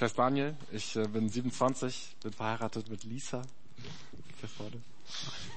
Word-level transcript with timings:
Ich 0.00 0.04
heiße 0.04 0.16
Daniel, 0.16 0.56
ich 0.72 0.96
äh, 0.96 1.06
bin 1.06 1.28
27, 1.28 2.16
bin 2.22 2.32
verheiratet 2.32 2.88
mit 2.88 3.04
Lisa. 3.04 3.42
Hier 4.40 4.48
vorne. 4.48 4.80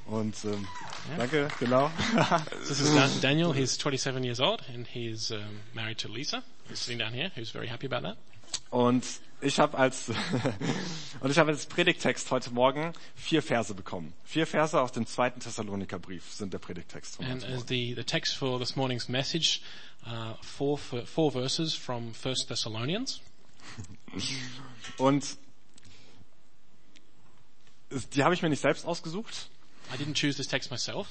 Und 0.06 0.36
ähm, 0.44 0.68
Ja. 1.12 1.18
danke, 1.20 1.48
genau. 1.62 1.90
This 2.68 2.82
is 2.82 2.94
Dan- 2.94 3.22
Daniel. 3.22 3.54
He's 3.54 3.78
27 3.78 4.22
years 4.26 4.42
old 4.42 4.62
and 4.68 4.86
he's 4.86 5.32
um, 5.32 5.62
married 5.74 5.98
to 6.00 6.10
Lisa, 6.10 6.44
who's 6.68 6.80
sitting 6.82 7.00
down 7.00 7.14
here, 7.14 7.32
who's 7.38 7.52
very 7.52 7.70
happy 7.70 7.86
about 7.86 8.02
that. 8.06 8.18
Und 8.70 9.06
ich 9.40 9.62
habe 9.62 9.78
als 9.78 10.10
und 11.22 11.32
ich 11.32 11.38
habe 11.38 11.52
als 11.52 11.66
Predigtext 11.66 12.30
heute 12.30 12.52
Morgen 12.52 12.92
vier 13.16 13.42
Verse 13.42 13.74
bekommen. 13.74 14.12
Vier 14.26 14.46
Verse 14.46 14.78
aus 14.78 14.92
dem 14.92 15.08
zweiten 15.08 15.40
Thessalonikerbrief 15.40 16.34
sind 16.34 16.52
der 16.52 16.60
Predigtext 16.60 17.16
von 17.16 17.26
And 17.28 17.46
as 17.46 17.66
the, 17.70 17.94
the 17.96 18.04
text 18.04 18.36
for 18.36 18.60
this 18.60 18.76
morning's 18.76 19.08
message, 19.08 19.62
uh, 20.06 20.34
four, 20.42 20.78
four 20.78 21.32
verses 21.32 21.74
from 21.74 22.14
First 22.14 22.50
Thessalonians. 22.50 23.22
Und 24.98 25.38
die 28.14 28.24
habe 28.24 28.34
ich 28.34 28.42
mir 28.42 28.50
nicht 28.50 28.62
selbst 28.62 28.86
ausgesucht. 28.86 29.50
I 29.94 29.98
didn't 29.98 30.20
choose 30.20 30.38
this 30.38 30.48
text 30.48 30.72
myself. 30.72 31.08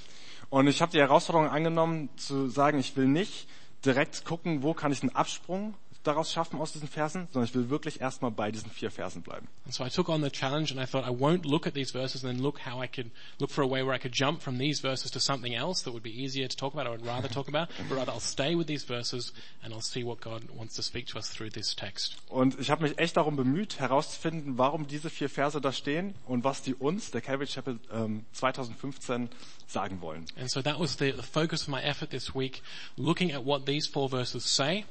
Und 0.51 0.67
ich 0.67 0.83
habe 0.83 0.93
die 0.93 0.99
Herausforderung 0.99 1.49
angenommen, 1.49 2.11
zu 2.17 2.49
sagen, 2.49 2.79
ich 2.79 2.97
will 2.97 3.07
nicht 3.07 3.49
direkt 3.85 4.25
gucken, 4.25 4.63
wo 4.63 4.75
kann 4.75 4.93
ich 4.93 5.03
einen 5.03 5.15
Absprung 5.15 5.75
daraus 6.03 6.33
schaffen 6.33 6.61
aus 6.61 6.73
diesen 6.73 6.89
Versen, 6.89 7.29
sondern 7.33 7.49
ich 7.49 7.55
will 7.55 7.71
wirklich 7.71 8.01
erstmal 8.01 8.31
bei 8.31 8.51
diesen 8.51 8.71
vier 8.71 8.91
Versen 8.91 9.23
bleiben. 9.23 9.49
And 9.65 9.75
so 9.75 9.85
I 9.85 9.89
took 9.89 10.09
on 10.09 10.23
the 10.23 10.31
challenge 10.31 10.73
and 10.73 10.81
I 10.81 10.87
thought 10.87 11.07
I 11.07 11.11
won't 11.11 11.47
look 11.47 11.67
at 11.67 11.75
these 11.75 11.93
verses 11.93 12.25
and 12.25 12.33
then 12.33 12.43
look 12.43 12.61
how 12.67 12.83
I 12.83 12.89
could 12.89 13.11
look 13.39 13.51
for 13.51 13.63
a 13.63 13.67
way 13.67 13.83
where 13.83 13.95
I 13.95 13.99
could 13.99 14.13
jump 14.13 14.43
from 14.43 14.59
these 14.59 14.81
verses 14.81 15.11
to 15.13 15.21
something 15.21 15.55
else 15.55 15.83
that 15.83 15.93
would 15.93 16.03
be 16.03 16.11
easier 16.11 16.49
to 16.49 16.57
talk 16.57 16.75
about 16.75 16.87
or 16.87 16.95
I'd 16.95 17.07
rather 17.07 17.29
talk 17.29 17.49
about, 17.49 17.69
but 17.89 17.97
rather 17.97 18.13
I'll 18.13 18.21
stay 18.21 18.55
with 18.55 18.67
these 18.67 18.85
verses 18.85 19.33
and 19.63 19.73
I'll 19.73 19.81
see 19.81 20.03
what 20.03 20.21
God 20.21 20.43
wants 20.55 20.75
to 20.77 20.83
speak 20.83 21.07
to 21.09 21.19
us 21.19 21.29
through 21.29 21.51
this 21.51 21.75
text. 21.75 22.17
Und 22.29 22.59
ich 22.59 22.71
habe 22.71 22.83
mich 22.83 22.99
echt 22.99 23.17
darum 23.17 23.37
bemüht, 23.37 23.79
herauszufinden, 23.79 24.59
warum 24.59 24.87
diese 24.87 25.11
vier 25.11 25.29
Verse 25.29 25.61
da 25.61 25.73
stehen 25.73 26.15
und 26.27 26.45
was 26.45 26.63
die 26.63 26.75
uns, 26.75 27.11
der 27.11 27.21
Calvary 27.21 27.47
Chapel 27.47 27.79
ähm, 27.93 28.25
2015, 28.33 29.29
sagen 29.67 30.01
wollen. 30.01 30.27
And 30.37 30.51
so 30.51 30.63
that 30.63 30.79
was 30.79 30.97
the, 30.99 31.13
the 31.13 31.23
focus 31.23 31.63
of 31.63 31.69
my 31.69 31.81
effort 31.81 32.11
this 32.11 32.35
week, 32.35 32.63
looking 32.97 33.33
at 33.33 33.45
what 33.45 33.67
these 33.67 33.89
four 33.89 34.09
verses 34.09 34.45
say, 34.45 34.85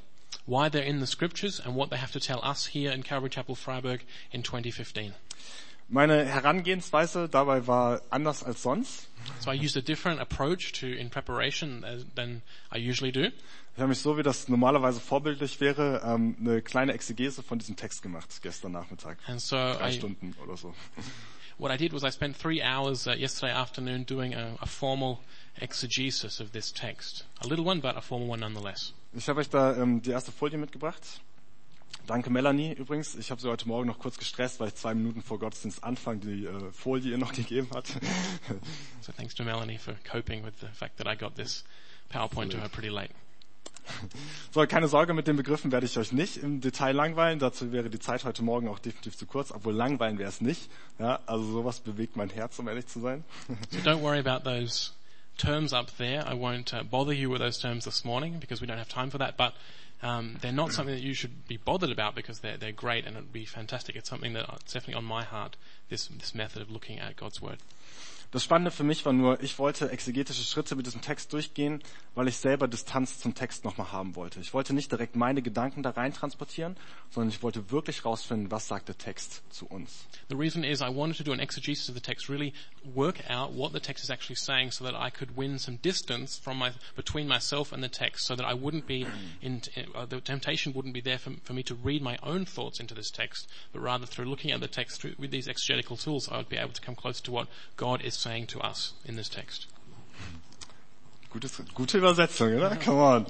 why 0.46 0.68
they're 0.68 0.82
in 0.82 1.00
the 1.00 1.06
scriptures, 1.06 1.60
and 1.64 1.74
what 1.74 1.90
they 1.90 1.96
have 1.96 2.12
to 2.12 2.20
tell 2.20 2.40
us 2.44 2.66
here 2.66 2.90
in 2.90 3.02
Calvary 3.02 3.30
Chapel 3.30 3.54
Freiburg 3.54 4.04
in 4.32 4.42
2015. 4.42 5.14
Meine 5.88 6.24
Herangehensweise 6.24 7.28
dabei 7.28 7.66
war 7.66 8.00
anders 8.10 8.42
als 8.42 8.62
sonst. 8.62 9.08
So 9.40 9.50
I 9.50 9.54
used 9.54 9.76
a 9.76 9.82
different 9.82 10.20
approach 10.20 10.72
to 10.80 10.86
in 10.86 11.10
preparation 11.10 11.84
as, 11.84 12.06
than 12.14 12.42
I 12.74 12.78
usually 12.78 13.12
do. 13.12 13.30
Ich 13.74 13.78
habe 13.78 13.88
mich 13.88 14.00
so, 14.00 14.18
wie 14.18 14.22
das 14.22 14.48
normalerweise 14.48 15.00
vorbildlich 15.00 15.60
wäre, 15.60 16.02
ähm, 16.04 16.36
eine 16.40 16.60
kleine 16.62 16.92
Exegese 16.92 17.42
von 17.42 17.58
diesem 17.58 17.76
Text 17.76 18.02
gemacht 18.02 18.28
gestern 18.42 18.72
Nachmittag. 18.72 19.18
And 19.26 19.40
so 19.40 19.56
Drei 19.56 19.90
I, 19.90 19.92
Stunden 19.92 20.34
oder 20.42 20.56
so. 20.56 20.74
What 21.62 21.70
I 21.70 21.76
did 21.76 21.92
was 21.92 22.02
I 22.02 22.10
spent 22.10 22.36
three 22.36 22.60
hours 22.60 23.06
uh, 23.06 23.12
yesterday 23.12 23.52
afternoon 23.52 24.02
doing 24.02 24.34
a, 24.34 24.56
a 24.60 24.66
formal 24.66 25.20
exegesis 25.60 26.40
of 26.40 26.50
this 26.52 26.72
text. 26.72 27.24
A 27.40 27.46
little 27.46 27.64
one, 27.64 27.80
but 27.80 27.96
a 27.96 28.00
formal 28.00 28.26
one 28.26 28.40
nonetheless. 28.40 28.92
Ich 29.14 29.28
habe 29.28 29.40
euch 29.40 29.48
da 29.48 29.76
ähm, 29.76 30.02
die 30.02 30.10
erste 30.10 30.32
Folie 30.32 30.58
mitgebracht. 30.58 31.20
Danke 32.06 32.30
Melanie 32.30 32.72
übrigens. 32.72 33.14
Ich 33.14 33.30
habe 33.30 33.40
sie 33.40 33.48
heute 33.48 33.68
Morgen 33.68 33.86
noch 33.86 34.00
kurz 34.00 34.18
gestresst, 34.18 34.58
weil 34.58 34.68
ich 34.68 34.74
zwei 34.74 34.92
Minuten 34.92 35.22
vor 35.22 35.38
Gottesdienst 35.38 35.84
Anfang 35.84 36.20
die 36.20 36.46
äh, 36.46 36.72
Folie 36.72 37.12
ihr 37.12 37.18
noch 37.18 37.32
gegeben 37.34 37.68
hat. 37.72 37.86
So 39.00 39.12
thanks 39.12 39.34
to 39.36 39.44
Melanie 39.44 39.78
for 39.78 39.94
coping 40.10 40.44
with 40.44 40.54
the 40.60 40.66
fact 40.66 40.96
that 40.96 41.06
I 41.06 41.16
got 41.16 41.36
this 41.36 41.64
PowerPoint 42.12 42.50
to 42.50 42.58
her 42.58 42.68
pretty 42.68 42.90
late. 42.90 43.10
So, 44.50 44.66
keine 44.66 44.88
Sorge, 44.88 45.14
mit 45.14 45.26
den 45.26 45.36
Begriffen 45.36 45.72
werde 45.72 45.86
ich 45.86 45.98
euch 45.98 46.12
nicht 46.12 46.36
im 46.36 46.60
Detail 46.60 46.92
langweilen. 46.92 47.38
Dazu 47.38 47.72
wäre 47.72 47.90
die 47.90 47.98
Zeit 47.98 48.24
heute 48.24 48.42
Morgen 48.42 48.68
auch 48.68 48.78
definitiv 48.78 49.16
zu 49.16 49.26
kurz, 49.26 49.50
obwohl 49.50 49.74
langweilen 49.74 50.18
wäre 50.18 50.28
es 50.28 50.40
nicht. 50.40 50.70
Ja, 50.98 51.20
also 51.26 51.44
sowas 51.44 51.80
bewegt 51.80 52.16
mein 52.16 52.30
Herz, 52.30 52.58
um 52.58 52.68
ehrlich 52.68 52.86
zu 52.86 53.00
sein. 53.00 53.24
So 53.70 53.78
don't 53.78 54.00
worry 54.00 54.18
about 54.18 54.44
those 54.48 54.90
terms 55.38 55.72
up 55.72 55.96
there. 55.96 56.24
I 56.26 56.34
won't 56.34 56.72
uh, 56.72 56.84
bother 56.84 57.12
you 57.12 57.30
with 57.30 57.40
those 57.40 57.60
terms 57.60 57.84
this 57.84 58.04
morning 58.04 58.38
because 58.38 58.60
we 58.60 58.66
don't 58.66 58.78
have 58.78 58.88
time 58.88 59.10
for 59.10 59.18
that. 59.18 59.36
But 59.36 59.54
um, 60.02 60.36
they're 60.40 60.52
not 60.52 60.72
something 60.72 60.94
that 60.94 61.02
you 61.02 61.14
should 61.14 61.46
be 61.46 61.56
bothered 61.56 61.90
about 61.90 62.14
because 62.14 62.40
they're 62.40 62.56
they're 62.56 62.72
great 62.72 63.06
and 63.06 63.16
it'd 63.16 63.32
be 63.32 63.44
fantastic. 63.44 63.96
It's 63.96 64.08
something 64.08 64.32
that 64.34 64.46
it's 64.60 64.72
definitely 64.72 64.94
on 64.94 65.04
my 65.04 65.24
heart. 65.24 65.56
This 65.88 66.08
this 66.08 66.34
method 66.34 66.62
of 66.62 66.70
looking 66.70 66.98
at 66.98 67.16
God's 67.16 67.40
word. 67.40 67.58
Das 68.32 68.42
Spannende 68.42 68.70
für 68.70 68.82
mich 68.82 69.04
war 69.04 69.12
nur, 69.12 69.42
ich 69.42 69.58
wollte 69.58 69.90
exegetische 69.90 70.42
Schritte 70.42 70.74
mit 70.74 70.86
diesem 70.86 71.02
Text 71.02 71.34
durchgehen, 71.34 71.82
weil 72.14 72.28
ich 72.28 72.38
selber 72.38 72.66
Distanz 72.66 73.20
zum 73.20 73.34
Text 73.34 73.62
nochmal 73.62 73.92
haben 73.92 74.16
wollte. 74.16 74.40
Ich 74.40 74.54
wollte 74.54 74.72
nicht 74.72 74.90
direkt 74.90 75.16
meine 75.16 75.42
Gedanken 75.42 75.82
da 75.82 75.90
rein 75.90 76.14
transportieren, 76.14 76.78
sondern 77.10 77.28
ich 77.28 77.42
wollte 77.42 77.70
wirklich 77.70 78.06
rausfinden, 78.06 78.50
was 78.50 78.68
sagt 78.68 78.88
der 78.88 78.96
Text 78.96 79.42
zu 79.50 79.66
uns. 79.66 80.06
The 80.30 80.34
reason 80.34 80.64
is 80.64 80.80
I 80.80 80.88
wanted 80.88 81.18
to 81.18 81.24
do 81.24 81.32
an 81.32 81.40
exegesis 81.40 81.90
of 81.90 81.94
the 81.94 82.00
text, 82.00 82.30
really 82.30 82.54
work 82.94 83.22
out 83.28 83.52
what 83.54 83.74
the 83.74 83.80
text 83.80 84.02
is 84.02 84.08
actually 84.08 84.36
saying, 84.36 84.70
so 84.70 84.82
that 84.86 84.94
I 84.94 85.10
could 85.10 85.36
win 85.36 85.58
some 85.58 85.76
distance 85.82 86.40
from 86.42 86.56
my 86.56 86.70
between 86.96 87.28
myself 87.28 87.70
and 87.70 87.84
the 87.84 87.90
text, 87.90 88.26
so 88.26 88.34
that 88.34 88.46
I 88.46 88.54
wouldn't 88.54 88.86
be 88.86 89.06
in 89.42 89.60
uh, 89.94 90.06
the 90.06 90.22
temptation 90.22 90.72
wouldn't 90.72 90.94
be 90.94 91.02
there 91.02 91.18
for, 91.18 91.32
for 91.44 91.52
me 91.52 91.62
to 91.64 91.74
read 91.74 92.00
my 92.00 92.16
own 92.22 92.46
thoughts 92.46 92.80
into 92.80 92.94
this 92.94 93.10
text, 93.10 93.46
but 93.74 93.82
rather 93.82 94.06
through 94.06 94.24
looking 94.24 94.52
at 94.52 94.60
the 94.60 94.68
text 94.68 95.02
through, 95.02 95.16
with 95.18 95.30
these 95.30 95.48
exegetical 95.48 95.98
tools, 95.98 96.30
I 96.32 96.38
would 96.38 96.48
be 96.48 96.56
able 96.56 96.72
to 96.72 96.80
come 96.80 96.94
closer 96.94 97.22
to 97.24 97.30
what 97.30 97.48
God 97.76 98.00
is 98.00 98.21
saying 98.22 98.46
to 98.48 98.60
us 98.60 98.94
in 99.04 99.16
this 99.16 99.28
text. 99.28 99.68
Gutes, 101.30 101.62
gute 101.74 101.98
Übersetzung, 101.98 102.54
oder? 102.54 102.76
Come 102.76 103.00
on. 103.00 103.26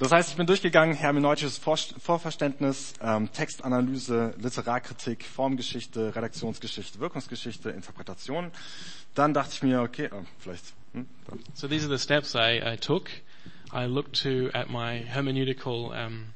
Das 0.00 0.12
heißt, 0.12 0.30
ich 0.30 0.36
bin 0.36 0.46
durchgegangen, 0.46 0.94
hermeneutisches 0.94 1.58
Vor 1.58 1.76
Vorverständnis, 1.76 2.94
ähm, 3.02 3.30
Textanalyse, 3.32 4.34
Literarkritik, 4.38 5.24
Formgeschichte, 5.24 6.16
Redaktionsgeschichte, 6.16 7.00
Wirkungsgeschichte, 7.00 7.70
Interpretation. 7.70 8.50
Dann 9.14 9.34
dachte 9.34 9.52
ich 9.52 9.62
mir, 9.62 9.82
okay, 9.82 10.08
oh, 10.10 10.24
vielleicht. 10.38 10.64
Hm. 10.94 11.06
So 11.54 11.68
these 11.68 11.86
are 11.86 11.96
the 11.96 12.02
steps 12.02 12.34
I, 12.34 12.60
I 12.64 12.76
took. 12.76 13.10
I 13.72 13.84
looked 13.86 14.20
to 14.22 14.48
at 14.52 14.70
my 14.70 15.04
hermeneutical 15.04 15.92
um, 15.92 16.34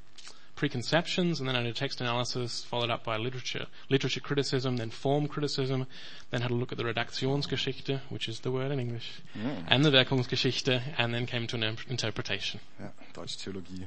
preconceptions, 0.56 1.40
and 1.40 1.48
then 1.48 1.56
I 1.56 1.62
did 1.62 1.76
text 1.76 2.00
analysis, 2.00 2.64
followed 2.64 2.90
up 2.90 3.04
by 3.04 3.16
literature, 3.16 3.66
literature 3.88 4.20
criticism, 4.20 4.76
then 4.76 4.90
form 4.90 5.28
criticism, 5.28 5.86
then 6.30 6.42
had 6.42 6.50
a 6.50 6.54
look 6.54 6.72
at 6.72 6.78
the 6.78 6.84
Redaktionsgeschichte, 6.84 8.00
which 8.08 8.28
is 8.28 8.40
the 8.40 8.50
word 8.50 8.70
in 8.70 8.80
English, 8.80 9.22
mm. 9.36 9.64
and 9.68 9.84
the 9.84 9.90
Wirkungsgeschichte, 9.90 10.82
and 10.98 11.14
then 11.14 11.26
came 11.26 11.46
to 11.46 11.56
an 11.56 11.76
interpretation. 11.88 12.60
Ja, 12.80 12.88
Deutsche 13.12 13.36
Theologie. 13.36 13.86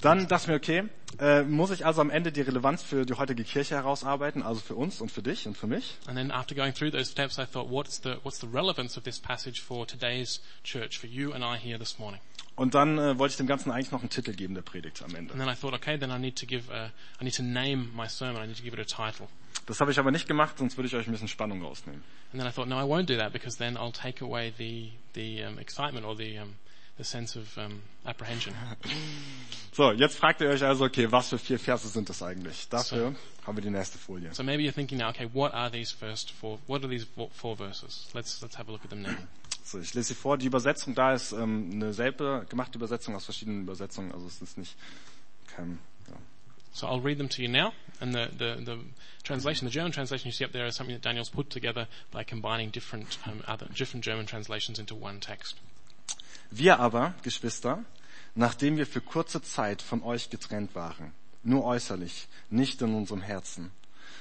Dann 0.00 0.28
dachte 0.28 0.44
ich 0.44 0.48
mir, 0.48 0.56
okay, 0.56 0.88
äh, 1.18 1.42
muss 1.42 1.70
ich 1.70 1.86
also 1.86 2.00
am 2.00 2.10
Ende 2.10 2.32
die 2.32 2.42
Relevanz 2.42 2.82
für 2.82 3.06
die 3.06 3.14
heutige 3.14 3.44
Kirche 3.44 3.74
herausarbeiten, 3.76 4.42
also 4.42 4.60
für 4.60 4.74
uns 4.74 5.00
und 5.00 5.10
für 5.10 5.22
dich 5.22 5.46
und 5.46 5.56
für 5.56 5.66
mich. 5.66 5.96
And 6.06 6.16
then 6.16 6.30
after 6.30 6.54
going 6.54 6.74
through 6.74 6.90
those 6.90 7.10
steps, 7.10 7.38
I 7.38 7.46
thought, 7.46 7.70
what's 7.70 8.00
the 8.02 8.16
what's 8.22 8.38
the 8.40 8.48
relevance 8.52 8.98
of 8.98 9.04
this 9.04 9.18
passage 9.18 9.62
for 9.62 9.86
today's 9.86 10.40
church, 10.62 10.98
for 10.98 11.08
you 11.08 11.32
and 11.32 11.42
I 11.42 11.56
here 11.56 11.78
this 11.78 11.98
morning? 11.98 12.20
Und 12.56 12.74
dann 12.74 12.98
äh, 12.98 13.18
wollte 13.18 13.32
ich 13.32 13.36
dem 13.36 13.46
Ganzen 13.46 13.70
eigentlich 13.70 13.90
noch 13.92 14.00
einen 14.00 14.10
Titel 14.10 14.32
geben, 14.32 14.54
der 14.54 14.62
Predigt 14.62 15.02
am 15.02 15.14
Ende. 15.14 15.32
And 15.32 15.42
then 15.42 15.48
I 15.48 15.54
thought, 15.54 15.74
okay, 15.74 15.98
then 15.98 16.10
I 16.10 16.18
need 16.18 16.38
to 16.38 16.46
give 16.46 16.72
a, 16.72 16.90
I 17.20 17.24
need 17.24 17.34
to 17.36 17.42
name 17.42 17.90
my 17.94 18.08
sermon. 18.08 18.42
I 18.42 18.46
need 18.46 18.56
to 18.56 18.62
give 18.62 18.78
it 18.78 18.80
a 18.80 18.84
title. 18.84 19.28
Das 19.66 19.80
habe 19.80 19.90
ich 19.90 19.98
aber 19.98 20.10
nicht 20.10 20.28
gemacht, 20.28 20.58
sonst 20.58 20.76
würde 20.76 20.86
ich 20.86 20.94
euch 20.94 21.06
ein 21.06 21.12
bisschen 21.12 21.28
Spannung 21.28 21.62
rausnehmen. 21.62 22.02
And 22.32 22.40
then 22.40 22.48
I 22.48 22.52
thought, 22.52 22.68
no, 22.68 22.78
I 22.78 22.84
won't 22.84 23.06
do 23.06 23.16
that 23.16 23.32
because 23.32 23.58
then 23.58 23.76
I'll 23.76 23.92
take 23.92 24.24
away 24.24 24.52
the 24.56 24.92
the 25.14 25.44
um, 25.44 25.58
excitement 25.58 26.06
or 26.06 26.16
the 26.16 26.38
um, 26.38 26.54
the 26.98 27.04
sense 27.04 27.36
of 27.36 27.56
um, 27.58 27.82
apprehension. 28.04 28.54
So, 29.72 29.92
jetzt 29.92 30.16
fragt 30.16 30.40
ihr 30.40 30.48
euch 30.48 30.64
also, 30.64 30.86
okay, 30.86 31.12
was 31.12 31.28
für 31.28 31.38
vier 31.38 31.58
Verse 31.58 31.86
sind 31.86 32.08
das 32.08 32.22
eigentlich? 32.22 32.66
Dafür 32.70 33.14
haben 33.46 33.58
wir 33.58 33.62
die 33.62 33.68
nächste 33.68 33.98
Folie. 33.98 34.32
So 34.32 34.42
maybe 34.42 34.62
you're 34.62 34.72
thinking 34.72 34.96
now, 34.96 35.10
okay, 35.10 35.28
what 35.34 35.52
are 35.52 35.70
these 35.70 35.92
first 35.94 36.30
four? 36.30 36.58
What 36.66 36.82
are 36.82 36.88
these 36.88 37.04
four, 37.04 37.28
four 37.30 37.56
verses? 37.58 38.08
Let's 38.14 38.40
let's 38.40 38.56
have 38.56 38.70
a 38.70 38.72
look 38.72 38.84
at 38.84 38.88
them 38.88 39.02
now. 39.02 39.14
So, 39.64 39.78
ich 39.78 39.92
lese 39.92 40.08
sie 40.08 40.14
vor. 40.14 40.38
Die 40.38 40.46
Übersetzung 40.46 40.94
da 40.94 41.12
ist 41.12 41.32
ähm, 41.32 41.68
eine 41.74 41.92
selber 41.92 42.46
gemachte 42.46 42.78
Übersetzung 42.78 43.14
aus 43.14 43.26
verschiedenen 43.26 43.64
Übersetzungen, 43.64 44.12
also 44.12 44.26
es 44.26 44.40
ist 44.40 44.56
nicht 44.56 44.74
kein, 45.46 45.78
ja. 46.08 46.16
So 46.72 46.86
I'll 46.86 47.04
read 47.04 47.18
them 47.18 47.28
to 47.28 47.42
you 47.42 47.48
now. 47.48 47.74
And 48.00 48.14
the, 48.14 48.28
the, 48.30 48.64
the 48.64 48.78
translation, 49.24 49.68
the 49.68 49.72
German 49.72 49.92
translation 49.92 50.26
you 50.26 50.32
see 50.32 50.44
up 50.46 50.52
there 50.52 50.66
is 50.66 50.74
something 50.74 50.96
that 50.96 51.02
Daniel's 51.02 51.28
put 51.28 51.50
together 51.50 51.86
by 52.10 52.24
combining 52.24 52.70
different 52.70 53.18
um, 53.26 53.42
other 53.46 53.66
different 53.74 54.04
German 54.04 54.24
translations 54.24 54.78
into 54.78 54.94
one 54.94 55.20
text. 55.20 55.56
Wir 56.50 56.78
aber, 56.78 57.14
Geschwister, 57.22 57.84
nachdem 58.34 58.76
wir 58.76 58.86
für 58.86 59.00
kurze 59.00 59.42
Zeit 59.42 59.82
von 59.82 60.02
euch 60.02 60.30
getrennt 60.30 60.74
waren, 60.74 61.12
nur 61.42 61.64
äußerlich, 61.64 62.28
nicht 62.50 62.80
in 62.82 62.94
unserem 62.94 63.22
Herzen, 63.22 63.72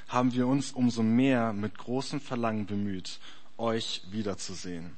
haben 0.08 0.34
wir 0.34 0.48
uns 0.48 0.72
umso 0.72 1.04
mehr 1.04 1.54
mit 1.54 1.78
großem 1.78 2.22
Verlangen 2.22 2.66
bemüht, 2.66 3.20
euch 3.58 4.04
wiederzusehen. 4.12 4.96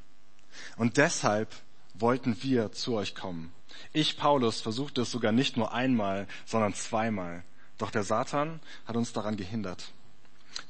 Und 0.75 0.97
deshalb 0.97 1.53
wollten 1.93 2.41
wir 2.43 2.71
zu 2.71 2.95
euch 2.95 3.15
kommen. 3.15 3.51
Ich, 3.93 4.17
Paulus, 4.17 4.61
versuchte 4.61 5.01
es 5.01 5.11
sogar 5.11 5.31
nicht 5.31 5.57
nur 5.57 5.73
einmal, 5.73 6.27
sondern 6.45 6.73
zweimal. 6.73 7.43
Doch 7.77 7.91
der 7.91 8.03
Satan 8.03 8.59
hat 8.85 8.95
uns 8.95 9.13
daran 9.13 9.37
gehindert. 9.37 9.91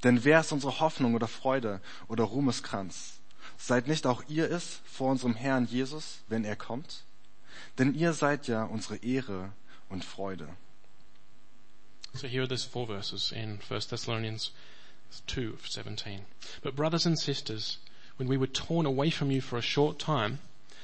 Denn 0.03 0.23
wer 0.23 0.41
ist 0.41 0.51
unsere 0.51 0.79
Hoffnung 0.79 1.15
oder 1.15 1.27
Freude 1.27 1.81
oder 2.07 2.25
Ruhmeskranz? 2.25 3.16
Seid 3.57 3.87
nicht 3.87 4.05
auch 4.05 4.23
ihr 4.27 4.49
es 4.51 4.81
vor 4.85 5.11
unserem 5.11 5.35
Herrn 5.35 5.67
Jesus, 5.67 6.19
wenn 6.27 6.45
er 6.45 6.55
kommt? 6.55 7.03
Denn 7.77 7.93
ihr 7.95 8.13
seid 8.13 8.47
ja 8.47 8.63
unsere 8.63 8.97
Ehre 8.97 9.51
und 9.89 10.05
Freude. 10.05 10.47
So 12.13 12.27
here 12.27 12.41
are 12.41 12.47
those 12.47 12.65
four 12.65 12.87
verses 12.87 13.31
in 13.31 13.59
1 13.69 13.89
Thessalonians 13.89 14.51
2, 15.27 15.57
17. 15.63 16.25
But 16.61 16.75
brothers 16.75 17.05
and 17.05 17.17
sisters, 17.17 17.77
when 18.17 18.27
we 18.27 18.37
were 18.37 18.47
torn 18.47 18.85
away 18.85 19.09
from 19.09 19.31
you 19.31 19.41
for 19.41 19.57
a 19.57 19.61
short 19.61 19.99
time, 19.99 20.39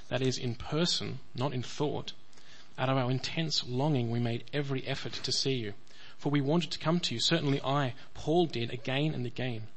that 0.09 0.21
is 0.21 0.37
in 0.37 0.55
person, 0.55 1.19
not 1.33 1.53
in 1.53 1.63
thought, 1.63 2.13
out 2.77 2.89
of 2.89 2.97
our 2.97 3.09
intense 3.09 3.63
longing 3.67 4.11
we 4.11 4.19
made 4.19 4.43
every 4.53 4.85
effort 4.85 5.13
to 5.13 5.31
see 5.31 5.53
you. 5.53 5.73
For 6.17 6.29
we 6.29 6.41
wanted 6.41 6.71
to 6.71 6.79
come 6.79 6.99
to 7.01 7.13
you, 7.13 7.19
certainly 7.19 7.61
I, 7.61 7.93
Paul 8.13 8.45
did 8.45 8.71
again 8.71 9.13
and 9.13 9.25
again, 9.25 9.67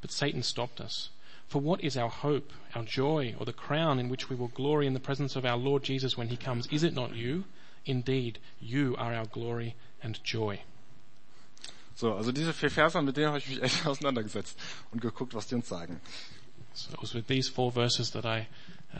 but 0.00 0.12
Satan 0.12 0.42
stopped 0.42 0.80
us. 0.80 1.10
For 1.48 1.60
what 1.60 1.82
is 1.82 1.96
our 1.96 2.08
hope, 2.08 2.52
our 2.74 2.82
joy, 2.82 3.34
or 3.38 3.46
the 3.46 3.52
crown 3.52 3.98
in 3.98 4.08
which 4.08 4.28
we 4.28 4.36
will 4.36 4.48
glory 4.48 4.86
in 4.86 4.94
the 4.94 5.00
presence 5.00 5.36
of 5.36 5.44
our 5.44 5.56
Lord 5.56 5.84
Jesus 5.84 6.16
when 6.16 6.28
he 6.28 6.36
comes? 6.36 6.66
Is 6.68 6.82
it 6.82 6.94
not 6.94 7.14
you? 7.14 7.44
Indeed, 7.84 8.38
you 8.60 8.96
are 8.98 9.14
our 9.14 9.26
glory 9.26 9.76
and 10.02 10.22
joy. 10.24 10.60
So, 11.94 12.12
also 12.12 12.32
diese 12.32 12.52
vier 12.52 12.70
Verse, 12.70 13.00
mit 13.00 13.16
denen 13.16 13.28
habe 13.28 13.38
ich 13.38 13.48
mich 13.48 13.62
echt 13.62 13.86
auseinandergesetzt 13.86 14.58
und 14.92 15.00
geguckt, 15.00 15.34
was 15.34 15.46
die 15.46 15.54
uns 15.54 15.68
sagen. 15.68 16.00
So 16.74 16.92
it 16.92 17.00
was 17.00 17.14
with 17.14 17.26
these 17.26 17.48
four 17.48 17.72
verses 17.72 18.10
that 18.10 18.26
I 18.26 18.48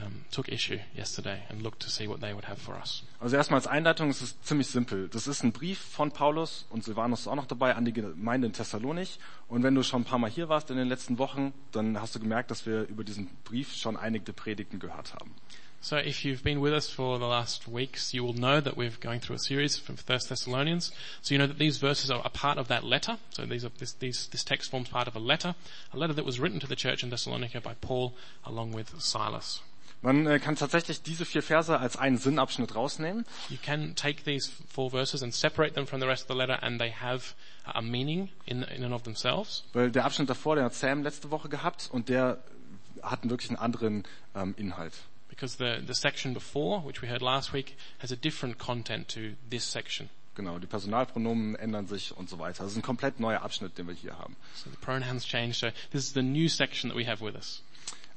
Um, 0.05 0.27
took 0.31 0.49
issue 0.51 0.79
yesterday 0.95 1.41
and 1.49 1.63
looked 1.63 1.81
to 1.81 1.89
see 1.89 2.07
what 2.07 2.21
they 2.21 2.35
would 2.35 2.45
have 2.45 2.61
for 2.61 2.75
us. 2.75 3.03
Also 3.19 3.37
erstmal 3.37 3.61
als 3.61 3.67
Einleitung, 3.67 4.11
es 4.11 4.21
ist 4.21 4.45
ziemlich 4.45 4.67
simpel. 4.67 5.09
Das 5.09 5.27
ist 5.27 5.43
ein 5.43 5.53
Brief 5.53 5.79
von 5.79 6.11
Paulus 6.11 6.67
und 6.69 6.85
Silvanus 6.85 7.21
ist 7.21 7.29
auch 7.29 7.35
noch 7.35 7.47
dabei 7.47 7.75
an 7.77 7.87
die 7.87 7.95
Gemeinde 7.95 8.47
in 8.47 8.53
Thessalonik. 8.53 9.09
Und 9.49 9.63
wenn 9.63 9.75
du 9.75 9.83
schon 9.83 10.03
ein 10.03 10.05
paar 10.05 10.19
Mal 10.19 10.29
hier 10.29 10.51
warst 10.51 10.71
in 10.71 10.77
den 10.77 10.89
letzten 10.89 11.17
Wochen, 11.17 11.55
dann 11.73 11.99
hast 11.99 12.15
du 12.15 12.21
gemerkt, 12.21 12.51
dass 12.51 12.67
wir 12.67 12.83
über 12.83 13.05
diesen 13.05 13.31
Brief 13.45 13.75
schon 13.75 13.97
einige 13.97 14.35
Predigten 14.35 14.81
gehört 14.81 15.15
haben. 15.15 15.35
So 15.81 15.97
if 15.97 16.25
you've 16.25 16.43
been 16.43 16.61
with 16.61 16.73
us 16.73 16.91
for 16.91 17.19
the 17.19 17.27
last 17.27 17.67
weeks, 17.67 18.13
you 18.13 18.23
will 18.23 18.35
know 18.35 18.61
that 18.61 18.77
we're 18.77 18.91
going 19.01 19.21
through 19.21 19.37
a 19.37 19.39
series 19.39 19.79
from 19.79 19.97
First 19.97 20.29
Thessalonians. 20.29 20.93
So 21.23 21.33
you 21.33 21.39
know 21.39 21.47
that 21.47 21.59
these 21.59 21.79
verses 21.79 22.11
are 22.11 22.21
a 22.23 22.29
part 22.29 22.59
of 22.59 22.69
that 22.69 22.85
letter. 22.85 23.17
So 23.31 23.47
these 23.47 23.65
are, 23.65 23.71
this, 23.79 23.93
these, 23.93 24.27
this 24.27 24.45
text 24.45 24.71
forms 24.71 24.89
part 24.91 25.09
of 25.09 25.17
a 25.17 25.21
letter, 25.21 25.55
a 25.95 25.97
letter 25.97 26.13
that 26.13 26.27
was 26.27 26.39
written 26.39 26.61
to 26.61 26.67
the 26.67 26.77
church 26.77 27.03
in 27.03 27.09
Thessalonica 27.09 27.63
by 27.63 27.75
Paul 27.81 28.15
along 28.45 28.73
with 28.73 29.01
Silas. 29.01 29.63
Man 30.03 30.27
äh, 30.27 30.39
kann 30.39 30.57
tatsächlich 30.57 31.03
diese 31.03 31.25
vier 31.25 31.43
Verse 31.43 31.79
als 31.79 31.97
einen 31.97 32.19
Sinnabschnitt 32.19 32.75
rausnehmen. 32.75 33.25
You 33.49 33.57
can 33.63 33.95
take 33.95 34.23
these 34.23 34.51
four 34.69 34.91
verses 34.91 35.23
and 35.23 35.35
separate 35.35 35.75
them 35.75 35.87
from 35.87 36.01
the 36.01 36.07
rest 36.07 36.31
of 36.31 36.37
the 36.37 36.39
letter 36.39 36.63
and 36.63 36.79
they 36.81 36.93
have 36.93 37.35
a 37.65 37.83
meaning 37.83 38.29
in, 38.45 38.63
in 38.63 38.85
and 38.85 38.95
of 38.95 39.03
themselves. 39.03 39.65
Weil 39.73 39.91
der 39.91 40.05
Abschnitt 40.05 40.31
davor, 40.31 40.57
den 40.57 40.65
hat 40.65 40.75
Sam 40.75 41.03
letzte 41.03 41.31
Woche 41.31 41.49
gehabt 41.49 41.89
und 41.91 42.09
der 42.09 42.43
hat 43.03 43.29
wirklich 43.29 43.51
einen 43.51 43.59
anderen 43.59 44.05
ähm, 44.35 44.55
Inhalt. 44.57 44.93
Because 45.29 45.57
the, 45.59 45.85
the 45.87 45.95
section 45.95 46.35
before, 46.35 46.87
which 46.87 47.03
we 47.03 47.09
heard 47.09 47.21
last 47.21 47.53
week, 47.53 47.77
has 47.99 48.13
a 48.13 48.17
different 48.17 48.59
content 48.59 49.09
to 49.09 49.37
this 49.51 49.71
section. 49.71 50.09
Genau, 50.35 50.59
die 50.59 50.67
Personalpronomen 50.67 51.57
ändern 51.57 51.87
sich 51.87 52.15
und 52.15 52.29
so 52.29 52.39
weiter. 52.39 52.63
Das 52.63 52.73
ist 52.73 52.79
ein 52.79 52.83
komplett 52.83 53.21
neuer 53.21 53.41
Abschnitt, 53.41 53.79
den 53.79 53.87
wir 53.87 53.95
hier 53.95 54.19
haben. 54.19 54.37
So 54.55 54.71
the 54.71 54.77
pronouns 54.77 55.27
change. 55.27 55.55
So 55.55 55.69
this 55.91 56.05
is 56.05 56.13
the 56.13 56.23
new 56.23 56.49
section 56.49 56.91
that 56.91 56.99
we 56.99 57.07
have 57.07 57.25
with 57.25 57.35
us. 57.35 57.63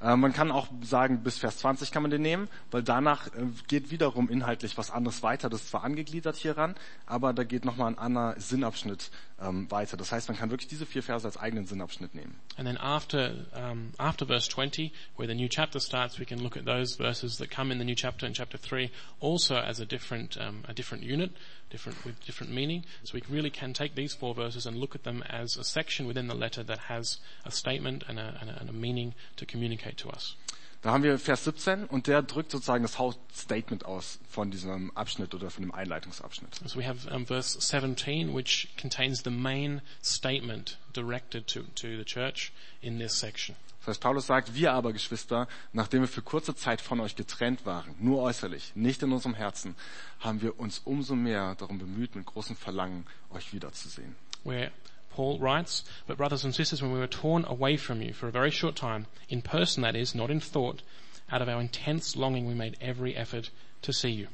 Äh, 0.02 0.16
man 0.16 0.34
kann 0.34 0.52
auch 0.52 0.68
sagen, 0.82 1.24
bis 1.24 1.38
Vers 1.38 1.58
20 1.58 1.92
kann 1.92 2.02
man 2.02 2.12
den 2.12 2.22
nehmen, 2.22 2.48
weil 2.72 2.84
danach 2.84 3.28
äh, 3.28 3.48
geht 3.68 3.92
wiederum 3.92 4.30
inhaltlich 4.30 4.78
was 4.78 4.92
anderes 4.92 5.24
weiter. 5.24 5.50
Das 5.50 5.62
ist 5.62 5.70
zwar 5.70 5.84
angegliedert 5.84 6.36
hieran, 6.36 6.76
aber 7.06 7.34
da 7.34 7.44
geht 7.44 7.66
nochmal 7.66 7.92
ein 7.92 7.98
anderer 7.98 8.40
Sinnabschnitt 8.40 9.12
ähm, 9.42 9.70
weiter. 9.72 9.98
Das 9.98 10.12
heißt, 10.12 10.30
man 10.30 10.38
kann 10.38 10.50
wirklich 10.50 10.70
diese 10.70 10.86
vier 10.86 11.04
Verse 11.04 11.26
als 11.26 11.38
eigenen 11.38 11.66
Sinnabschnitt 11.66 12.16
nehmen. 12.16 12.36
And 12.58 12.68
then 12.68 12.78
after, 12.78 13.34
um, 13.54 13.92
after 13.98 14.26
verse 14.26 14.50
20, 14.50 14.92
where 15.18 15.28
the 15.28 15.36
new 15.36 15.50
chapter 15.50 15.80
starts, 15.80 16.20
we 16.20 16.26
can 16.26 16.40
look 16.40 16.58
at 16.58 16.66
those 16.66 16.98
verses 16.98 17.38
that 17.38 17.50
come 17.50 17.72
in 17.72 17.80
the 17.80 17.86
new 17.86 17.96
chapter 17.96 18.26
in 18.26 18.34
chapter 18.34 18.58
3 18.58 18.90
also 19.20 19.56
as 19.56 19.80
a 19.80 19.86
different, 19.86 20.38
um, 20.38 20.64
a 20.68 20.74
different 20.74 21.04
unit, 21.04 21.32
different, 21.70 22.04
with 22.06 22.24
different 22.26 22.52
meaning. 22.52 22.86
So 23.04 23.14
we 23.16 23.24
really 23.30 23.50
can 23.50 23.74
take 23.74 23.96
these 23.96 24.14
four 24.14 24.34
verses 24.34 24.66
and 24.66 24.78
look 24.78 24.96
at 24.96 25.04
them 25.04 25.24
as 25.30 25.58
a 25.58 25.64
section 25.64 26.08
within 26.08 26.28
the 26.28 26.36
letter 26.36 26.64
that 26.64 26.80
has 26.90 27.20
a 27.46 27.52
statement 27.52 28.04
and 28.08 28.20
a, 28.20 28.38
and 28.42 28.50
a, 28.50 28.60
and 28.60 28.70
a 28.70 28.74
meaning 28.74 29.14
to 29.38 29.46
communicate 29.46 29.98
to 29.98 30.10
us. 30.10 30.36
Da 30.82 30.92
haben 30.92 31.04
wir 31.04 31.20
Vers 31.20 31.44
17 31.44 31.86
und 31.86 32.08
der 32.08 32.22
drückt 32.22 32.52
sozusagen 32.52 32.84
das 32.84 32.98
Hauptstatement 32.98 33.86
aus 33.86 34.18
von 34.30 34.50
diesem 34.50 34.96
Abschnitt 34.96 35.36
oder 35.36 35.50
von 35.50 35.64
dem 35.64 35.74
Einleitungsabschnitt. 35.74 36.56
So 36.66 36.80
we 36.80 36.88
have 36.88 37.06
um, 37.14 37.26
verse 37.26 37.60
17, 37.60 38.34
which 38.34 38.70
contains 38.78 39.22
the 39.22 39.30
main 39.30 39.82
statement 40.02 40.78
directed 40.94 41.48
to, 41.48 41.64
to 41.76 41.98
the 41.98 42.06
church 42.06 42.54
in 42.82 42.98
this 42.98 43.14
section. 43.14 43.58
Das 43.80 43.88
heißt, 43.88 44.02
Paulus 44.02 44.28
sagt, 44.28 44.54
wir 44.56 44.74
aber, 44.74 44.92
Geschwister, 44.94 45.48
nachdem 45.72 46.02
wir 46.02 46.08
für 46.08 46.22
kurze 46.22 46.54
Zeit 46.54 46.82
von 46.82 47.00
euch 47.00 47.16
getrennt 47.16 47.66
waren, 47.66 47.96
nur 48.00 48.22
äußerlich, 48.22 48.74
nicht 48.76 49.02
in 49.04 49.12
unserem 49.12 49.36
Herzen, 49.36 49.76
haben 50.20 50.42
wir 50.42 50.60
uns 50.60 50.80
umso 50.80 51.16
mehr 51.16 51.56
darum 51.56 51.80
bemüht, 51.80 52.16
mit 52.16 52.26
großem 52.26 52.56
Verlangen 52.56 53.06
euch 53.30 53.54
wiederzusehen. 53.54 54.16
Where 54.44 54.72
Paul 55.16 55.40
writes, 55.40 55.86
But 56.08 56.18
brothers 56.18 56.46
and 56.46 56.54
sisters, 56.54 56.82
when 56.82 56.94
we 56.94 57.00
were 57.00 57.10
torn 57.10 57.46
away 57.46 57.78
from 57.78 58.02
you 58.02 58.14
for 58.14 58.28
a 58.28 58.32
very 58.32 58.52
short 58.52 58.76
time, 58.76 59.06
in 59.28 59.42
person 59.42 59.84
that 59.84 59.96
is, 59.96 60.14
not 60.14 60.30
in 60.30 60.42
thought, 60.42 60.84
out 61.32 61.42
of 61.42 61.48
our 61.48 61.62
intense 61.62 62.18
longing 62.18 62.48
we 62.48 62.54
made 62.54 62.78
every 62.82 63.16
effort 63.16 63.50
to 63.82 63.94
see 63.94 64.10
you. 64.12 64.28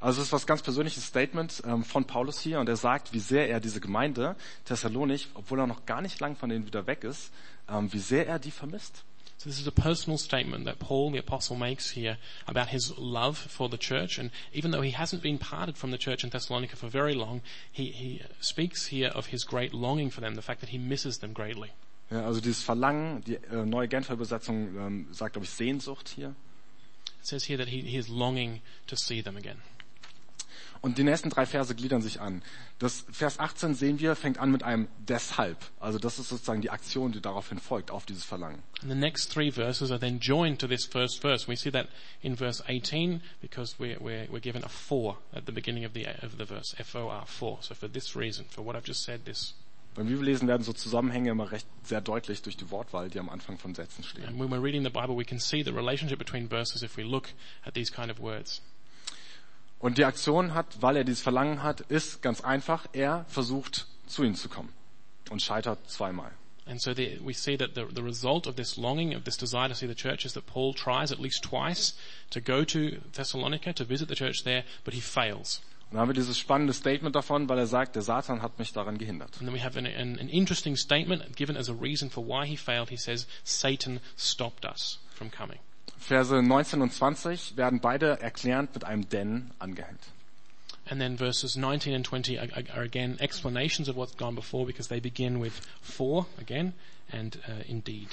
Also 0.00 0.20
es 0.20 0.28
ist 0.28 0.32
was 0.32 0.46
ganz 0.46 0.62
persönliches 0.62 1.06
Statement 1.06 1.62
ähm, 1.66 1.84
von 1.84 2.04
Paulus 2.04 2.40
hier 2.40 2.60
und 2.60 2.68
er 2.68 2.76
sagt, 2.76 3.12
wie 3.12 3.20
sehr 3.20 3.48
er 3.48 3.60
diese 3.60 3.80
Gemeinde 3.80 4.36
Thessalonik, 4.64 5.28
obwohl 5.34 5.60
er 5.60 5.66
noch 5.66 5.86
gar 5.86 6.02
nicht 6.02 6.20
lang 6.20 6.36
von 6.36 6.48
denen 6.48 6.66
wieder 6.66 6.86
weg 6.86 7.04
ist, 7.04 7.32
ähm, 7.68 7.92
wie 7.92 7.98
sehr 7.98 8.26
er 8.26 8.38
die 8.38 8.50
vermisst. 8.50 9.04
So 9.38 9.50
this 9.50 9.60
is 9.60 9.68
a 9.68 9.70
personal 9.70 10.18
statement 10.18 10.64
that 10.64 10.78
Paul 10.78 11.12
the 11.12 11.18
apostle 11.18 11.56
makes 11.56 11.90
here 11.90 12.16
about 12.46 12.68
his 12.70 12.94
love 12.96 13.36
for 13.36 13.68
the 13.68 13.76
church 13.76 14.18
and 14.18 14.30
even 14.52 14.72
though 14.72 14.82
he 14.82 14.96
hasn't 14.96 15.22
been 15.22 15.38
parted 15.38 15.76
from 15.76 15.90
the 15.90 15.98
church 15.98 16.24
in 16.24 16.30
Thessalonica 16.30 16.76
for 16.76 16.88
very 16.88 17.14
long, 17.14 17.42
he, 17.70 17.90
he 17.90 18.22
speaks 18.40 18.86
here 18.86 19.10
of 19.14 19.26
his 19.26 19.44
great 19.44 19.74
longing 19.74 20.10
for 20.10 20.22
them, 20.22 20.36
the 20.36 20.42
fact 20.42 20.60
that 20.60 20.70
he 20.70 20.78
misses 20.78 21.18
them 21.18 21.34
greatly. 21.34 21.70
Ja, 22.10 22.24
also 22.24 22.40
dieses 22.40 22.62
Verlangen, 22.62 23.22
die 23.24 23.34
äh, 23.34 23.66
neue 23.66 23.88
Genfer 23.88 24.14
Übersetzung 24.14 24.76
ähm, 24.76 25.08
sagt, 25.12 25.34
glaube 25.34 25.44
ich, 25.44 25.50
Sehnsucht 25.50 26.08
hier. 26.08 26.34
It 27.20 27.26
says 27.26 27.48
here 27.48 27.58
that 27.58 27.68
he, 27.68 27.80
he 27.82 27.98
is 27.98 28.08
longing 28.08 28.62
to 28.86 28.96
see 28.96 29.22
them 29.22 29.36
again. 29.36 29.60
Und 30.80 30.98
die 30.98 31.04
nächsten 31.04 31.30
drei 31.30 31.46
Verse 31.46 31.74
gliedern 31.74 32.02
sich 32.02 32.20
an. 32.20 32.42
Das 32.78 33.04
Vers 33.10 33.38
18 33.38 33.74
sehen 33.74 34.00
wir, 34.00 34.16
fängt 34.16 34.38
an 34.38 34.50
mit 34.50 34.62
einem 34.62 34.88
deshalb. 35.08 35.58
Also 35.80 35.98
das 35.98 36.18
ist 36.18 36.28
sozusagen 36.28 36.60
die 36.60 36.70
Aktion, 36.70 37.12
die 37.12 37.20
daraufhin 37.20 37.58
folgt, 37.58 37.90
auf 37.90 38.06
dieses 38.06 38.24
Verlangen. 38.24 38.62
And 38.82 38.90
the 38.90 38.98
next 38.98 39.32
three 39.32 39.50
verses 39.50 39.90
are 39.90 40.00
then 40.00 40.20
joined 40.20 40.60
to 40.60 40.66
this 40.66 40.84
first 40.84 41.20
verse. 41.22 41.48
We 41.48 41.56
see 41.56 41.70
that 41.70 41.88
in 42.22 42.36
verse 42.36 42.62
18 42.66 43.22
because 43.40 43.76
we're, 43.78 43.98
we're, 44.00 44.26
we're 44.30 44.40
given 44.40 44.62
a 44.64 44.68
for 44.68 45.18
at 45.32 45.46
the 45.46 45.52
beginning 45.52 45.84
of 45.84 45.92
the, 45.94 46.06
of 46.22 46.36
the 46.38 46.44
verse. 46.44 46.74
F-O-R, 46.78 47.24
for. 47.26 47.58
So 47.62 47.74
for 47.74 47.88
this 47.88 48.14
reason, 48.14 48.46
for 48.50 48.62
what 48.62 48.76
I've 48.76 48.86
just 48.86 49.04
said, 49.04 49.24
this. 49.24 49.54
Beim 49.96 50.08
Bibellesen 50.08 50.46
werden 50.46 50.62
so 50.62 50.74
Zusammenhänge 50.74 51.30
immer 51.30 51.50
recht 51.50 51.66
sehr 51.82 52.02
deutlich 52.02 52.42
durch 52.42 52.58
die 52.58 52.70
Wortwahl, 52.70 53.08
die 53.08 53.18
am 53.18 53.30
Anfang 53.30 53.56
von 53.56 53.74
Sätzen 53.74 54.04
stehen. 54.04 54.26
And 54.26 54.38
when 54.38 54.50
we're 54.50 54.62
reading 54.62 54.84
the 54.84 54.90
Bible, 54.90 55.16
we 55.16 55.24
can 55.24 55.40
see 55.40 55.64
the 55.64 55.72
relationship 55.72 56.18
between 56.18 56.50
verses 56.50 56.82
if 56.82 56.98
we 56.98 57.02
look 57.02 57.30
at 57.64 57.72
these 57.72 57.90
kind 57.90 58.10
of 58.10 58.20
words. 58.20 58.60
Und 59.78 59.98
die 59.98 60.04
Aktion 60.04 60.54
hat, 60.54 60.80
weil 60.80 60.96
er 60.96 61.04
dieses 61.04 61.20
Verlangen 61.20 61.62
hat, 61.62 61.80
ist 61.82 62.22
ganz 62.22 62.40
einfach, 62.40 62.86
er 62.92 63.26
versucht 63.28 63.86
zu 64.06 64.24
ihnen 64.24 64.34
zu 64.34 64.48
kommen 64.48 64.72
und 65.30 65.42
scheitert 65.42 65.78
zweimal. 65.88 66.32
And 66.68 66.80
so 66.80 66.92
the, 66.92 67.20
we 67.22 67.32
see 67.32 67.56
that 67.56 67.74
the, 67.76 67.84
the 67.94 68.02
result 68.02 68.48
of 68.48 68.56
this 68.56 68.76
longing, 68.76 69.14
of 69.14 69.22
this 69.22 69.36
desire 69.36 69.68
to 69.68 69.74
see 69.74 69.86
the 69.86 69.94
church 69.94 70.24
is 70.24 70.32
that 70.32 70.46
Paul 70.46 70.74
tries 70.74 71.12
at 71.12 71.20
least 71.20 71.44
twice 71.44 71.94
to 72.30 72.40
go 72.40 72.64
to 72.64 72.98
Thessalonica, 73.12 73.72
to 73.74 73.84
visit 73.84 74.08
the 74.08 74.16
church 74.16 74.42
there, 74.42 74.64
but 74.84 74.92
he 74.92 75.00
fails. 75.00 75.60
Und 75.90 75.94
dann 75.94 76.00
haben 76.00 76.08
wir 76.08 76.14
dieses 76.14 76.36
spannende 76.36 76.72
Statement 76.72 77.14
davon, 77.14 77.48
weil 77.48 77.58
er 77.58 77.68
sagt, 77.68 77.94
der 77.94 78.02
Satan 78.02 78.42
hat 78.42 78.58
mich 78.58 78.72
daran 78.72 78.98
gehindert. 78.98 79.36
And 79.38 79.46
then 79.46 79.54
we 79.54 79.62
have 79.62 79.78
an, 79.78 79.86
an, 79.86 80.18
an 80.18 80.28
interesting 80.28 80.74
statement 80.74 81.36
given 81.36 81.56
as 81.56 81.68
a 81.68 81.74
reason 81.74 82.10
for 82.10 82.26
why 82.26 82.44
he 82.44 82.56
failed. 82.56 82.88
He 82.88 82.96
says, 82.96 83.28
Satan 83.44 84.00
stopped 84.16 84.64
us 84.64 84.98
from 85.14 85.30
coming. 85.30 85.60
Verse 85.98 86.42
19 86.42 86.82
und 86.82 86.92
20 86.92 87.56
werden 87.56 87.80
beide 87.80 88.20
erklärend 88.20 88.74
mit 88.74 88.84
einem 88.84 89.08
denn 89.08 89.50
angehängt. 89.58 90.00
And 90.88 91.00
then 91.00 91.18
verses 91.18 91.56
19 91.56 91.94
and 91.94 92.06
20 92.06 92.38
are, 92.38 92.48
are 92.72 92.84
again 92.84 93.18
explanations 93.18 93.88
of 93.88 93.96
what's 93.96 94.16
gone 94.16 94.36
before 94.36 94.64
because 94.64 94.88
they 94.88 95.00
begin 95.00 95.42
with 95.42 95.60
for 95.82 96.26
again 96.40 96.74
and 97.12 97.36
uh, 97.48 97.62
indeed. 97.68 98.08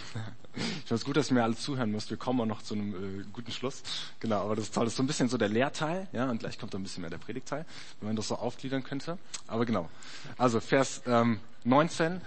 Ich 0.56 0.64
finde 0.86 0.96
es 0.96 1.06
gut, 1.06 1.18
dass 1.18 1.30
ihr 1.30 1.36
mir 1.36 1.44
alle 1.44 1.56
zuhören 1.56 1.92
müsst. 1.92 2.10
Wir 2.10 2.18
kommen 2.18 2.42
auch 2.42 2.46
noch 2.46 2.62
zu 2.64 2.74
einem 2.74 3.22
äh, 3.22 3.24
guten 3.32 3.52
Schluss. 3.52 3.84
Genau, 4.20 4.42
aber 4.42 4.56
das 4.56 4.66
ist 4.66 4.74
toll. 4.74 4.86
Das 4.86 4.94
ist 4.94 4.98
so 4.98 5.04
ein 5.04 5.08
bisschen 5.08 5.30
so 5.30 5.38
der 5.38 5.50
Lehrteil, 5.50 6.08
ja, 6.14 6.30
und 6.30 6.40
gleich 6.40 6.58
kommt 6.58 6.74
ein 6.76 6.84
bisschen 6.84 7.02
mehr 7.02 7.10
der 7.10 7.18
Predigteil, 7.18 7.66
wenn 8.00 8.10
man 8.10 8.16
das 8.16 8.28
so 8.28 8.36
aufgliedern 8.36 8.84
könnte. 8.84 9.18
Aber 9.48 9.66
genau. 9.66 9.90
Also 10.38 10.60
Vers 10.60 11.04
ähm, 11.06 11.40
19 11.64 12.22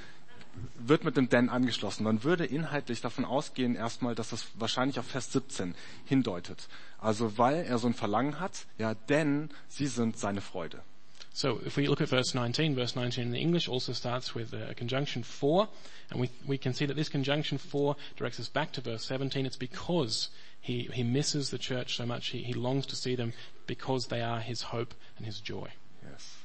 wird 0.78 1.04
mit 1.04 1.16
dem 1.16 1.28
denn 1.28 1.48
angeschlossen. 1.48 2.04
Man 2.04 2.22
würde 2.22 2.44
inhaltlich 2.44 3.00
davon 3.00 3.25
ausgehen 3.25 3.75
erstmal, 3.75 4.14
dass 4.14 4.30
das 4.30 4.46
wahrscheinlich 4.54 4.98
auf 4.98 5.06
Vers 5.06 5.32
17 5.32 5.75
hindeutet. 6.04 6.68
Also 6.98 7.38
weil 7.38 7.64
er 7.64 7.78
so 7.78 7.86
ein 7.86 7.94
Verlangen 7.94 8.40
hat, 8.40 8.66
ja, 8.78 8.94
denn 8.94 9.50
sie 9.68 9.86
sind 9.86 10.18
seine 10.18 10.40
Freude. 10.40 10.82
So 11.32 11.60
if 11.66 11.76
we 11.76 11.84
look 11.84 12.00
at 12.00 12.08
verse 12.08 12.34
19, 12.34 12.76
verse 12.76 12.98
19 12.98 13.25
in 13.25 13.32
the 13.32 13.38
English 13.38 13.68
also 13.68 13.92
starts 13.92 14.34
with 14.34 14.54
a 14.54 14.72
conjunction 14.75 15.22
for, 15.22 15.68
and 16.08 16.18
we, 16.18 16.30
we 16.46 16.56
can 16.56 16.72
see 16.72 16.86
that 16.86 16.96
this 16.96 17.10
conjunction 17.10 17.58
for 17.58 17.96
directs 18.16 18.40
us 18.40 18.48
back 18.48 18.72
to 18.72 18.80
verse 18.80 19.04
17. 19.06 19.44
It's 19.44 19.58
because 19.58 20.30
he, 20.60 20.88
he 20.92 21.02
misses 21.02 21.50
the 21.50 21.58
church 21.58 21.96
so 21.96 22.06
much, 22.06 22.28
he, 22.28 22.42
he 22.42 22.54
longs 22.54 22.86
to 22.86 22.96
see 22.96 23.16
them 23.16 23.34
because 23.66 24.06
they 24.06 24.22
are 24.22 24.40
his 24.40 24.62
hope 24.72 24.94
and 25.18 25.26
his 25.26 25.40
joy. 25.40 25.68
Yes. 26.10 26.38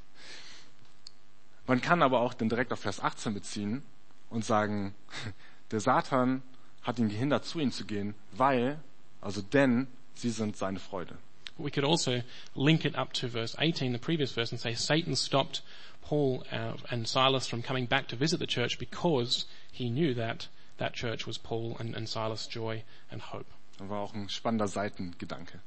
Man 1.67 1.79
kann 1.79 2.01
aber 2.03 2.19
auch 2.19 2.33
dann 2.33 2.49
direkt 2.49 2.73
auf 2.73 2.81
Vers 2.81 2.99
18 2.99 3.33
beziehen 3.33 3.83
und 4.31 4.43
sagen, 4.43 4.95
der 5.71 5.79
Satan 5.79 6.41
hat 6.81 6.97
ihn 6.97 7.09
gehindert, 7.09 7.45
zu 7.45 7.59
ihm 7.59 7.71
zu 7.71 7.85
gehen, 7.85 8.15
weil, 8.31 8.79
also 9.21 9.41
denn, 9.41 9.87
sie 10.15 10.31
sind 10.31 10.57
seine 10.57 10.79
Freude. 10.79 11.17
We 11.57 11.69
could 11.69 11.85
also 11.85 12.23
link 12.55 12.85
it 12.85 12.95
up 12.95 13.13
to 13.13 13.27
verse 13.27 13.55
18, 13.59 13.91
the 13.91 13.99
previous 13.99 14.31
verse, 14.31 14.51
and 14.51 14.59
say 14.59 14.73
Satan 14.73 15.15
stopped 15.15 15.61
Paul 16.01 16.43
uh, 16.51 16.73
and 16.89 17.07
Silas 17.07 17.47
from 17.47 17.61
coming 17.61 17.85
back 17.85 18.07
to 18.07 18.15
visit 18.15 18.39
the 18.39 18.47
church 18.47 18.79
because 18.79 19.45
he 19.71 19.89
knew 19.89 20.15
that 20.15 20.47
that 20.77 20.93
church 20.93 21.27
was 21.27 21.37
Paul 21.37 21.77
and, 21.79 21.95
and 21.95 22.09
Silas' 22.09 22.47
joy 22.47 22.83
and 23.11 23.21
hope. 23.21 23.45
Das 23.77 23.87
war 23.89 23.99
auch 23.99 24.13
ein 24.13 24.27
spannender 24.29 24.67
Seitengedanke. 24.67 25.59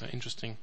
An 0.00 0.08
interesting 0.10 0.56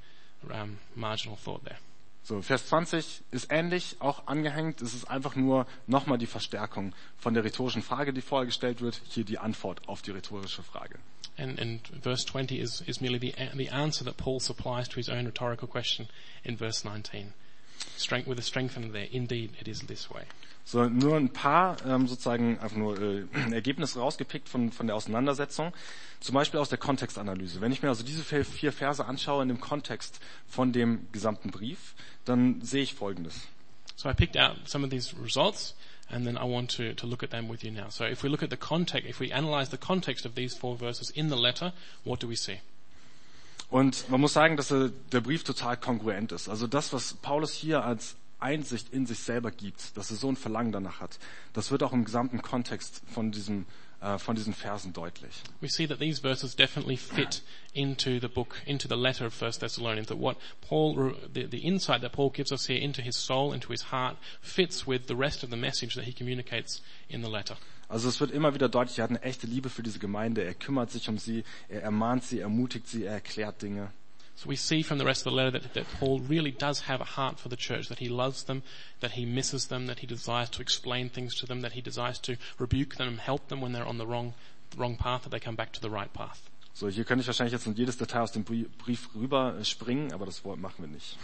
um, 0.52 0.78
marginal 0.94 1.36
thought 1.36 1.64
there. 1.64 1.78
So, 2.26 2.40
Vers 2.40 2.66
20 2.68 3.22
ist 3.32 3.48
ähnlich, 3.50 3.96
auch 3.98 4.26
angehängt. 4.26 4.80
Es 4.80 4.94
ist 4.94 5.04
einfach 5.04 5.36
nur 5.36 5.66
nochmal 5.86 6.16
die 6.16 6.26
Verstärkung 6.26 6.94
von 7.18 7.34
der 7.34 7.44
rhetorischen 7.44 7.82
Frage, 7.82 8.14
die 8.14 8.22
vorher 8.22 8.46
gestellt 8.46 8.80
wird. 8.80 9.02
Hier 9.10 9.24
die 9.24 9.38
Antwort 9.38 9.86
auf 9.86 10.00
die 10.00 10.10
rhetorische 10.10 10.62
Frage. 10.62 10.98
And, 11.36 11.60
and 11.60 11.86
verse 12.00 12.24
20 12.24 12.58
is, 12.58 12.80
is 12.80 13.02
merely 13.02 13.18
the, 13.18 13.34
the 13.54 13.68
answer 13.68 14.06
that 14.06 14.16
Paul 14.16 14.40
supplies 14.40 14.88
to 14.88 14.96
his 14.96 15.10
own 15.10 15.26
rhetorical 15.26 15.68
question 15.68 16.08
in 16.44 16.56
verse 16.56 16.88
19. 16.88 17.34
Strength, 17.96 18.28
with 18.28 18.38
a 18.38 18.42
strengthener 18.42 18.92
there. 18.92 19.08
Indeed, 19.10 19.52
it 19.60 19.68
is 19.68 19.80
this 19.86 20.10
way. 20.10 20.24
So, 20.66 20.88
nur 20.88 21.16
ein 21.16 21.28
paar 21.28 21.76
ähm, 21.86 22.06
sozusagen 22.06 22.58
einfach 22.58 22.76
nur 22.76 22.98
äh, 23.00 23.24
Ergebnisse 23.52 23.98
rausgepickt 23.98 24.48
von, 24.48 24.72
von 24.72 24.86
der 24.86 24.96
Auseinandersetzung. 24.96 25.72
Zum 26.20 26.34
Beispiel 26.34 26.58
aus 26.58 26.70
der 26.70 26.78
Kontextanalyse. 26.78 27.60
Wenn 27.60 27.70
ich 27.70 27.82
mir 27.82 27.90
also 27.90 28.02
diese 28.02 28.24
vier 28.44 28.72
Verse 28.72 29.04
anschaue 29.04 29.42
in 29.42 29.48
dem 29.48 29.60
Kontext 29.60 30.20
von 30.48 30.72
dem 30.72 31.06
gesamten 31.12 31.50
Brief, 31.50 31.94
dann 32.24 32.62
sehe 32.62 32.82
ich 32.82 32.94
Folgendes. 32.94 33.42
So 33.96 34.08
I 34.08 34.14
picked 34.14 34.36
out 34.36 34.56
some 34.66 34.84
of 34.84 34.90
these 34.90 35.14
results 35.22 35.74
and 36.08 36.26
then 36.26 36.36
I 36.36 36.44
want 36.44 36.70
to, 36.76 36.94
to 36.94 37.06
look 37.06 37.22
at 37.22 37.30
them 37.30 37.48
with 37.48 37.62
you 37.62 37.70
now. 37.70 37.90
So 37.90 38.04
if 38.04 38.22
we 38.22 38.30
look 38.30 38.42
at 38.42 38.50
the 38.50 38.56
context, 38.56 39.08
if 39.08 39.20
we 39.20 39.32
analyze 39.32 39.70
the 39.70 39.78
context 39.78 40.24
of 40.24 40.34
these 40.34 40.56
four 40.56 40.76
verses 40.76 41.10
in 41.10 41.28
the 41.28 41.36
letter, 41.36 41.72
what 42.04 42.20
do 42.20 42.26
we 42.26 42.36
see? 42.36 42.60
Und 43.70 44.08
man 44.08 44.20
muss 44.20 44.32
sagen, 44.32 44.56
dass 44.56 44.68
der 44.68 45.20
Brief 45.20 45.44
total 45.44 45.76
kongruent 45.76 46.32
ist. 46.32 46.48
Also 46.48 46.66
das, 46.66 46.92
was 46.92 47.14
Paulus 47.14 47.52
hier 47.52 47.84
als 47.84 48.16
Einsicht 48.38 48.92
in 48.92 49.06
sich 49.06 49.20
selber 49.20 49.50
gibt, 49.50 49.96
dass 49.96 50.10
er 50.10 50.16
so 50.16 50.28
ein 50.28 50.36
Verlangen 50.36 50.70
danach 50.70 51.00
hat, 51.00 51.18
das 51.54 51.70
wird 51.70 51.82
auch 51.82 51.92
im 51.92 52.04
gesamten 52.04 52.42
Kontext 52.42 53.02
von 53.12 53.32
diesem 53.32 53.66
von 54.18 54.36
diesen 54.36 54.52
Versen 54.52 54.92
deutlich. 54.92 55.32
We 55.60 55.68
see 55.68 55.86
that 55.86 55.98
these 55.98 56.20
verses 56.20 56.54
definitely 56.54 56.96
fit 56.96 57.42
into 57.72 58.20
the 58.20 58.28
book, 58.28 58.60
into 58.66 58.86
the 58.86 58.96
letter 58.96 59.26
of 59.26 59.32
First 59.32 59.60
Thessalonians. 59.60 60.08
That 60.08 60.18
what 60.18 60.36
Paul, 60.60 61.14
the, 61.32 61.46
the 61.46 61.64
insight 61.66 62.02
that 62.02 62.12
Paul 62.12 62.30
gives 62.30 62.52
us 62.52 62.66
here 62.66 62.78
into 62.78 63.00
his 63.00 63.16
soul, 63.16 63.52
into 63.52 63.70
his 63.72 63.82
heart, 63.90 64.16
fits 64.42 64.86
with 64.86 65.06
the 65.06 65.16
rest 65.16 65.42
of 65.42 65.50
the 65.50 65.56
message 65.56 65.94
that 65.94 66.04
he 66.04 66.12
communicates 66.12 66.82
in 67.08 67.22
the 67.22 67.30
letter. 67.30 67.56
Also 67.88 68.08
es 68.08 68.20
wird 68.20 68.30
immer 68.30 68.54
wieder 68.54 68.68
deutlich, 68.68 68.98
er 68.98 69.04
hat 69.04 69.10
eine 69.10 69.22
echte 69.22 69.46
Liebe 69.46 69.68
für 69.68 69.82
diese 69.82 69.98
Gemeinde, 69.98 70.42
er 70.42 70.54
kümmert 70.54 70.90
sich 70.90 71.08
um 71.08 71.18
sie, 71.18 71.44
er 71.68 71.82
ermahnt 71.82 72.24
sie, 72.24 72.40
ermutigt 72.40 72.88
sie, 72.88 73.04
er 73.04 73.14
erklärt 73.14 73.62
Dinge. 73.62 73.92
So 74.36 74.48
we 74.48 74.56
see 74.56 74.82
from 74.82 74.98
the 74.98 75.04
rest 75.04 75.20
of 75.20 75.32
the 75.32 75.36
letter 75.36 75.52
that, 75.52 75.74
that 75.74 75.86
Paul 76.00 76.18
really 76.18 76.50
does 76.50 76.80
have 76.80 77.00
a 77.00 77.04
heart 77.04 77.38
for 77.38 77.48
the 77.48 77.56
church, 77.56 77.88
that 77.88 78.00
he 78.00 78.08
loves 78.08 78.44
them, 78.44 78.62
that 79.00 79.12
he 79.12 79.24
misses 79.24 79.66
them, 79.66 79.86
that 79.86 80.00
he 80.00 80.06
desires 80.06 80.50
to 80.50 80.62
explain 80.62 81.08
things 81.08 81.34
to 81.36 81.46
them, 81.46 81.60
that 81.60 81.72
he 81.72 81.80
desires 81.80 82.18
to 82.20 82.36
rebuke 82.58 82.96
them 82.96 83.08
and 83.08 83.20
help 83.20 83.48
them 83.48 83.60
when 83.60 83.72
they're 83.72 83.86
on 83.86 83.98
the 83.98 84.06
wrong, 84.06 84.34
wrong 84.76 84.96
path, 84.96 85.22
that 85.22 85.30
they 85.30 85.38
come 85.38 85.54
back 85.54 85.72
to 85.72 85.80
the 85.80 85.90
right 85.90 86.12
path. 86.12 86.50
So, 86.76 86.88
hier 86.88 87.04
könnte 87.04 87.22
ich 87.22 87.28
wahrscheinlich 87.28 87.52
jetzt 87.52 87.68
in 87.68 87.76
jedes 87.76 87.96
Detail 87.96 88.22
aus 88.22 88.32
dem 88.32 88.42
Brief 88.42 89.08
rüber 89.14 89.54
springen, 89.62 90.12
aber 90.12 90.26
das 90.26 90.44
machen 90.44 90.74
wir 90.78 90.88
nicht. 90.88 91.16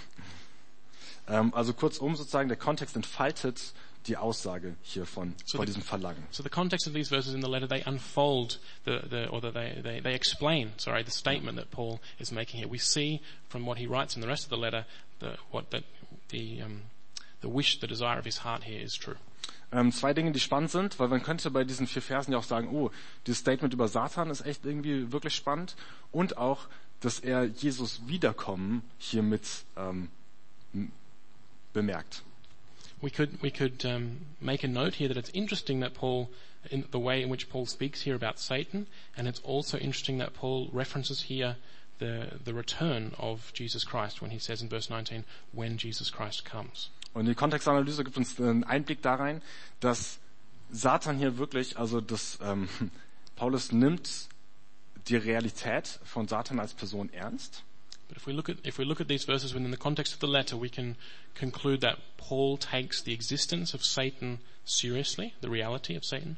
Ähm, 1.27 1.53
also 1.55 1.73
kurzum 1.73 2.15
sozusagen, 2.15 2.49
der 2.49 2.57
Kontext 2.57 2.95
entfaltet 2.95 3.73
die 4.07 4.17
Aussage 4.17 4.75
hier 4.83 5.05
von, 5.07 5.35
So 5.45 5.59
von 5.59 5.67
the- 5.67 5.73
diesem 5.73 5.83
Verlangen. 5.83 6.23
So 6.31 6.43
the 6.43 6.49
context 6.49 6.87
of 6.87 6.95
these 6.95 7.09
verses 7.11 7.35
in 7.35 7.43
the 7.43 7.49
letter, 7.49 7.69
they 7.69 7.83
unfold 7.85 8.59
the, 8.85 9.01
the 9.11 9.29
or 9.29 9.41
the, 9.41 9.51
they, 9.53 9.81
they, 9.83 10.01
they 10.01 10.15
explain, 10.15 10.73
sorry, 10.79 11.03
the 11.05 11.11
statement 11.11 11.57
that 11.59 11.71
Paul 11.71 12.01
is 12.19 12.33
making 12.33 12.59
here. 12.61 12.69
We 12.71 12.79
see 12.79 13.21
from 13.49 13.67
what 13.67 13.79
he 13.79 13.87
writes 13.87 14.17
in 14.17 14.23
the 14.23 14.29
rest 14.29 14.45
of 14.45 14.51
the 14.51 14.57
letter, 14.57 14.87
the, 15.19 15.37
what 15.51 15.71
that, 15.71 15.85
the, 16.31 16.63
um, 16.63 16.83
the 17.43 17.49
wish, 17.49 17.79
the 17.81 17.87
desire 17.87 18.19
of 18.19 18.25
his 18.25 18.39
heart 18.39 18.65
here 18.65 18.81
is 18.83 18.95
true. 18.95 19.17
Ähm, 19.73 19.93
zwei 19.93 20.13
Dinge, 20.15 20.33
die 20.33 20.41
spannend 20.41 20.71
sind, 20.71 20.99
weil 20.99 21.07
man 21.09 21.23
könnte 21.23 21.51
bei 21.51 21.63
diesen 21.65 21.87
vier 21.87 22.03
Versen 22.03 22.33
ja 22.33 22.39
auch 22.39 22.45
sagen, 22.45 22.69
oh, 22.73 22.91
dieses 23.27 23.41
Statement 23.41 23.73
über 23.73 23.87
Satan 23.87 24.29
ist 24.31 24.41
echt 24.45 24.65
irgendwie 24.65 25.13
wirklich 25.13 25.35
spannend 25.37 25.77
und 26.11 26.37
auch, 26.39 26.69
dass 27.01 27.21
er 27.21 27.45
Jesus 27.45 28.01
Wiederkommen 28.09 28.83
hiermit 28.99 29.47
ähm, 29.77 30.09
bemerkt. 31.73 32.23
We 33.03 33.11
could, 33.11 33.41
we 33.41 33.51
could 33.51 33.85
um, 33.87 34.27
make 34.41 34.63
a 34.63 34.69
note 34.69 34.95
here 34.95 35.09
that 35.09 35.17
it's 35.17 35.31
interesting 35.31 35.81
that 35.81 35.95
Paul, 35.95 36.31
in 36.71 36.85
the 36.91 36.99
way 36.99 37.23
in 37.23 37.31
which 37.31 37.49
Paul 37.49 37.67
speaks 37.67 38.03
here 38.03 38.15
about 38.15 38.39
Satan, 38.39 38.87
and 39.17 39.27
it's 39.27 39.41
also 39.41 39.79
interesting 39.79 40.19
that 40.19 40.35
Paul 40.35 40.69
references 40.73 41.23
here 41.23 41.57
the, 41.99 42.39
the 42.45 42.53
return 42.53 43.13
of 43.19 43.53
Jesus 43.53 43.85
Christ 43.85 44.21
when 44.21 44.31
he 44.31 44.39
says 44.39 44.61
in 44.61 44.69
verse 44.69 44.91
19, 44.91 45.25
when 45.53 45.79
Jesus 45.79 46.11
Christ 46.11 46.45
comes. 46.45 46.91
Und 47.13 47.27
die 47.27 47.35
Kontextanalyse 47.35 48.05
gibt 48.05 48.17
uns 48.17 48.39
einen 48.41 48.65
Einblick 48.65 49.03
da 49.03 49.15
rein, 49.15 49.43
dass 49.81 50.19
Satan 50.71 51.19
hier 51.19 51.39
wirklich, 51.39 51.77
also 51.77 52.01
dass 52.01 52.39
ähm, 52.43 52.69
Paulus 53.37 53.73
nimmt 53.73 54.29
die 55.09 55.17
Realität 55.17 55.99
von 56.05 56.29
Satan 56.29 56.61
als 56.61 56.75
Person 56.75 57.11
ernst. 57.13 57.65
But 58.11 58.17
if 58.17 58.27
we 58.27 58.33
look 58.33 58.49
at 58.49 58.57
if 58.65 58.77
we 58.77 58.85
look 58.85 59.01
at 59.01 59.07
these 59.07 59.23
verses 59.23 59.55
within 59.55 59.71
the 59.71 59.77
context 59.77 60.13
of 60.13 60.19
the 60.19 60.27
letter, 60.27 60.57
we 60.57 60.69
can 60.69 60.97
conclude 61.37 61.81
that 61.83 61.99
Paul 62.17 62.57
takes 62.57 63.01
the 63.01 63.13
existence 63.13 63.73
of 63.73 63.85
Satan 63.85 64.41
seriously, 64.65 65.35
the 65.43 65.49
reality 65.49 65.95
of 65.95 66.05
Satan. 66.05 66.37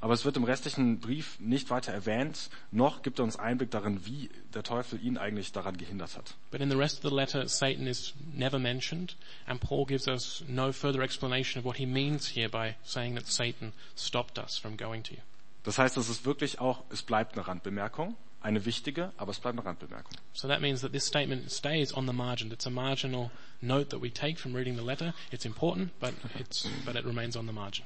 Aber 0.00 0.12
es 0.12 0.24
wird 0.24 0.36
im 0.36 0.42
restlichen 0.42 0.98
Brief 0.98 1.38
nicht 1.38 1.70
weiter 1.70 1.92
erwähnt, 1.92 2.50
noch 2.72 3.02
gibt 3.02 3.20
er 3.20 3.24
uns 3.24 3.36
Einblick 3.36 3.70
darin, 3.70 4.04
wie 4.04 4.30
der 4.52 4.64
Teufel 4.64 5.00
ihn 5.00 5.16
eigentlich 5.16 5.52
daran 5.52 5.76
gehindert 5.76 6.16
hat. 6.16 6.34
But 6.50 6.60
in 6.60 6.70
the 6.70 6.76
rest 6.76 6.96
of 6.96 7.08
the 7.08 7.14
letter, 7.14 7.48
Satan 7.48 7.86
is 7.86 8.12
never 8.34 8.58
mentioned, 8.58 9.14
and 9.46 9.60
Paul 9.60 9.86
gives 9.86 10.08
us 10.08 10.42
no 10.48 10.72
further 10.72 11.02
explanation 11.02 11.60
of 11.60 11.64
what 11.64 11.76
he 11.76 11.86
means 11.86 12.26
here 12.26 12.48
by 12.48 12.74
saying 12.84 13.14
that 13.14 13.28
Satan 13.28 13.72
stopped 13.94 14.38
us 14.38 14.58
from 14.58 14.76
going 14.76 15.04
to 15.04 15.12
you. 15.14 15.20
Das 15.66 15.78
heißt, 15.78 15.96
es 15.96 16.08
ist 16.08 16.24
wirklich 16.24 16.60
auch, 16.60 16.84
es 16.90 17.02
bleibt 17.02 17.34
eine 17.34 17.48
Randbemerkung, 17.48 18.16
eine 18.40 18.64
wichtige, 18.64 19.10
aber 19.16 19.32
es 19.32 19.40
bleibt 19.40 19.58
eine 19.58 19.66
Randbemerkung. 19.66 20.12
So 20.32 20.46
that 20.46 20.60
means 20.60 20.80
that 20.82 20.92
this 20.92 21.04
statement 21.04 21.50
stays 21.50 21.92
on 21.92 22.06
the 22.06 22.12
margin. 22.12 22.52
It's 22.52 22.68
a 22.68 22.70
marginal 22.70 23.32
note 23.60 23.88
that 23.88 24.00
we 24.00 24.12
take 24.12 24.38
from 24.38 24.54
reading 24.54 24.76
the 24.76 24.84
letter. 24.84 25.12
It's 25.32 25.44
important, 25.44 25.90
but 25.98 26.14
it's 26.38 26.68
but 26.84 26.94
it 26.94 27.04
remains 27.04 27.36
on 27.36 27.48
the 27.48 27.52
margin. 27.52 27.84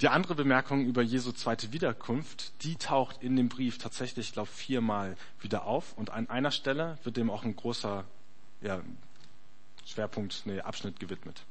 Die 0.00 0.06
andere 0.06 0.36
Bemerkung 0.36 0.86
über 0.86 1.02
Jesu 1.02 1.32
zweite 1.32 1.72
Wiederkunft, 1.72 2.52
die 2.62 2.76
taucht 2.76 3.20
in 3.20 3.34
dem 3.34 3.48
Brief 3.48 3.78
tatsächlich, 3.78 4.28
ich 4.28 4.32
glaube, 4.32 4.50
viermal 4.50 5.16
wieder 5.40 5.64
auf 5.64 5.98
und 5.98 6.10
an 6.10 6.30
einer 6.30 6.52
Stelle 6.52 6.98
wird 7.02 7.16
dem 7.16 7.30
auch 7.30 7.42
ein 7.42 7.56
großer 7.56 8.04
ja, 8.62 8.80
Schwerpunkt, 9.84 10.42
nee, 10.44 10.60
Abschnitt 10.60 11.00
gewidmet. 11.00 11.42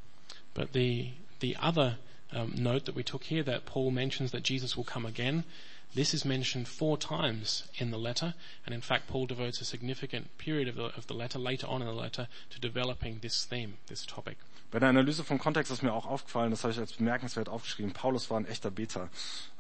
But 0.53 0.69
the 0.74 1.12
the 1.41 1.57
other 1.57 1.97
um, 2.34 2.53
note 2.55 2.86
that 2.86 2.96
we 2.96 3.03
took 3.03 3.24
here 3.24 3.43
that 3.43 3.65
Paul 3.65 3.91
mentions 3.91 4.31
that 4.31 4.43
Jesus 4.43 4.75
will 4.75 4.84
come 4.84 5.05
again. 5.05 5.43
This 5.96 6.13
is 6.13 6.25
mentioned 6.25 6.67
four 6.67 6.98
times 6.98 7.63
in 7.77 7.91
the 7.91 7.98
letter, 7.98 8.34
and 8.65 8.75
in 8.75 8.81
fact, 8.81 9.07
Paul 9.07 9.25
devotes 9.25 9.62
a 9.62 9.65
significant 9.65 10.38
period 10.38 10.67
of 10.67 10.75
the, 10.75 10.86
of 10.98 11.07
the 11.07 11.13
letter 11.13 11.39
later 11.39 11.65
on 11.67 11.81
in 11.81 11.88
the 11.88 11.93
letter 11.93 12.27
to 12.50 12.60
developing 12.60 13.19
this 13.22 13.46
theme, 13.46 13.77
this 13.88 14.05
topic. 14.05 14.38
Bei 14.69 14.79
der 14.79 14.89
Analyse 14.89 15.24
vom 15.24 15.39
Kontext 15.39 15.72
ist 15.72 15.81
mir 15.81 15.93
auch 15.93 16.05
aufgefallen, 16.05 16.51
das 16.51 16.63
habe 16.63 16.74
ich 16.74 16.79
als 16.79 16.91
bemerkenswert 16.91 17.48
aufgeschrieben, 17.48 17.93
Paulus 17.93 18.29
war 18.29 18.38
ein 18.38 18.46
echter 18.46 18.69
Beter. 18.69 19.10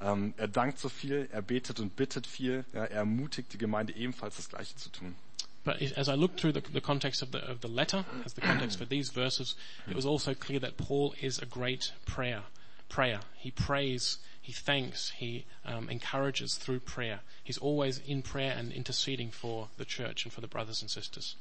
Ähm, 0.01 0.33
er 0.35 0.49
dankt 0.49 0.79
so 0.79 0.89
viel, 0.89 1.29
er 1.31 1.41
betet 1.41 1.79
und 1.79 1.95
bittet 1.95 2.27
viel, 2.27 2.65
ja, 2.73 2.83
er 2.83 2.97
ermutigt 2.97 3.53
die 3.53 3.57
Gemeinde 3.57 3.95
ebenfalls 3.95 4.35
das 4.35 4.49
Gleiche 4.49 4.75
zu 4.75 4.89
tun. 4.89 5.15
But 5.63 5.81
as 5.97 6.07
I 6.07 6.15
looked 6.15 6.39
through 6.39 6.53
the, 6.53 6.61
the 6.73 6.81
context 6.81 7.21
of 7.21 7.29
the, 7.31 7.39
of 7.39 7.61
the 7.61 7.67
letter, 7.67 8.05
as 8.25 8.33
the 8.33 8.41
context 8.41 8.77
for 8.77 8.85
these 8.85 9.09
verses, 9.13 9.55
it 9.89 9.95
was 9.95 10.05
also 10.05 10.33
clear 10.33 10.59
that 10.59 10.77
Paul 10.77 11.13
is 11.21 11.41
a 11.41 11.45
great 11.45 11.93
prayer, 12.05 12.43
prayer. 12.89 13.19
He 13.35 13.51
prays, 13.51 14.19
he 14.41 14.51
thanks, 14.51 15.11
he 15.17 15.45
um, 15.65 15.89
encourages 15.89 16.55
through 16.55 16.79
prayer. 16.79 17.19
He's 17.43 17.57
always 17.57 18.01
in 18.07 18.21
prayer 18.21 18.55
and 18.57 18.71
interceding 18.71 19.31
for 19.31 19.69
the 19.77 19.85
church 19.85 20.25
and 20.25 20.33
for 20.33 20.41
the 20.41 20.47
brothers 20.47 20.81
and 20.81 20.89
sisters. 20.89 21.35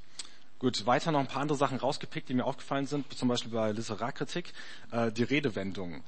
Gut, 0.59 0.87
weiter 0.87 1.13
noch 1.13 1.21
ein 1.21 1.27
paar 1.27 1.43
andere 1.43 1.59
Sachen 1.59 1.79
rausgepickt, 1.79 2.31
die 2.31 2.35
mir 2.35 2.47
aufgefallen 2.47 2.87
sind, 2.87 3.13
zum 3.13 3.29
Beispiel 3.29 3.53
bei 3.53 3.73
Literaturkritik, 3.73 4.53
äh, 4.91 5.13
die 5.13 5.23
Redewendungen. 5.23 6.03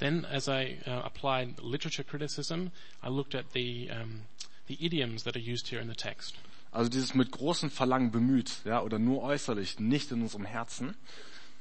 Then, 0.00 0.24
as 0.24 0.48
I 0.48 0.78
uh, 0.86 1.04
applied 1.04 1.60
literature 1.62 2.04
criticism, 2.04 2.72
I 3.02 3.10
looked 3.10 3.34
at 3.34 3.52
the 3.52 3.90
um, 3.90 4.22
the 4.66 4.84
idioms 4.84 5.24
that 5.24 5.36
are 5.36 5.40
used 5.40 5.68
here 5.68 5.80
in 5.80 5.88
the 5.88 5.94
text. 5.94 6.36
Also 6.72 6.88
dieses 6.88 7.14
mit 7.14 7.32
großem 7.32 7.70
Verlangen 7.70 8.10
bemüht, 8.10 8.60
ja, 8.64 8.80
oder 8.80 8.98
nur 8.98 9.22
äußerlich, 9.22 9.80
nicht 9.80 10.12
in 10.12 10.22
unserem 10.22 10.44
Herzen, 10.44 10.96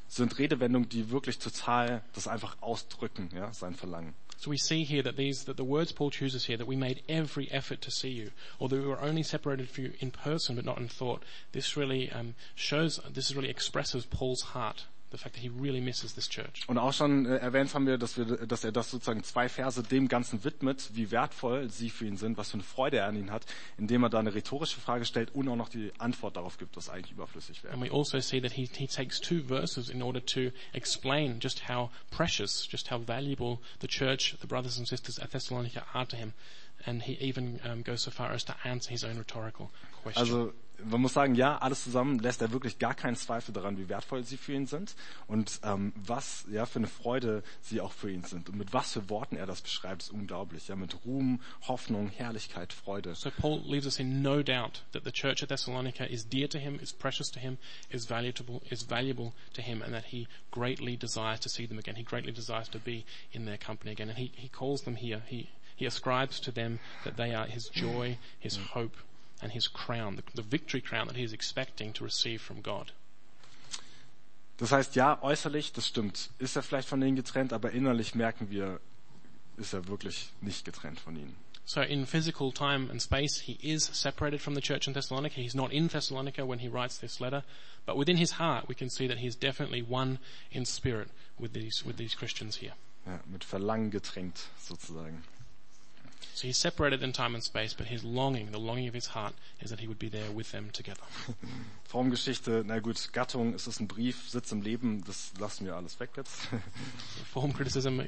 sind 0.09 0.37
Redewendungen, 0.37 0.89
die 0.89 1.09
wirklich 1.11 1.39
total 1.39 2.01
das 2.13 2.27
einfach 2.27 2.57
ausdrücken, 2.61 3.29
ja, 3.33 3.53
sein 3.53 3.75
Verlangen. 3.75 4.13
So 4.37 4.49
we 4.49 4.57
see 4.57 4.85
here 4.85 5.03
that 5.03 5.17
these, 5.17 5.43
that 5.45 5.57
the 5.57 5.65
words 5.65 5.91
Paul 5.91 6.11
chooses 6.11 6.45
here, 6.45 6.57
that 6.57 6.67
we 6.67 6.77
made 6.77 7.03
every 7.09 7.49
effort 7.51 7.81
to 7.81 7.91
see 7.91 8.09
you, 8.09 8.31
that 8.59 8.71
we 8.71 8.79
were 8.79 9.01
only 9.01 9.21
separated 9.21 9.69
from 9.69 9.85
you 9.85 9.93
in 9.99 10.11
person 10.11 10.55
but 10.55 10.63
not 10.63 10.77
in 10.77 10.87
thought. 10.87 11.23
This 11.51 11.75
really 11.75 12.09
um, 12.11 12.35
shows, 12.55 13.01
this 13.13 13.35
really 13.35 13.49
expresses 13.49 14.05
Paul's 14.05 14.41
heart 14.53 14.85
the 15.11 15.17
fact 15.17 15.35
that 15.35 15.41
he 15.41 15.49
really 15.49 15.81
misses 15.81 16.13
this 16.13 16.29
church. 16.29 16.67
Und 16.67 16.77
auch 16.77 16.93
schon 16.93 17.25
äh, 17.25 17.37
erwähnt 17.37 17.73
haben 17.73 17.87
wir, 17.87 17.97
dass, 17.97 18.17
wir, 18.17 18.25
dass 18.25 18.63
er 18.63 18.71
das 18.71 18.91
sozusagen 18.91 19.23
zwei 19.23 19.49
Verse 19.49 19.81
dem 19.81 20.07
Ganzen 20.07 20.43
widmet, 20.43 20.89
wie 20.93 21.11
wertvoll 21.11 21.69
sie 21.69 21.89
für 21.89 22.05
ihn 22.05 22.17
sind, 22.17 22.37
was 22.37 22.49
für 22.51 22.55
eine 22.55 22.63
Freude 22.63 22.97
er 22.97 23.07
an 23.07 23.15
ihnen 23.15 23.31
hat, 23.31 23.45
indem 23.77 24.03
er 24.03 24.09
da 24.09 24.19
eine 24.19 24.33
rhetorische 24.33 24.79
Frage 24.79 25.05
stellt 25.05 25.33
und 25.33 25.47
auch 25.49 25.55
noch 25.55 25.69
die 25.69 25.91
Antwort 25.97 26.35
darauf 26.35 26.57
gibt, 26.57 26.75
was 26.77 26.89
eigentlich 26.89 27.11
überflüssig 27.11 27.63
wäre. 27.63 27.73
And 27.73 27.83
we 27.83 27.91
also 27.91 28.19
see 28.19 28.41
that 28.41 28.53
he, 28.53 28.69
he 28.71 28.87
takes 28.87 29.19
two 29.19 29.41
verses 29.43 29.89
in 29.89 30.01
order 30.01 30.23
to 30.25 30.51
explain 30.73 31.39
just 31.41 31.69
how 31.69 31.89
precious, 32.11 32.67
just 32.69 32.91
how 32.91 32.99
valuable 32.99 33.59
the 33.81 33.87
church, 33.87 34.35
the 34.41 34.47
brothers 34.47 34.77
and 34.77 34.87
sisters 34.87 35.19
at 35.19 35.31
Thessalonica 35.31 35.85
are 35.93 36.05
to 36.07 36.15
him. 36.15 36.33
And 36.85 37.01
he 37.01 37.17
even 37.19 37.59
um, 37.69 37.81
goes 37.81 38.03
so 38.03 38.11
far 38.11 38.31
as 38.31 38.45
to 38.45 38.55
answer 38.63 38.91
his 38.91 39.03
own 39.03 39.17
rhetorical 39.17 39.69
question. 40.01 40.21
Also 40.21 40.53
man 40.85 41.01
muss 41.01 41.13
sagen, 41.13 41.35
ja, 41.35 41.57
alles 41.57 41.83
zusammen 41.83 42.19
lässt 42.19 42.41
er 42.41 42.51
wirklich 42.51 42.79
gar 42.79 42.93
keinen 42.93 43.15
Zweifel 43.15 43.53
daran, 43.53 43.77
wie 43.77 43.89
wertvoll 43.89 44.23
sie 44.23 44.37
für 44.37 44.53
ihn 44.53 44.67
sind 44.67 44.95
und 45.27 45.59
ähm, 45.63 45.93
was 45.95 46.45
ja 46.51 46.65
für 46.65 46.79
eine 46.79 46.87
Freude 46.87 47.43
sie 47.61 47.81
auch 47.81 47.91
für 47.91 48.11
ihn 48.11 48.23
sind 48.23 48.49
und 48.49 48.57
mit 48.57 48.73
was 48.73 48.93
für 48.93 49.09
Worten 49.09 49.35
er 49.35 49.45
das 49.45 49.61
beschreibt, 49.61 50.03
ist 50.03 50.11
unglaublich. 50.11 50.67
Ja, 50.67 50.75
mit 50.75 51.05
Ruhm, 51.05 51.41
Hoffnung, 51.67 52.09
Herrlichkeit, 52.09 52.73
Freude. 52.73 53.15
So 53.15 53.31
Paul 53.31 53.61
leaves 53.65 53.85
us 53.85 53.99
in 53.99 54.21
no 54.21 54.43
doubt 54.43 54.83
that 54.91 55.03
the 55.03 55.11
church 55.11 55.43
at 55.43 55.49
Thessalonica 55.49 56.05
is 56.05 56.25
dear 56.25 56.47
to 56.49 56.57
him, 56.57 56.79
is 56.81 56.93
precious 56.93 57.31
to 57.31 57.39
him, 57.39 57.57
is 57.89 58.05
valuable, 58.05 58.61
is 58.69 58.83
valuable 58.83 59.33
to 59.53 59.61
him, 59.61 59.81
and 59.81 59.93
that 59.93 60.05
he 60.05 60.27
greatly 60.51 60.97
desires 60.97 61.39
to 61.41 61.49
see 61.49 61.65
them 61.65 61.79
again. 61.79 61.95
He 61.95 62.03
greatly 62.03 62.31
desires 62.31 62.69
to 62.69 62.79
be 62.79 63.05
in 63.31 63.45
their 63.45 63.57
company 63.57 63.91
again. 63.91 64.09
And 64.09 64.17
he, 64.17 64.31
he 64.35 64.49
calls 64.49 64.83
them 64.83 64.95
here, 64.95 65.23
he, 65.27 65.49
he 65.75 65.85
ascribes 65.85 66.39
to 66.41 66.51
them 66.51 66.79
that 67.03 67.17
they 67.17 67.33
are 67.33 67.45
his 67.45 67.69
joy, 67.69 68.17
his 68.39 68.57
hope, 68.57 68.95
and 69.41 69.51
his 69.51 69.67
crown, 69.67 70.15
the, 70.15 70.23
the 70.35 70.41
victory 70.41 70.81
crown 70.81 71.07
that 71.07 71.15
he 71.15 71.23
is 71.23 71.33
expecting 71.33 71.93
to 71.93 72.03
receive 72.03 72.41
from 72.41 72.61
God. 72.61 72.91
Das 74.57 74.71
heißt, 74.71 74.95
ja, 74.95 75.21
äußerlich, 75.21 75.71
das 75.71 75.87
stimmt, 75.87 76.29
ist 76.37 76.57
er 76.57 76.63
vielleicht 76.63 76.89
von 76.89 77.01
ihnen 77.01 77.15
getrennt, 77.15 77.53
aber 77.53 77.71
innerlich 77.71 78.13
merken 78.13 78.49
wir, 78.49 78.81
ist 79.55 79.73
er 79.73 79.87
wirklich 79.87 80.31
nicht 80.41 80.65
getrennt 80.65 80.99
von 80.99 81.15
ihnen. 81.15 81.35
So 81.63 81.81
in 81.81 82.07
physical 82.07 82.51
time 82.51 82.89
and 82.89 82.99
space, 82.99 83.41
he 83.41 83.57
is 83.61 83.85
separated 83.93 84.41
from 84.41 84.55
the 84.55 84.61
church 84.61 84.87
in 84.87 84.93
Thessalonica. 84.93 85.39
He's 85.39 85.53
not 85.53 85.71
in 85.71 85.87
Thessalonica 85.87 86.43
when 86.43 86.59
he 86.59 86.67
writes 86.67 86.97
this 86.97 87.19
letter, 87.19 87.43
but 87.85 87.95
within 87.95 88.17
his 88.17 88.39
heart, 88.39 88.67
we 88.67 88.73
can 88.73 88.89
see 88.89 89.07
that 89.07 89.19
he 89.19 89.27
is 89.27 89.35
definitely 89.35 89.83
one 89.83 90.17
in 90.51 90.65
spirit 90.65 91.09
with 91.37 91.53
these 91.53 91.85
with 91.85 91.97
these 91.97 92.15
Christians 92.15 92.57
here. 92.57 92.73
Ja, 93.05 93.19
mit 93.27 93.43
Verlangen 93.43 93.91
getränkt 93.91 94.49
sozusagen. 94.57 95.23
So 96.33 96.47
he's 96.47 96.57
separated 96.57 97.03
in 97.03 97.11
time 97.11 97.35
and 97.35 97.43
space, 97.43 97.73
but 97.73 97.87
his 97.87 98.03
longing, 98.03 98.51
the 98.51 98.59
longing 98.59 98.87
of 98.87 98.93
his 98.93 99.07
heart, 99.07 99.33
is 99.61 99.69
that 99.71 99.79
he 99.79 99.87
would 99.87 99.99
be 99.99 100.09
there 100.09 100.31
with 100.31 100.51
them 100.51 100.69
together. 100.71 101.03
Formgeschichte, 101.91 102.63
na 102.65 102.79
gut, 102.79 103.09
Gattung, 103.11 103.53
es 103.53 103.67
ist 103.67 103.79
ein 103.79 103.87
Brief, 103.87 104.29
Sitz 104.29 104.51
im 104.51 104.61
Leben, 104.61 105.03
das 105.05 105.33
lassen 105.39 105.65
wir 105.65 105.75
alles 105.75 105.99
weg 105.99 106.11
jetzt. 106.15 106.47
Form 107.33 107.51
criticism, 107.53 107.99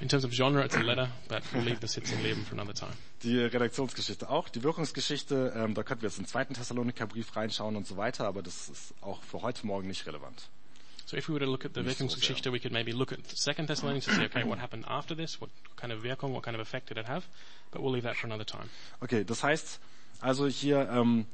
in 0.00 0.08
terms 0.08 0.24
of 0.24 0.32
genre, 0.32 0.64
it's 0.64 0.76
a 0.76 0.80
letter, 0.80 1.08
but 1.28 1.42
we'll 1.54 1.62
leave 1.62 1.80
the 1.80 1.88
sits 1.88 2.12
in 2.12 2.22
Leben 2.22 2.44
for 2.44 2.54
another 2.54 2.74
time. 2.74 2.92
Die 3.22 3.38
Redaktionsgeschichte 3.38 4.28
auch, 4.28 4.48
die 4.48 4.62
Wirkungsgeschichte, 4.62 5.52
ähm, 5.56 5.74
da 5.74 5.82
könnten 5.82 6.02
wir 6.02 6.08
jetzt 6.08 6.18
in 6.18 6.24
den 6.24 6.28
zweiten 6.28 6.54
Thessaloniker-Brief 6.54 7.36
reinschauen 7.36 7.76
und 7.76 7.86
so 7.86 7.96
weiter, 7.96 8.26
aber 8.26 8.42
das 8.42 8.68
ist 8.68 8.94
auch 9.00 9.22
für 9.22 9.42
heute 9.42 9.66
Morgen 9.66 9.88
nicht 9.88 10.06
relevant. 10.06 10.48
So 11.10 11.16
if 11.16 11.28
we 11.28 11.34
were 11.34 11.40
to 11.40 11.50
look 11.50 11.64
at 11.64 11.74
the 11.74 11.82
Wirkungsgeschichte, 11.82 12.52
we 12.52 12.60
could 12.60 12.70
maybe 12.70 12.92
look 12.92 13.10
at 13.10 13.26
Second 13.36 13.66
Thessalonians 13.66 14.04
to 14.04 14.14
say, 14.14 14.26
okay, 14.26 14.44
what 14.44 14.60
happened 14.60 14.84
after 14.86 15.16
this? 15.16 15.40
What 15.40 15.50
kind 15.74 15.92
of 15.92 16.04
Wirkung, 16.04 16.30
what 16.30 16.44
kind 16.44 16.54
of 16.54 16.60
effect 16.60 16.86
did 16.86 16.98
it 16.98 17.06
have? 17.06 17.26
But 17.72 17.82
we'll 17.82 17.90
leave 17.90 18.04
that 18.04 18.14
for 18.14 18.28
another 18.28 18.44
time. 18.44 18.70
Okay, 19.02 19.24
das 19.24 19.42
heißt, 19.42 19.80
also 20.20 20.46
hier 20.46 20.88
ähm, 20.88 21.26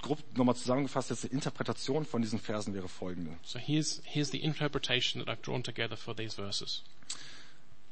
grob 0.00 0.18
nochmal 0.34 0.56
zusammengefasst, 0.56 1.10
jetzt 1.10 1.24
die 1.24 1.26
Interpretation 1.26 2.06
von 2.06 2.22
diesen 2.22 2.38
Versen 2.38 2.72
wäre 2.72 2.88
folgende. 2.88 3.36
So 3.42 3.58
here's, 3.58 4.00
here's 4.04 4.30
the 4.30 4.42
interpretation 4.42 5.22
that 5.22 5.28
I've 5.28 5.42
drawn 5.42 5.62
together 5.62 5.98
for 5.98 6.16
these 6.16 6.36
verses. 6.36 6.82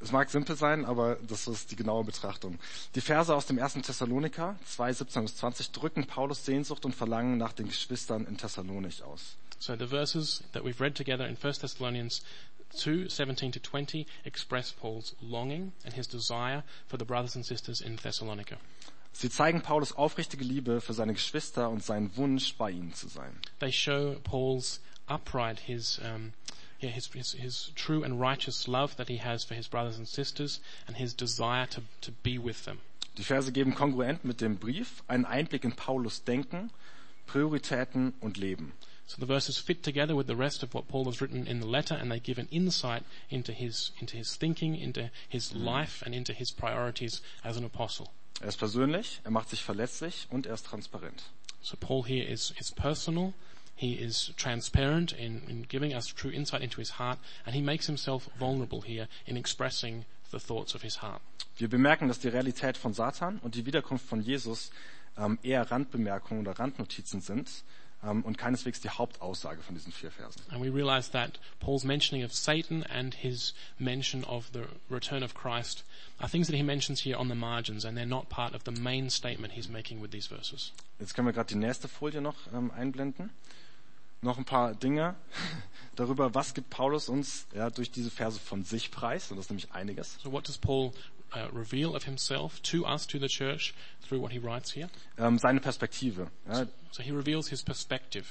Es 0.01 0.13
mag 0.13 0.31
simpel 0.31 0.57
sein, 0.57 0.87
aber 0.87 1.19
das 1.29 1.47
ist 1.47 1.71
die 1.71 1.77
genaue 1.77 2.05
Betrachtung. 2.05 2.59
Die 2.95 3.03
Verse 3.03 3.35
aus 3.35 3.45
dem 3.45 3.59
ersten 3.59 3.83
Thessaloniker 3.83 4.57
2, 4.65 4.95
17 4.95 5.23
bis 5.25 5.37
20 5.37 5.73
drücken 5.73 6.07
Paulus 6.07 6.47
Sehnsucht 6.47 6.87
und 6.87 6.95
Verlangen 6.95 7.37
nach 7.37 7.53
den 7.53 7.69
Geschwistern 7.69 8.25
in 8.25 8.39
Thessalonich 8.39 9.03
aus. 9.03 9.37
So 9.61 9.77
the 9.77 9.85
verses 9.87 10.43
that 10.53 10.65
we've 10.65 10.81
read 10.81 10.95
together 10.95 11.27
in 11.27 11.37
1 11.37 11.55
Thessalonians 11.61 12.23
2, 12.77 13.11
17 13.11 13.53
to 13.53 13.61
20 13.61 14.07
express 14.25 14.73
Paul's 14.73 15.15
longing 15.21 15.73
and 15.85 15.93
his 15.93 16.07
desire 16.07 16.63
for 16.87 16.97
the 16.97 17.05
brothers 17.05 17.37
and 17.37 17.45
sisters 17.45 17.83
in 17.83 17.99
Thessalonica. 17.99 18.57
Sie 19.13 19.29
zeigen 19.29 19.61
Paulus 19.61 19.93
aufrichtige 19.93 20.45
Liebe 20.45 20.81
für 20.81 20.95
seine 20.95 21.13
Geschwister 21.13 21.69
und 21.69 21.85
seinen 21.85 22.17
Wunsch, 22.17 22.55
bei 22.57 22.71
ihnen 22.71 22.95
zu 22.95 23.09
sein. 23.09 23.39
They 23.59 23.71
show 23.71 24.17
Paul's 24.25 24.81
upright, 25.09 25.59
his, 25.59 25.99
um, 25.99 26.33
yeah, 26.81 26.91
his, 26.91 27.11
his, 27.13 27.33
his 27.33 27.73
true 27.75 28.03
and 28.03 28.19
righteous 28.19 28.67
love 28.67 28.97
that 28.97 29.09
he 29.09 29.19
has 29.19 29.45
for 29.45 29.55
his 29.55 29.69
brothers 29.69 29.99
and 29.99 30.09
sisters 30.09 30.63
and 30.87 30.97
his 30.97 31.13
desire 31.13 31.67
to, 31.67 31.83
to 32.01 32.13
be 32.23 32.39
with 32.39 32.65
them. 32.65 32.79
Die 33.19 33.25
Verse 33.25 33.53
geben 33.53 33.75
kongruent 33.75 34.25
mit 34.25 34.41
dem 34.41 34.57
Brief 34.57 35.03
einen 35.07 35.27
Einblick 35.27 35.65
in 35.65 35.73
Paulus 35.73 36.25
Denken, 36.25 36.71
Prioritäten 37.27 38.15
und 38.21 38.39
Leben. 38.39 38.73
So 39.11 39.17
the 39.19 39.27
verses 39.27 39.59
fit 39.59 39.83
together 39.83 40.15
with 40.15 40.29
the 40.29 40.37
rest 40.37 40.63
of 40.63 40.73
what 40.73 40.87
Paul 40.87 41.07
has 41.07 41.21
written 41.21 41.49
in 41.49 41.59
the 41.59 41.67
letter 41.67 41.97
and 41.97 42.13
they 42.13 42.21
give 42.21 42.39
an 42.39 42.47
insight 42.53 43.03
into 43.29 43.53
his, 43.53 43.91
into 43.99 44.17
his 44.17 44.37
thinking, 44.37 44.77
into 44.77 45.11
his 45.29 45.53
life 45.53 46.01
and 46.07 46.15
into 46.15 46.33
his 46.33 46.53
priorities 46.53 47.21
as 47.43 47.57
an 47.57 47.65
apostle. 47.65 48.13
Er 48.41 48.47
ist 48.47 48.61
persönlich, 48.61 49.19
er 49.25 49.33
macht 49.33 49.49
sich 49.49 49.65
verletzlich 49.65 50.29
und 50.31 50.47
er 50.47 50.55
ist 50.55 50.65
transparent. 50.65 51.25
So 51.61 51.77
Paul 51.77 52.05
here 52.05 52.25
is, 52.25 52.53
is 52.61 52.71
personal, 52.71 53.35
he 53.75 53.95
is 53.95 54.33
transparent 54.37 55.11
in, 55.11 55.43
in 55.49 55.67
giving 55.69 55.93
us 55.93 56.07
true 56.07 56.31
insight 56.31 56.63
into 56.63 56.79
his 56.79 57.01
heart, 57.01 57.19
and 57.45 57.57
he 57.57 57.61
makes 57.61 57.87
himself 57.87 58.31
vulnerable 58.39 58.83
here 58.83 59.09
in 59.27 59.37
expressing 59.37 60.05
the 60.31 60.39
thoughts 60.39 60.77
of 60.77 60.83
his 60.83 61.03
heart. 61.03 61.21
Wir 61.57 61.69
bemerken, 61.69 62.07
dass 62.07 62.21
die 62.21 62.29
Realität 62.29 62.77
von 62.77 62.95
Satan 62.95 63.41
und 63.41 63.57
die 63.57 63.67
Wiederkunft 63.67 64.07
von 64.07 64.21
Jesus 64.21 64.71
ähm, 65.19 65.41
eher 65.43 65.69
Randbemerkungen 65.69 66.47
oder 66.47 66.61
Randnotizen 66.61 67.21
sind 67.21 67.49
und 68.03 68.39
keineswegs 68.39 68.81
die 68.81 68.89
Hauptaussage 68.89 69.63
von 69.63 69.75
diesen 69.75 69.93
vier 69.93 70.11
Versen. 70.11 70.41
And 70.51 70.63
we 70.63 70.73
realize 70.73 71.11
that 71.11 71.39
Paul's 71.59 71.85
mentioning 71.85 72.25
of 72.25 72.33
Satan 72.33 72.83
and 72.85 73.15
his 73.15 73.55
mention 73.79 74.25
of 74.25 74.51
the 74.53 74.65
return 74.89 75.23
of 75.23 75.35
Christ 75.35 75.85
are 76.19 76.29
things 76.29 76.47
that 76.49 76.57
he 76.57 76.63
mentions 76.63 77.01
here 77.01 77.19
on 77.19 77.29
the 77.29 77.35
margins, 77.35 77.85
and 77.85 77.97
they're 77.97 78.07
not 78.07 78.29
part 78.29 78.55
of 78.55 78.63
the 78.65 78.73
main 78.73 79.11
statement 79.11 79.53
he's 79.53 79.69
making 79.69 80.01
with 80.01 80.11
these 80.13 80.27
verses. 80.29 80.73
Jetzt 80.99 81.15
können 81.15 81.27
wir 81.27 81.33
gerade 81.33 81.49
die 81.49 81.59
nächste 81.59 81.89
Folie 81.89 82.21
noch 82.21 82.37
ähm, 82.55 82.71
einblenden. 82.71 83.31
Noch 84.23 84.37
ein 84.37 84.45
paar 84.45 84.75
Dinge 84.75 85.15
darüber, 85.97 86.35
was 86.35 86.55
gibt 86.55 86.71
Paulus 86.71 87.09
uns 87.09 87.47
ja, 87.55 87.71
durch 87.71 87.91
diese 87.91 88.11
Verse 88.11 88.39
von 88.39 88.65
sich 88.65 88.91
preis, 88.91 89.31
und 89.31 89.37
das 89.37 89.47
ist 89.47 89.51
nämlich 89.51 89.73
einiges. 89.73 90.19
So 90.23 90.33
what 90.33 90.47
does 90.47 90.59
Paul 90.59 90.93
uh, 91.35 91.49
reveal 91.53 91.95
of 91.95 92.05
himself 92.05 92.61
to 92.63 92.85
us, 92.87 93.07
to 93.07 93.19
the 93.19 93.29
church, 93.29 93.75
through 94.03 94.21
what 94.21 94.33
he 94.33 94.39
writes 94.39 94.73
here? 94.73 94.89
Ähm, 95.19 95.39
seine 95.39 95.61
Perspektive, 95.61 96.31
ja, 96.49 96.67
So 96.93 97.03
he 97.03 97.11
reveals 97.13 97.49
his 97.49 97.63
perspective. 97.63 98.25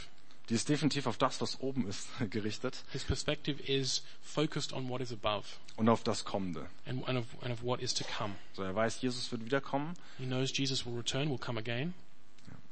die 0.49 0.55
ist 0.55 0.67
definitiv 0.67 1.05
auf 1.05 1.17
das, 1.17 1.39
was 1.41 1.59
oben 1.61 1.87
ist, 1.87 2.07
gerichtet 2.31 2.83
His 2.91 3.03
perspective 3.03 3.61
is 3.71 4.03
focused 4.21 4.73
on 4.73 4.89
what 4.89 4.99
is 5.01 5.11
above 5.11 5.45
und 5.77 5.87
auf 5.89 6.03
das 6.03 6.25
Kommende. 6.25 6.65
and, 6.87 7.07
and, 7.07 7.17
of, 7.19 7.25
and 7.43 7.51
of 7.53 7.63
what 7.63 7.81
is 7.81 7.93
to 7.93 8.03
come. 8.17 8.35
So, 8.53 8.63
er 8.63 8.73
weiß, 8.75 9.01
Jesus 9.01 9.31
wird 9.31 9.45
wiederkommen 9.45 9.93
He 10.17 10.25
knows 10.25 10.51
Jesus 10.57 10.85
will 10.85 10.95
return, 10.97 11.29
will 11.29 11.37
come 11.37 11.59
again. 11.59 11.93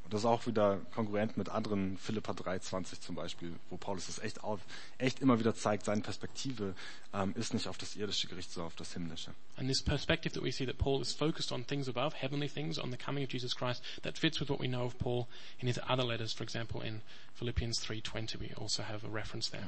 Und 0.08 0.14
das 0.14 0.22
ist 0.22 0.26
auch 0.26 0.48
wieder 0.48 0.80
konkurrent 0.96 1.36
mit 1.36 1.50
anderen, 1.50 1.98
Philippa 1.98 2.32
3,20 2.32 3.02
zum 3.02 3.16
Beispiel, 3.16 3.54
wo 3.70 3.76
Paulus 3.76 4.06
das 4.06 4.20
echt, 4.20 4.42
auf, 4.42 4.62
echt 5.00 5.20
immer 5.20 5.38
wieder 5.38 5.54
zeigt, 5.54 5.84
seine 5.84 6.02
Perspektive 6.02 6.76
ähm, 7.14 7.34
ist 7.36 7.54
nicht 7.54 7.68
auf 7.68 7.78
das 7.78 7.98
irdische 7.98 8.30
Gericht, 8.30 8.50
sondern 8.50 8.68
auf 8.68 8.78
das 8.78 8.94
himmlische. 8.94 9.34
And 9.58 9.68
this 9.68 9.84
perspective 9.84 10.34
that 10.34 10.42
we 10.42 10.54
see 10.54 10.66
that 10.66 10.78
Paul 10.78 11.02
is 11.02 11.12
focused 11.12 11.52
on 11.52 11.68
things 11.68 11.90
above, 11.90 12.16
heavenly 12.16 12.48
things, 12.48 12.80
on 12.80 12.90
the 12.90 12.96
coming 12.96 13.26
of 13.26 13.34
Jesus 13.34 13.54
Christ, 13.54 13.84
that 14.04 14.18
fits 14.18 14.40
with 14.40 14.50
what 14.50 14.62
we 14.62 14.70
know 14.70 14.86
of 14.86 14.98
Paul 14.98 15.28
in 15.60 15.68
his 15.68 15.78
other 15.90 16.06
letters. 16.06 16.32
For 16.32 16.44
example, 16.44 16.80
in 16.80 17.02
Philippians 17.34 17.78
3.20, 17.84 18.40
we 18.40 18.54
also 18.56 18.84
have 18.84 19.04
a 19.04 19.10
reference 19.10 19.50
there. 19.50 19.68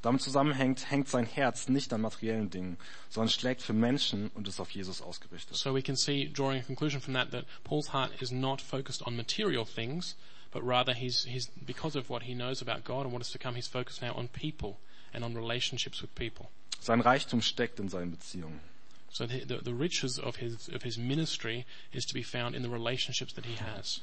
Damit 0.00 0.22
zusammenhängt, 0.22 0.90
hängt 0.90 1.08
sein 1.08 1.26
Herz 1.26 1.68
nicht 1.68 1.92
an 1.92 2.02
materiellen 2.02 2.50
Dingen, 2.50 2.76
sondern 3.08 3.30
schlägt 3.30 3.62
für 3.62 3.72
Menschen 3.72 4.30
und 4.34 4.46
ist 4.46 4.60
auf 4.60 4.70
Jesus 4.70 5.02
ausgerichtet. 5.02 5.56
So 5.56 5.74
we 5.74 5.82
can 5.82 5.96
see, 5.96 6.28
drawing 6.28 6.60
a 6.60 6.64
conclusion 6.64 7.00
from 7.00 7.14
that, 7.14 7.32
that 7.32 7.46
Paul's 7.64 7.92
heart 7.92 8.12
is 8.22 8.30
not 8.30 8.60
focused 8.60 9.04
on 9.04 9.16
material 9.16 9.64
things, 9.64 10.14
but 10.52 10.62
rather 10.62 10.94
he's, 10.94 11.24
he's, 11.24 11.50
because 11.66 11.98
of 11.98 12.08
what 12.08 12.22
he 12.22 12.34
knows 12.34 12.62
about 12.62 12.84
God 12.84 13.04
and 13.04 13.12
what 13.12 13.22
is 13.22 13.32
to 13.32 13.38
come, 13.38 13.56
he's 13.56 13.66
focused 13.66 14.00
now 14.00 14.14
on 14.14 14.28
people 14.28 14.78
and 15.12 15.24
on 15.24 15.34
relationships 15.34 16.00
with 16.00 16.14
people. 16.14 16.50
Sein 16.80 17.00
Reichtum 17.00 17.42
steckt 17.42 17.80
in 17.80 17.88
seinen 17.88 18.12
Beziehungen. 18.12 18.60
So 19.10 19.26
the, 19.26 19.44
the, 19.44 19.56
the 19.56 19.74
riches 19.74 20.18
of 20.18 20.36
his, 20.36 20.68
of 20.68 20.82
his 20.82 20.96
ministry 20.96 21.66
is 21.92 22.04
to 22.06 22.14
be 22.14 22.22
found 22.22 22.54
in 22.54 22.62
the 22.62 22.68
relationships 22.68 23.32
that 23.32 23.46
he 23.46 23.56
has. 23.56 24.00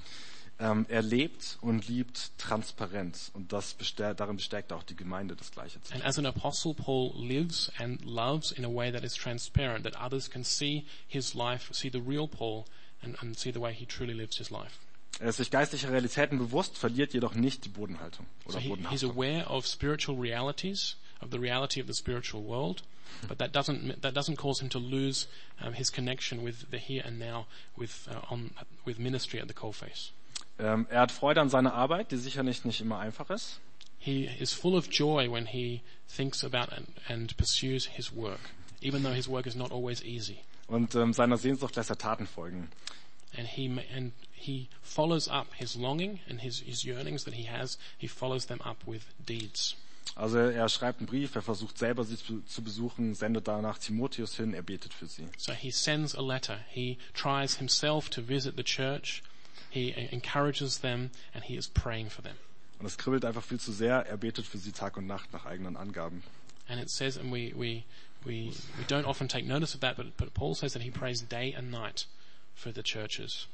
Ähm, 0.57 0.85
er 0.87 1.01
lebt 1.01 1.57
und 1.59 1.89
liebt 1.89 2.31
transparent 2.37 3.29
und 3.33 3.51
das 3.51 3.73
bestärkt, 3.73 4.21
darin 4.21 4.37
bestärkt 4.37 4.71
auch 4.71 4.83
die 4.83 4.95
Gemeinde 4.95 5.35
das 5.35 5.51
Gleiche 5.51 5.81
zu 5.81 5.91
And 5.93 6.01
tun. 6.01 6.09
as 6.09 6.17
an 6.17 6.25
apostle, 6.25 6.73
Paul 6.73 7.11
lives 7.17 7.69
and 7.77 8.03
loves 8.05 8.51
in 8.53 8.63
a 8.63 8.69
way 8.73 8.89
that 8.91 9.03
is 9.03 9.13
transparent, 9.15 9.83
that 9.83 9.95
others 10.01 10.29
can 10.29 10.45
see 10.45 10.85
his 11.07 11.33
life, 11.35 11.73
see 11.73 11.89
the 11.91 11.99
real 11.99 12.27
Paul, 12.29 12.65
and, 13.01 13.17
and 13.21 13.37
see 13.37 13.51
the 13.51 13.59
way 13.59 13.73
he 13.73 13.85
truly 13.85 14.13
lives 14.13 14.37
his 14.37 14.49
life. 14.49 14.79
Er 15.19 15.27
ist 15.29 15.37
sich 15.37 15.49
geistlicher 15.51 15.91
Realitäten 15.91 16.37
bewusst, 16.37 16.77
verliert 16.77 17.13
jedoch 17.13 17.35
nicht 17.35 17.65
die 17.65 17.69
Bodenhaltung 17.69 18.25
So 18.45 18.51
oder 18.51 18.59
he, 18.59 18.69
he's 18.89 19.01
Bodenhaftung. 19.01 19.11
aware 19.11 19.45
of 19.49 19.67
spiritual 19.67 20.17
realities, 20.17 20.95
of 21.21 21.31
the 21.31 21.37
reality 21.39 21.81
of 21.81 21.87
the 21.87 21.93
spiritual 21.93 22.43
world, 22.43 22.81
but 23.27 23.37
that 23.39 23.53
doesn't 23.53 24.01
that 24.01 24.13
doesn't 24.15 24.37
cause 24.37 24.61
him 24.61 24.69
to 24.69 24.79
lose 24.79 25.27
um, 25.61 25.73
his 25.73 25.89
connection 25.89 26.43
with 26.43 26.69
the 26.71 26.77
here 26.77 27.01
and 27.05 27.17
now, 27.19 27.45
with 27.77 28.07
uh, 28.09 28.21
on 28.29 28.51
with 28.85 28.99
ministry 28.99 29.39
at 29.41 29.47
the 29.49 29.53
coalface. 29.53 30.11
Ähm, 30.57 30.87
er 30.89 31.01
hat 31.01 31.11
Freude 31.11 31.41
an 31.41 31.49
seiner 31.49 31.73
Arbeit, 31.73 32.11
die 32.11 32.17
sicherlich 32.17 32.63
nicht 32.63 32.81
immer 32.81 32.99
einfach 32.99 33.29
ist. 33.29 33.59
He 33.97 34.29
is 34.39 34.53
full 34.53 34.75
of 34.75 34.87
joy 34.91 35.31
when 35.31 35.47
he 35.47 35.81
thinks 36.07 36.43
about 36.43 36.71
and, 36.71 36.87
and 37.07 37.35
pursues 37.37 37.87
his 37.87 38.15
work, 38.15 38.39
even 38.81 39.03
though 39.03 39.15
his 39.15 39.27
work 39.27 39.47
is 39.47 39.55
not 39.55 39.71
always 39.71 40.03
easy. 40.03 40.37
Und 40.67 40.95
ähm, 40.95 41.13
seiner 41.13 41.37
Sehnsucht 41.37 41.75
lässt 41.75 41.89
er 41.89 41.97
Taten 41.97 42.27
folgen. 42.27 42.69
And 43.37 43.47
he 43.47 43.67
and 43.93 44.13
he 44.31 44.69
follows 44.81 45.27
up 45.27 45.47
his 45.55 45.75
longing 45.75 46.19
and 46.29 46.39
his, 46.39 46.59
his 46.59 46.83
yearnings 46.83 47.23
that 47.25 47.33
he 47.33 47.49
has. 47.49 47.77
He 47.97 48.07
follows 48.07 48.45
them 48.45 48.61
up 48.61 48.77
with 48.85 49.01
deeds. 49.17 49.75
Also 50.15 50.37
er 50.37 50.69
schreibt 50.69 50.99
einen 50.99 51.07
Brief, 51.07 51.35
er 51.35 51.41
versucht 51.41 51.77
selber 51.77 52.05
sie 52.05 52.15
zu, 52.15 52.41
zu 52.41 52.63
besuchen, 52.63 53.15
sendet 53.15 53.47
danach 53.47 53.79
Timotheus 53.79 54.35
hin, 54.35 54.53
er 54.53 54.61
betet 54.61 54.93
für 54.93 55.07
sie. 55.07 55.27
So 55.37 55.51
he 55.51 55.71
sends 55.71 56.15
a 56.15 56.21
letter. 56.21 56.59
He 56.69 56.97
tries 57.13 57.57
himself 57.57 58.09
to 58.11 58.21
visit 58.21 58.55
the 58.55 58.63
church. 58.63 59.23
He 59.75 59.93
encourages 60.13 60.77
them 60.77 61.11
and 61.33 61.43
he 61.43 61.57
is 61.57 61.67
praying 61.67 62.09
for 62.09 62.21
them. 62.21 62.38
Und 62.79 62.85
es 62.85 62.97
kribbelt 62.97 63.25
einfach 63.25 63.43
viel 63.43 63.59
zu 63.59 63.73
sehr, 63.73 64.05
er 64.07 64.15
betet 64.15 64.45
für 64.45 64.57
sie 64.57 64.71
Tag 64.71 64.95
und 64.95 65.05
Nacht 65.05 65.33
nach 65.33 65.45
eigenen 65.45 65.75
Angaben. 65.75 66.23
And 66.69 66.79
it 66.79 66.89
says, 66.89 67.17
and 67.17 67.29
we, 67.29 67.51
we, 67.53 67.83
we, 68.25 68.53
we 68.77 68.85
don't 68.88 69.05
often 69.05 69.27
take 69.27 69.45
notice 69.45 69.75
of 69.75 69.81
that, 69.81 69.97
but, 69.97 70.15
but 70.15 70.33
Paul 70.33 70.55
says 70.55 70.71
that 70.73 70.81
he 70.81 70.89
prays 70.89 71.21
day 71.21 71.53
and 71.53 71.71
night 71.71 72.05
for 72.53 72.71
the 72.71 72.81
churches. 72.83 73.47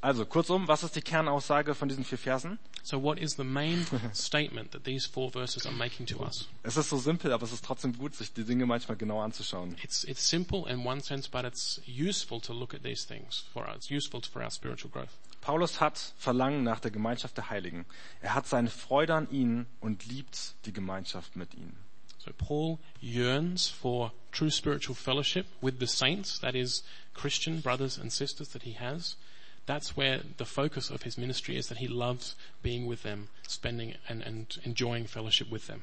Also 0.00 0.26
kurzum, 0.26 0.66
was 0.66 0.82
ist 0.82 0.96
die 0.96 1.00
Kernaussage 1.00 1.76
von 1.76 1.88
diesen 1.88 2.04
vier 2.04 2.18
Versen? 2.18 2.58
So 2.82 3.00
what 3.00 3.18
is 3.20 3.36
the 3.36 3.44
main 3.44 3.86
statement 4.12 4.72
that 4.72 4.82
these 4.82 5.06
four 5.06 5.30
verses 5.30 5.64
are 5.64 5.74
making 5.74 6.06
to 6.06 6.20
us? 6.24 6.48
Es 6.64 6.76
ist 6.76 6.90
so 6.90 6.98
simpel, 6.98 7.32
aber 7.32 7.44
es 7.44 7.52
ist 7.52 7.64
trotzdem 7.64 7.96
gut, 7.96 8.16
sich 8.16 8.32
die 8.32 8.42
Dinge 8.42 8.66
manchmal 8.66 8.96
genau 8.96 9.20
anzuschauen. 9.20 9.76
It's, 9.82 10.02
it's 10.02 10.28
simple 10.28 10.68
in 10.68 10.84
one 10.84 11.00
sense, 11.00 11.30
but 11.30 11.44
it's 11.44 11.80
useful 11.86 12.40
to 12.40 12.52
look 12.52 12.74
at 12.74 12.82
these 12.82 13.06
things 13.06 13.44
for 13.52 13.68
us. 13.68 13.88
Useful 13.90 14.20
for 14.22 14.42
our 14.42 14.50
spiritual 14.50 14.90
growth. 14.90 15.10
Paulus 15.40 15.80
hat 15.80 15.98
Verlangen 16.18 16.64
nach 16.64 16.80
der 16.80 16.90
Gemeinschaft 16.90 17.36
der 17.36 17.50
Heiligen. 17.50 17.86
Er 18.20 18.34
hat 18.34 18.48
seine 18.48 18.70
Freude 18.70 19.14
an 19.14 19.30
ihnen 19.30 19.66
und 19.80 20.06
liebt 20.06 20.54
die 20.66 20.72
Gemeinschaft 20.72 21.36
mit 21.36 21.54
ihnen. 21.54 21.76
So 22.18 22.32
Paul 22.36 22.78
yearns 23.00 23.68
for 23.68 24.12
true 24.30 24.50
spiritual 24.50 24.94
fellowship 24.94 25.46
with 25.60 25.74
the 25.80 25.86
saints, 25.86 26.40
that 26.40 26.54
is 26.54 26.84
Christian 27.14 27.60
brothers 27.60 27.98
and 27.98 28.12
sisters 28.12 28.48
that 28.50 28.62
he 28.62 28.76
has. 28.78 29.16
That's 29.66 29.96
where 29.96 30.22
the 30.38 30.44
focus 30.44 30.90
of 30.90 31.02
his 31.04 31.16
ministry 31.16 31.56
is 31.56 31.68
that 31.68 31.78
he 31.78 31.86
loves 31.86 32.36
being 32.62 32.88
with 32.88 33.02
them, 33.02 33.28
spending 33.46 33.94
and, 34.08 34.22
and 34.22 34.58
enjoying 34.64 35.06
fellowship 35.06 35.50
with 35.52 35.66
them. 35.68 35.82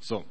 So, 0.00 0.24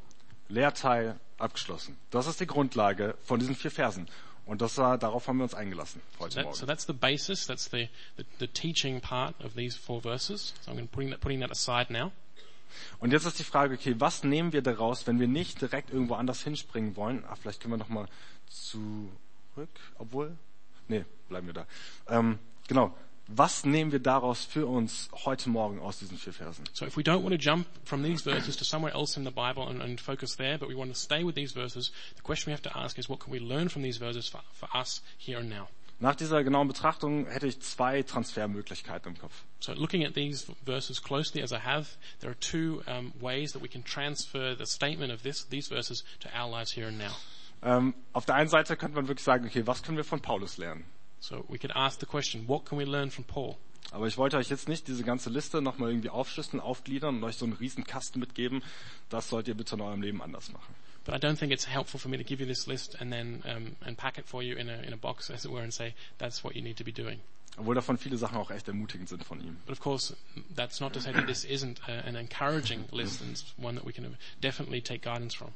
Lehrteil 0.50 1.20
abgeschlossen. 1.38 1.98
Das 2.10 2.26
ist 2.28 2.40
die 2.40 2.48
Grundlage 2.48 3.16
von 3.24 3.40
diesen 3.40 3.56
vier 3.56 3.70
Versen. 3.72 4.08
Und 4.48 4.62
das, 4.62 4.78
war- 4.80 4.98
darauf 4.98 5.28
haben 5.28 5.38
wir 5.38 5.44
uns 5.44 5.54
eingelassen 5.54 6.02
heute 6.18 6.36
That, 6.36 6.46
so 6.46 6.50
Morgen. 6.50 6.68
that's 6.68 6.86
the 6.88 6.94
basis, 6.94 7.46
that's 7.46 7.70
the, 7.70 7.88
the, 8.18 8.26
the 8.40 8.48
teaching 8.48 9.00
part 9.00 9.36
of 9.46 9.54
these 9.54 9.78
four 9.78 10.02
verses. 10.02 10.56
So 10.62 10.72
I'm 10.72 10.76
going 10.78 10.88
to 10.88 10.92
putting 10.92 11.12
that, 11.12 11.22
putting 11.22 11.40
that 11.42 11.52
aside 11.52 11.92
now. 11.94 12.12
Und 13.00 13.12
jetzt 13.12 13.26
ist 13.26 13.38
die 13.38 13.44
Frage, 13.44 13.76
okay, 13.76 13.94
was 14.00 14.24
nehmen 14.24 14.52
wir 14.52 14.64
daraus, 14.64 15.06
wenn 15.06 15.20
wir 15.20 15.28
nicht 15.28 15.62
direkt 15.62 15.92
irgendwo 15.92 16.16
anders 16.16 16.42
hinspringen 16.44 16.96
wollen? 16.96 17.24
Ach, 17.30 17.38
vielleicht 17.38 17.62
können 17.62 17.74
wir 17.74 17.78
noch 17.78 17.90
mal 17.90 18.08
zurück, 18.50 19.70
obwohl, 20.00 20.36
nee, 20.88 21.06
bleiben 21.28 21.48
wir 21.48 21.54
da. 21.54 21.68
Ähm, 22.08 22.40
genau. 22.70 22.96
Was 23.32 23.64
nehmen 23.64 23.92
wir 23.92 24.00
daraus 24.00 24.44
für 24.46 24.66
uns 24.66 25.08
heute 25.26 25.50
Morgen 25.52 25.80
aus 25.80 26.00
diesen 26.00 26.18
vier 26.18 26.34
Versen? 26.34 26.64
So 26.74 26.86
if 26.88 26.98
we 26.98 27.04
don't 27.04 27.22
want 27.22 27.30
to 27.30 27.38
jump 27.38 27.68
from 27.86 28.02
these 28.02 28.24
verses 28.24 28.58
to 28.58 28.64
somewhere 28.64 28.92
else 28.96 29.18
in 29.18 29.24
the 29.24 29.32
Bible 29.32 29.68
and, 29.70 29.84
and 29.84 30.02
focus 30.02 30.36
there, 30.36 30.58
but 30.58 30.68
we 30.68 30.76
want 30.76 30.92
to 30.92 31.00
stay 31.00 31.24
with 31.24 31.36
these 31.36 31.54
verses, 31.54 31.92
the 32.16 32.24
question 32.24 32.48
we 32.48 32.54
have 32.54 32.64
to 32.64 32.76
ask 32.76 32.98
is 32.98 33.08
what 33.08 33.20
can 33.20 33.32
we 33.32 33.40
learn 33.40 33.70
from 33.70 33.84
these 33.84 34.00
verses 34.00 34.28
for, 34.28 34.42
for 34.54 34.68
us 34.76 35.02
here 35.20 35.38
and 35.38 35.48
now? 35.48 35.68
Nach 36.02 36.16
dieser 36.16 36.44
genauen 36.44 36.68
Betrachtung 36.68 37.28
hätte 37.28 37.46
ich 37.46 37.62
zwei 37.62 38.02
Transfermöglichkeiten 38.02 39.12
im 39.12 39.20
Kopf. 39.20 39.44
So 39.60 39.74
looking 39.74 40.06
at 40.06 40.16
these 40.16 40.48
verses 40.66 41.00
closely 41.00 41.44
as 41.44 41.52
I 41.52 41.60
have, 41.60 41.98
there 42.22 42.32
are 42.32 42.40
two 42.40 42.82
um, 42.88 43.14
ways 43.20 43.52
that 43.52 43.62
we 43.62 43.68
can 43.68 43.84
transfer 43.84 44.56
the 44.56 44.66
statement 44.66 45.12
of 45.12 45.22
this, 45.22 45.46
these 45.50 45.68
verses 45.68 46.04
to 46.22 46.30
our 46.34 46.50
lives 46.50 46.72
here 46.72 46.88
and 46.88 46.98
now. 46.98 47.12
Ähm, 47.62 47.94
auf 48.14 48.26
der 48.26 48.36
einen 48.36 48.50
Seite 48.50 48.76
könnte 48.76 48.96
man 48.96 49.08
wirklich 49.08 49.26
sagen, 49.26 49.46
okay, 49.46 49.68
was 49.68 49.84
können 49.84 49.98
wir 49.98 50.06
von 50.06 50.22
Paulus 50.22 50.58
lernen? 50.58 50.86
So 51.20 51.44
we 51.48 51.58
could 51.58 51.72
ask 51.76 52.00
the 52.00 52.06
question, 52.06 52.48
what 52.48 52.66
can 52.66 52.78
we 52.78 52.86
learn 52.86 53.12
from 53.12 53.26
Paul? 53.26 53.58
Aber 53.92 54.08
ich 54.08 54.18
wollte 54.18 54.38
euch 54.38 54.50
jetzt 54.50 54.70
nicht 54.70 54.88
diese 54.88 55.04
ganze 55.04 55.30
Liste 55.30 55.62
nochmal 55.62 55.90
irgendwie 55.90 56.10
aufschlüsseln, 56.10 56.60
aufgliedern 56.62 57.18
und 57.18 57.24
euch 57.24 57.38
so 57.38 57.46
einen 57.46 57.54
riesen 57.54 57.86
Kasten 57.86 58.20
mitgeben. 58.20 58.62
Das 59.10 59.30
sollt 59.30 59.48
ihr 59.48 59.56
bitte 59.56 59.76
in 59.76 59.82
eurem 59.82 60.02
Leben 60.02 60.22
anders 60.22 60.52
machen. 60.52 60.76
But 61.06 61.16
I 61.16 61.18
don't 61.18 61.38
think 61.38 61.52
it's 61.52 61.68
helpful 61.68 62.00
for 62.00 62.10
me 62.10 62.18
to 62.18 62.24
give 62.24 62.40
you 62.40 62.48
this 62.48 62.68
list 62.68 63.02
and 63.02 63.12
then 63.12 63.42
um, 63.46 63.76
and 63.86 63.98
pack 63.98 64.18
it 64.20 64.28
for 64.28 64.44
you 64.44 64.56
in 64.56 64.70
a 64.70 64.82
in 64.84 64.94
a 64.94 64.98
box, 64.98 65.32
as 65.32 65.44
it 65.44 65.52
were, 65.52 65.64
and 65.64 65.74
say 65.74 65.96
that's 66.20 66.44
what 66.44 66.56
you 66.56 66.62
need 66.62 66.78
to 66.78 66.84
be 66.84 66.92
doing. 66.92 67.20
Obwohl 67.58 67.74
davon 67.74 67.98
viele 67.98 68.18
Sachen 68.18 68.38
auch 68.38 68.52
echt 68.52 68.68
ermutigend 68.68 69.10
sind 69.10 69.24
von 69.24 69.40
ihm. 69.42 69.58
But 69.66 69.74
of 69.74 69.80
course, 69.80 70.16
that's 70.56 70.80
not 70.80 70.94
to 70.94 71.00
say 71.00 71.12
that 71.12 71.26
this 71.26 71.44
isn't 71.46 71.82
a, 71.88 72.06
an 72.06 72.16
encouraging 72.16 72.86
list 72.92 73.22
and 73.22 73.32
it's 73.32 73.46
one 73.58 73.76
that 73.76 73.86
we 73.86 73.92
can 73.92 74.16
definitely 74.40 74.82
take 74.82 75.02
guidance 75.02 75.34
from. 75.34 75.52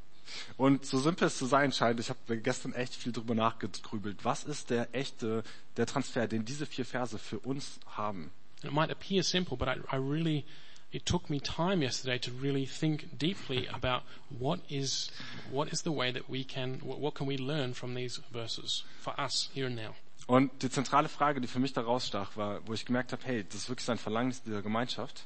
Und 0.57 0.85
so 0.85 0.99
simpel 0.99 1.27
es 1.27 1.37
zu 1.37 1.45
sein 1.45 1.71
scheint, 1.71 1.99
ich 1.99 2.09
habe 2.09 2.37
gestern 2.37 2.73
echt 2.73 2.95
viel 2.95 3.11
drüber 3.11 3.35
nachgegrübelt. 3.35 4.23
Was 4.23 4.43
ist 4.43 4.69
der 4.69 4.93
echte, 4.93 5.43
der 5.77 5.85
Transfer, 5.85 6.27
den 6.27 6.45
diese 6.45 6.65
vier 6.65 6.85
Verse 6.85 7.17
für 7.17 7.39
uns 7.39 7.79
haben? 7.87 8.31
It 8.63 8.71
might 8.71 8.91
appear 8.91 9.23
simple, 9.23 9.57
but 9.57 9.67
I, 9.67 9.79
I 9.91 9.97
really, 9.97 10.45
it 10.91 11.05
took 11.05 11.29
me 11.29 11.41
time 11.41 11.83
yesterday 11.83 12.17
to 12.19 12.31
really 12.41 12.65
think 12.65 13.17
deeply 13.17 13.67
about 13.73 14.03
what 14.29 14.59
is, 14.69 15.11
what 15.51 15.71
is 15.71 15.81
the 15.83 15.91
way 15.91 16.13
that 16.13 16.29
we 16.29 16.45
can, 16.45 16.79
what, 16.81 17.13
can 17.15 17.27
we 17.27 17.37
learn 17.37 17.73
from 17.73 17.93
these 17.93 18.21
verses 18.31 18.83
for 19.01 19.13
us 19.19 19.49
here 19.53 19.67
and 19.67 19.75
now. 19.75 19.95
Und 20.25 20.51
die 20.61 20.69
zentrale 20.69 21.09
Frage, 21.09 21.41
die 21.41 21.47
für 21.47 21.59
mich 21.59 21.73
da 21.73 21.81
rausstach, 21.81 22.37
war, 22.37 22.65
wo 22.65 22.73
ich 22.73 22.85
gemerkt 22.85 23.11
habe, 23.11 23.21
hey, 23.25 23.43
das 23.43 23.55
ist 23.55 23.69
wirklich 23.69 23.85
sein 23.85 23.97
Verlangen 23.97 24.33
dieser 24.45 24.61
Gemeinschaft. 24.61 25.25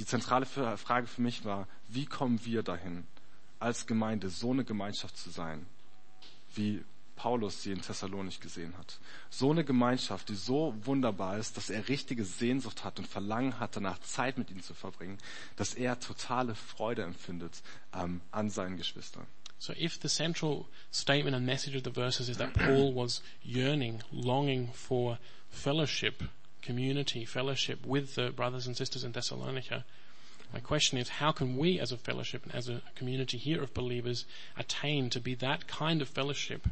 Die 0.00 0.06
zentrale 0.06 0.46
Frage 0.46 1.06
für 1.06 1.22
mich 1.22 1.44
war, 1.44 1.68
wie 1.88 2.06
kommen 2.06 2.44
wir 2.44 2.62
dahin, 2.64 3.06
als 3.62 3.86
Gemeinde 3.86 4.28
so 4.28 4.50
eine 4.50 4.64
Gemeinschaft 4.64 5.16
zu 5.16 5.30
sein, 5.30 5.66
wie 6.54 6.82
Paulus 7.16 7.62
sie 7.62 7.70
in 7.70 7.80
Thessalonich 7.80 8.40
gesehen 8.40 8.76
hat. 8.76 8.98
So 9.30 9.50
eine 9.50 9.64
Gemeinschaft, 9.64 10.28
die 10.28 10.34
so 10.34 10.74
wunderbar 10.84 11.38
ist, 11.38 11.56
dass 11.56 11.70
er 11.70 11.88
richtige 11.88 12.24
Sehnsucht 12.24 12.84
hat 12.84 12.98
und 12.98 13.06
Verlangen 13.06 13.60
hat, 13.60 13.76
danach 13.76 14.00
Zeit 14.00 14.38
mit 14.38 14.50
ihnen 14.50 14.62
zu 14.62 14.74
verbringen, 14.74 15.18
dass 15.56 15.74
er 15.74 16.00
totale 16.00 16.54
Freude 16.54 17.02
empfindet 17.02 17.62
ähm, 17.94 18.20
an 18.32 18.50
seinen 18.50 18.76
Geschwistern. 18.76 19.26
So 19.58 19.72
if 19.74 20.00
the 20.02 20.08
central 20.08 20.66
statement 20.92 21.36
and 21.36 21.46
message 21.46 21.76
of 21.76 21.84
the 21.84 21.92
verses 21.92 22.28
is 22.28 22.38
that 22.38 22.52
Paul 22.54 22.92
was 22.96 23.22
yearning, 23.44 24.02
longing 24.10 24.72
for 24.72 25.18
fellowship, 25.50 26.24
community, 26.62 27.24
fellowship 27.24 27.86
with 27.86 28.16
the 28.16 28.32
brothers 28.32 28.66
and 28.66 28.76
sisters 28.76 29.04
in 29.04 29.12
Thessalonica, 29.12 29.84
my 30.52 30.60
question 30.60 30.98
is 30.98 31.08
how 31.08 31.32
can 31.32 31.56
we 31.56 31.80
as 31.80 31.92
a 31.92 31.96
fellowship 31.96 32.44
and 32.44 32.54
as 32.54 32.68
a 32.68 32.82
community 32.94 33.38
here 33.38 33.62
of 33.62 33.72
believers 33.74 34.24
attain 34.56 35.10
to 35.10 35.20
be 35.20 35.34
that 35.36 35.66
kind 35.66 36.02
of 36.02 36.08
fellowship 36.08 36.68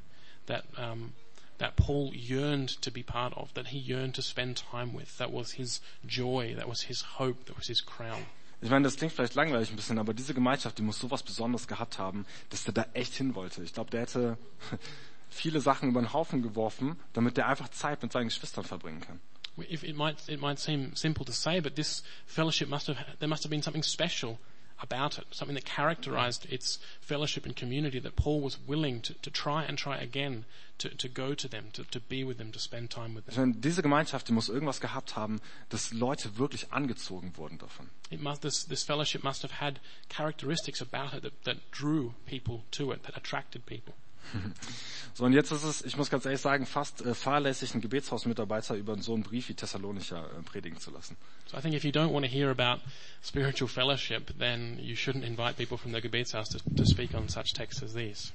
that, 0.46 0.64
um, 0.76 1.12
that 1.58 1.76
Paul 1.76 2.12
yearned 2.14 2.68
to 2.82 2.90
be 2.90 3.02
part 3.02 3.32
of, 3.36 3.52
that 3.54 3.68
he 3.68 3.78
yearned 3.78 4.14
to 4.14 4.22
spend 4.22 4.56
time 4.56 4.92
with, 4.92 5.16
that 5.18 5.32
was 5.32 5.52
his 5.52 5.80
joy, 6.06 6.54
that 6.56 6.68
was 6.68 6.82
his 6.82 7.02
hope, 7.02 7.46
that 7.46 7.56
was 7.56 7.68
his 7.68 7.80
crown. 7.80 8.26
Ich 8.62 8.68
meine, 8.68 8.84
das 8.84 8.96
klingt 8.96 9.14
vielleicht 9.14 9.34
langweilig 9.36 9.70
ein 9.70 9.76
bisschen, 9.76 9.98
aber 9.98 10.12
diese 10.12 10.34
Gemeinschaft, 10.34 10.76
die 10.76 10.82
muss 10.82 10.98
sowas 10.98 11.22
Besonderes 11.22 11.66
gehabt 11.66 11.98
haben, 11.98 12.26
dass 12.50 12.64
der 12.64 12.74
da 12.74 12.86
echt 12.92 13.14
hin 13.14 13.34
wollte. 13.34 13.62
Ich 13.62 13.72
glaube, 13.72 13.90
der 13.90 14.02
hätte 14.02 14.36
viele 15.30 15.60
Sachen 15.62 15.88
über 15.88 16.02
den 16.02 16.12
Haufen 16.12 16.42
geworfen, 16.42 16.96
damit 17.14 17.38
der 17.38 17.48
einfach 17.48 17.70
Zeit 17.70 18.02
mit 18.02 18.12
seinen 18.12 18.26
Geschwistern 18.28 18.64
verbringen 18.64 19.00
kann. 19.00 19.18
If 19.68 19.84
it 19.84 19.94
might 19.94 20.28
it 20.28 20.40
might 20.40 20.58
seem 20.58 20.94
simple 20.94 21.24
to 21.24 21.32
say, 21.32 21.60
but 21.60 21.76
this 21.76 22.02
fellowship 22.26 22.68
must 22.68 22.86
have 22.86 22.98
there 23.18 23.28
must 23.28 23.42
have 23.42 23.50
been 23.50 23.62
something 23.62 23.82
special 23.82 24.38
about 24.82 25.18
it, 25.18 25.26
something 25.30 25.54
that 25.54 25.64
characterized 25.64 26.46
its 26.50 26.78
fellowship 27.00 27.44
and 27.44 27.54
community 27.54 27.98
that 28.00 28.16
Paul 28.16 28.40
was 28.40 28.58
willing 28.66 29.00
to, 29.02 29.14
to 29.14 29.30
try 29.30 29.62
and 29.64 29.76
try 29.76 29.98
again 29.98 30.44
to, 30.78 30.88
to 30.88 31.08
go 31.08 31.34
to 31.34 31.48
them, 31.48 31.66
to, 31.74 31.84
to 31.84 32.00
be 32.00 32.24
with 32.24 32.38
them, 32.38 32.50
to 32.52 32.58
spend 32.58 32.90
time 32.90 33.14
with 33.14 33.26
them. 33.26 33.36
meine, 33.36 33.54
diese 33.54 33.82
Gemeinschaft, 33.82 34.28
die 34.28 34.32
muss 34.32 34.48
irgendwas 34.48 34.80
gehabt 34.80 35.16
haben, 35.16 35.40
dass 35.68 35.92
Leute 35.92 36.38
wirklich 36.38 36.72
angezogen 36.72 37.36
wurden 37.36 37.58
davon. 37.58 37.90
It 38.10 38.20
must 38.20 38.42
this 38.42 38.64
this 38.64 38.82
fellowship 38.82 39.22
must 39.22 39.42
have 39.42 39.60
had 39.60 39.80
characteristics 40.08 40.80
about 40.80 41.14
it 41.14 41.22
that, 41.22 41.44
that 41.44 41.58
drew 41.70 42.14
people 42.26 42.64
to 42.72 42.92
it, 42.92 43.02
that 43.02 43.16
attracted 43.16 43.66
people. 43.66 43.94
So, 45.20 45.26
und 45.26 45.34
jetzt 45.34 45.50
ist 45.50 45.64
es, 45.64 45.84
ich 45.84 45.98
muss 45.98 46.08
ganz 46.08 46.24
ehrlich 46.24 46.40
sagen, 46.40 46.64
fast 46.64 47.02
äh, 47.02 47.14
fahrlässig, 47.14 47.72
einen 47.72 47.82
Gebetshausmitarbeiter 47.82 48.74
über 48.74 48.96
so 49.02 49.12
einen 49.12 49.22
Brief 49.22 49.50
wie 49.50 49.54
Thessalonicher 49.54 50.24
äh, 50.24 50.42
predigen 50.42 50.78
zu 50.78 50.90
lassen. 50.90 51.16
So 51.44 51.58
I 51.58 51.60
think 51.60 51.74
if 51.74 51.84
you 51.84 51.90
don't 51.90 52.10
want 52.10 52.24
to 52.24 52.32
hear 52.32 52.48
about 52.48 52.80
spiritual 53.22 53.68
fellowship, 53.68 54.32
then 54.38 54.78
you 54.78 54.94
shouldn't 54.94 55.24
invite 55.24 55.56
people 55.56 55.76
from 55.76 55.92
the 55.92 56.00
Gebetshaus 56.00 56.48
to, 56.50 56.58
to 56.74 56.86
speak 56.86 57.12
on 57.14 57.28
such 57.28 57.52
texts 57.52 57.82
as 57.82 57.92
these. 57.92 58.32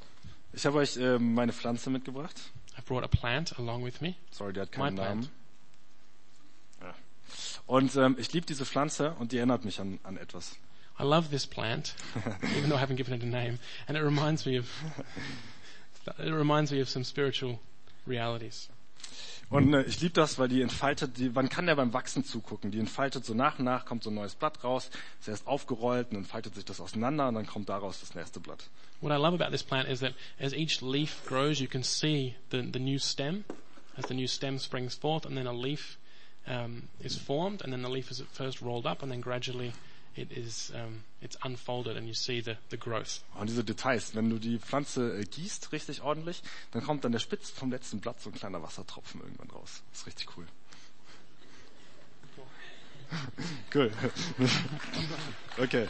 Ich 0.53 0.65
habe 0.65 0.77
euch 0.77 0.95
äh, 0.97 1.17
meine 1.17 1.53
Pflanze 1.53 1.89
mitgebracht. 1.89 2.39
I've 2.77 2.85
brought 2.85 3.03
a 3.03 3.07
plant 3.07 3.57
along 3.57 3.83
with 3.83 4.01
me. 4.01 4.15
Sorry, 4.29 4.53
die 4.53 4.59
hat 4.59 4.69
My 4.71 4.83
keinen 4.83 4.95
plant. 4.95 5.21
Namen. 5.21 5.29
Ja. 6.81 6.95
Und 7.67 7.95
ähm, 7.95 8.15
ich 8.19 8.31
liebe 8.33 8.45
diese 8.45 8.65
Pflanze 8.65 9.15
und 9.17 9.31
die 9.31 9.37
erinnert 9.37 9.65
mich 9.65 9.79
an, 9.79 9.99
an 10.03 10.17
etwas. 10.17 10.55
I 10.99 11.03
love 11.03 11.29
this 11.29 11.47
plant, 11.47 11.95
even 12.57 12.69
though 12.69 12.77
I 12.77 12.81
haven't 12.81 12.97
given 12.97 13.13
it 13.13 13.23
a 13.23 13.25
name, 13.25 13.59
and 13.87 13.97
it 13.97 14.03
reminds 14.03 14.45
me 14.45 14.59
of 14.59 14.65
it 16.07 16.33
reminds 16.33 16.71
me 16.71 16.81
of 16.81 16.89
some 16.89 17.03
spiritual 17.03 17.59
realities. 18.07 18.69
Und 19.49 19.73
äh, 19.73 19.83
ich 19.83 20.01
liebe 20.01 20.13
das, 20.13 20.39
weil 20.39 20.47
die 20.47 20.61
entfaltet, 20.61 21.17
die, 21.17 21.29
man 21.29 21.49
kann 21.49 21.67
ja 21.67 21.75
beim 21.75 21.93
Wachsen 21.93 22.25
zugucken. 22.25 22.71
Die 22.71 22.79
entfaltet 22.79 23.25
so 23.25 23.33
nach 23.33 23.59
und 23.59 23.65
nach, 23.65 23.85
kommt 23.85 24.03
so 24.03 24.09
ein 24.09 24.15
neues 24.15 24.35
Blatt 24.35 24.63
raus, 24.63 24.89
ist 25.19 25.27
erst 25.27 25.47
aufgerollt 25.47 26.09
und 26.09 26.15
dann 26.15 26.25
faltet 26.25 26.55
sich 26.55 26.65
das 26.65 26.79
auseinander 26.79 27.27
und 27.27 27.35
dann 27.35 27.45
kommt 27.45 27.69
daraus 27.69 27.99
das 27.99 28.15
nächste 28.15 28.39
Blatt. 28.39 28.69
What 29.01 29.11
I 29.11 29.21
love 29.21 29.35
about 29.35 29.51
this 29.51 29.63
plant 29.63 29.87
is 29.87 29.99
that 29.99 30.13
as 30.39 30.53
each 30.53 30.81
leaf 30.81 31.23
grows, 31.27 31.59
you 31.59 31.67
can 31.67 31.83
see 31.83 32.35
the, 32.49 32.67
the 32.71 32.79
new 32.79 32.97
stem, 32.97 33.43
as 33.97 34.07
the 34.07 34.15
new 34.15 34.27
stem 34.27 34.57
springs 34.57 34.95
forth, 34.95 35.25
and 35.25 35.37
then 35.37 35.47
a 35.47 35.53
leaf 35.53 35.97
um, 36.47 36.83
is 36.99 37.15
formed, 37.15 37.61
and 37.61 37.71
then 37.71 37.83
the 37.83 37.89
leaf 37.89 38.09
is 38.09 38.19
at 38.19 38.27
first 38.27 38.61
rolled 38.61 38.87
up, 38.87 39.03
and 39.03 39.11
then 39.11 39.21
gradually 39.21 39.73
it 40.15 40.31
is 40.31 40.71
um, 40.73 41.03
it's 41.21 41.37
unfolded, 41.43 41.97
and 41.97 42.07
you 42.07 42.13
see 42.13 42.41
the, 42.41 42.57
the 42.69 42.77
growth. 42.77 43.21
Und 43.35 43.49
diese 43.49 43.63
Details, 43.63 44.15
wenn 44.15 44.29
du 44.29 44.39
die 44.39 44.59
Pflanze 44.59 45.17
äh, 45.19 45.25
gießt 45.25 45.71
richtig 45.71 46.01
ordentlich, 46.01 46.41
dann 46.71 46.83
kommt 46.83 47.05
an 47.05 47.11
der 47.11 47.19
Spitze 47.19 47.53
vom 47.53 47.71
letzten 47.71 47.99
Blatt 47.99 48.21
so 48.21 48.29
ein 48.29 48.33
kleiner 48.33 48.61
Wassertropfen 48.63 49.21
irgendwann 49.21 49.49
raus. 49.49 49.83
Das 49.91 50.01
ist 50.01 50.07
richtig 50.07 50.37
cool. 50.37 50.45
cool. 53.73 53.91
okay. 55.57 55.87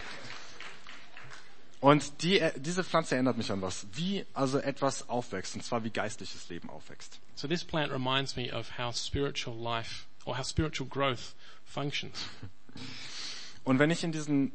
Und 1.80 2.24
die, 2.24 2.40
äh, 2.40 2.52
diese 2.60 2.84
Pflanze 2.84 3.16
erinnert 3.16 3.38
mich 3.38 3.52
an 3.52 3.62
was. 3.62 3.86
Wie 3.94 4.26
also 4.34 4.58
etwas 4.58 5.08
aufwächst, 5.08 5.56
und 5.56 5.64
zwar 5.64 5.84
wie 5.84 5.92
geistliches 5.92 6.50
Leben 6.50 6.70
aufwächst. 6.70 7.20
So 7.36 7.48
this 7.48 7.64
plant 7.64 7.92
reminds 7.92 8.36
me 8.36 8.52
of 8.52 8.80
how 8.80 8.96
spiritual 8.96 9.56
life 9.56 10.06
or 10.26 10.38
how 10.38 10.46
spiritual 10.46 10.90
growth 10.90 11.36
functions. 11.64 12.18
Und 13.66 13.80
wenn 13.80 13.92
ich 13.92 14.04
in 14.04 14.14
diesen 14.14 14.54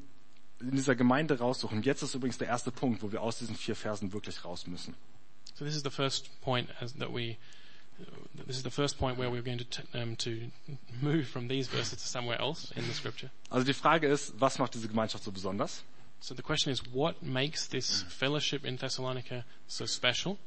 in 0.60 0.72
dieser 0.72 0.94
Gemeinde 0.94 1.38
raussuche, 1.38 1.74
und 1.74 1.86
jetzt 1.86 2.02
ist 2.02 2.14
übrigens 2.14 2.38
der 2.38 2.48
erste 2.48 2.70
Punkt, 2.70 3.02
wo 3.02 3.12
wir 3.12 3.22
aus 3.22 3.38
diesen 3.38 3.56
vier 3.56 3.74
Versen 3.74 4.12
wirklich 4.12 4.44
raus 4.44 4.66
müssen. 4.66 4.94
So 5.54 5.64
this 5.64 5.74
is 5.74 5.82
the 5.82 5.90
first 5.90 6.40
point 6.42 6.68
as, 6.80 6.94
that 6.94 7.12
we. 7.12 7.36
This 8.46 8.56
is 8.56 8.62
the 8.62 8.70
first 8.70 8.98
point 8.98 9.18
where 9.18 9.30
we're 9.30 9.42
going 9.42 9.58
to 9.58 9.82
um, 9.98 10.16
to 10.18 10.30
move 11.02 11.26
from 11.28 11.48
these 11.48 11.68
verses 11.68 11.98
to 11.98 12.08
somewhere 12.08 12.38
else 12.38 12.72
in 12.74 12.84
the 12.84 12.94
scripture. 12.94 13.30
Also 13.50 13.66
die 13.66 13.74
Frage 13.74 14.06
ist, 14.06 14.32
was 14.38 14.58
macht 14.58 14.74
diese 14.74 14.88
Gemeinschaft 14.88 15.24
so 15.24 15.32
besonders? 15.32 15.82
So 16.20 16.34
the 16.34 16.42
question 16.42 16.72
is, 16.72 16.82
what 16.94 17.22
makes 17.22 17.68
this 17.68 18.02
fellowship 18.08 18.64
in 18.64 18.78
Thessalonica 18.78 19.44
so 19.66 19.86
special? 19.86 20.38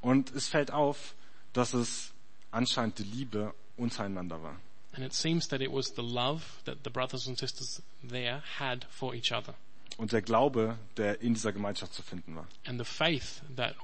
Und 0.00 0.34
es 0.34 0.48
fällt 0.48 0.70
auf, 0.70 1.14
dass 1.52 1.74
es 1.74 2.12
anscheinend 2.50 2.98
die 2.98 3.04
Liebe 3.04 3.54
untereinander 3.76 4.42
war. 4.42 4.60
And 4.92 5.04
it 5.04 5.12
seems 5.12 5.48
that 5.48 5.60
it 5.60 5.70
was 5.70 5.94
the 5.94 6.02
love 6.02 6.42
that 6.64 6.78
the 6.84 6.90
brothers 6.90 7.26
and 7.28 7.38
sisters 7.38 7.80
there 8.08 8.42
had 8.58 8.84
for 8.90 9.14
each 9.14 9.32
other, 9.32 9.54
Und 9.98 10.12
der 10.12 10.22
Glaube, 10.22 10.78
der 10.96 11.20
in 11.20 11.34
dieser 11.34 11.52
Gemeinschaft 11.52 11.94
zu 11.94 12.02
finden 12.02 12.34
war. 12.36 12.46
and 12.66 12.78
the 12.78 12.84
faith 12.84 13.42
that 13.56 13.74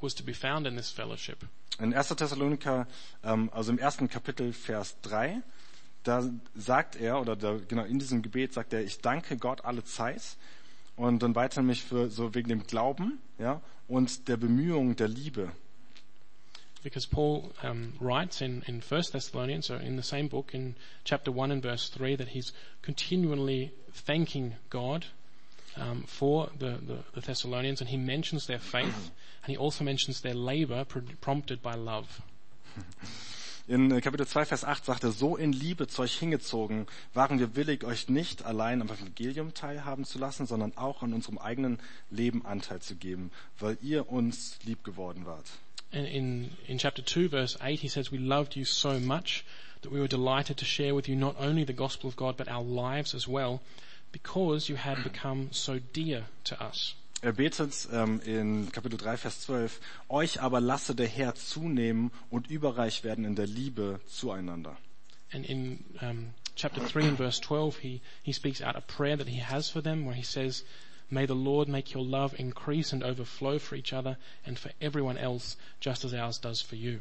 was 0.00 0.14
to 0.14 0.22
be 0.24 0.32
found 0.34 0.66
in 0.66 0.76
this 0.76 0.90
fellowship. 0.90 1.44
In 1.80 1.92
1. 1.92 2.08
Thessaloniker, 2.16 2.86
ähm, 3.24 3.50
also 3.52 3.72
im 3.72 3.78
ersten 3.78 4.08
Kapitel, 4.08 4.52
Vers 4.52 4.96
3, 5.02 5.42
da 6.04 6.22
sagt 6.54 6.96
er, 6.96 7.20
oder 7.20 7.34
da, 7.36 7.58
genau 7.66 7.84
in 7.84 7.98
diesem 7.98 8.22
Gebet 8.22 8.52
sagt 8.52 8.72
er, 8.72 8.84
ich 8.84 9.00
danke 9.00 9.36
Gott 9.36 9.64
alle 9.64 9.82
Zeit 9.84 10.22
und 10.96 11.22
dann 11.22 11.34
weiter 11.34 11.62
mich 11.62 11.82
für 11.82 12.08
so 12.10 12.34
wegen 12.34 12.48
dem 12.48 12.66
Glauben, 12.66 13.18
ja, 13.38 13.60
und 13.88 14.28
der 14.28 14.36
Bemühung 14.36 14.94
der 14.96 15.08
Liebe. 15.08 15.50
Because 16.84 17.06
Paul 17.06 17.50
um, 17.62 17.94
writes 17.98 18.42
in, 18.42 18.62
in 18.66 18.82
1 18.82 19.02
Thessalonians, 19.10 19.70
or 19.70 19.76
in 19.76 19.96
the 19.96 20.02
same 20.02 20.28
book, 20.28 20.50
in 20.52 20.76
chapter 21.02 21.32
1 21.32 21.50
and 21.50 21.62
verse 21.62 21.88
3, 21.88 22.14
that 22.16 22.28
he's 22.28 22.52
continually 22.82 23.72
thanking 23.90 24.56
God 24.68 25.06
um, 25.78 26.04
for 26.06 26.50
the, 26.58 26.78
the, 26.86 26.98
the 27.14 27.22
Thessalonians, 27.22 27.80
and 27.80 27.88
he 27.88 27.96
mentions 27.96 28.46
their 28.46 28.58
faith, 28.58 29.10
and 29.44 29.50
he 29.50 29.56
also 29.56 29.82
mentions 29.82 30.20
their 30.20 30.34
labor 30.34 30.84
pr- 30.84 31.00
prompted 31.22 31.62
by 31.62 31.74
love. 31.74 32.20
In 33.66 33.90
äh, 33.90 34.02
Kapitel 34.02 34.26
2, 34.26 34.44
Vers 34.44 34.64
8 34.64 34.84
sagt 34.84 35.04
er, 35.04 35.12
so 35.12 35.36
in 35.36 35.54
Liebe 35.54 35.86
zu 35.86 36.02
euch 36.02 36.18
hingezogen, 36.18 36.86
waren 37.14 37.38
wir 37.38 37.56
willig, 37.56 37.84
euch 37.84 38.10
nicht 38.10 38.44
allein 38.44 38.82
am 38.82 38.88
Evangelium 38.88 39.54
teilhaben 39.54 40.04
zu 40.04 40.18
lassen, 40.18 40.44
sondern 40.44 40.76
auch 40.76 41.02
an 41.02 41.14
unserem 41.14 41.38
eigenen 41.38 41.78
Leben 42.10 42.44
Anteil 42.44 42.82
zu 42.82 42.94
geben, 42.94 43.30
weil 43.58 43.78
ihr 43.80 44.10
uns 44.10 44.58
lieb 44.64 44.84
geworden 44.84 45.24
wart. 45.24 45.46
And 45.94 46.06
in, 46.06 46.50
in 46.66 46.78
chapter 46.78 47.02
2 47.02 47.28
verse 47.28 47.56
8 47.62 47.80
he 47.80 47.88
says, 47.88 48.10
we 48.10 48.18
loved 48.18 48.56
you 48.56 48.64
so 48.64 48.98
much 48.98 49.44
that 49.82 49.92
we 49.92 50.00
were 50.00 50.08
delighted 50.08 50.56
to 50.56 50.64
share 50.64 50.94
with 50.94 51.08
you 51.08 51.14
not 51.14 51.36
only 51.38 51.62
the 51.62 51.72
gospel 51.72 52.08
of 52.08 52.16
God, 52.16 52.36
but 52.36 52.48
our 52.48 52.62
lives 52.64 53.14
as 53.14 53.28
well, 53.28 53.60
because 54.10 54.68
you 54.68 54.76
had 54.76 55.04
become 55.04 55.48
so 55.52 55.78
dear 55.92 56.24
to 56.44 56.60
us. 56.60 56.94
Er 57.22 57.32
betet 57.32 57.88
ähm, 57.90 58.20
in 58.26 58.70
Kapitel 58.70 58.98
3, 58.98 59.16
Vers 59.16 59.40
12, 59.42 59.80
euch 60.10 60.42
aber 60.42 60.60
lasse 60.60 60.94
der 60.94 61.06
Herr 61.06 61.34
zunehmen 61.34 62.10
und 62.30 62.48
überreich 62.50 63.02
werden 63.02 63.24
in 63.24 63.34
der 63.34 63.46
Liebe 63.46 64.00
zueinander. 64.06 64.76
And 65.32 65.46
in 65.46 65.84
um, 66.02 66.34
chapter 66.54 66.82
3 66.82 67.08
and 67.08 67.16
verse 67.16 67.40
12, 67.40 67.78
he, 67.78 68.00
he 68.22 68.32
speaks 68.32 68.60
out 68.60 68.76
a 68.76 68.82
prayer 68.82 69.16
that 69.16 69.28
he 69.28 69.40
has 69.40 69.70
for 69.70 69.82
them 69.82 70.04
where 70.04 70.14
he 70.14 70.22
says, 70.22 70.64
May 71.10 71.26
the 71.26 71.34
Lord 71.34 71.68
make 71.68 71.94
your 71.94 72.04
love 72.04 72.34
increase 72.38 72.92
and 72.92 73.04
overflow 73.04 73.58
for 73.58 73.76
each 73.76 73.92
other 73.92 74.16
and 74.46 74.58
for 74.58 74.70
everyone 74.80 75.18
else, 75.18 75.56
just 75.80 76.04
as 76.04 76.14
ours 76.14 76.40
does 76.40 76.60
for 76.60 76.76
you. 76.76 77.00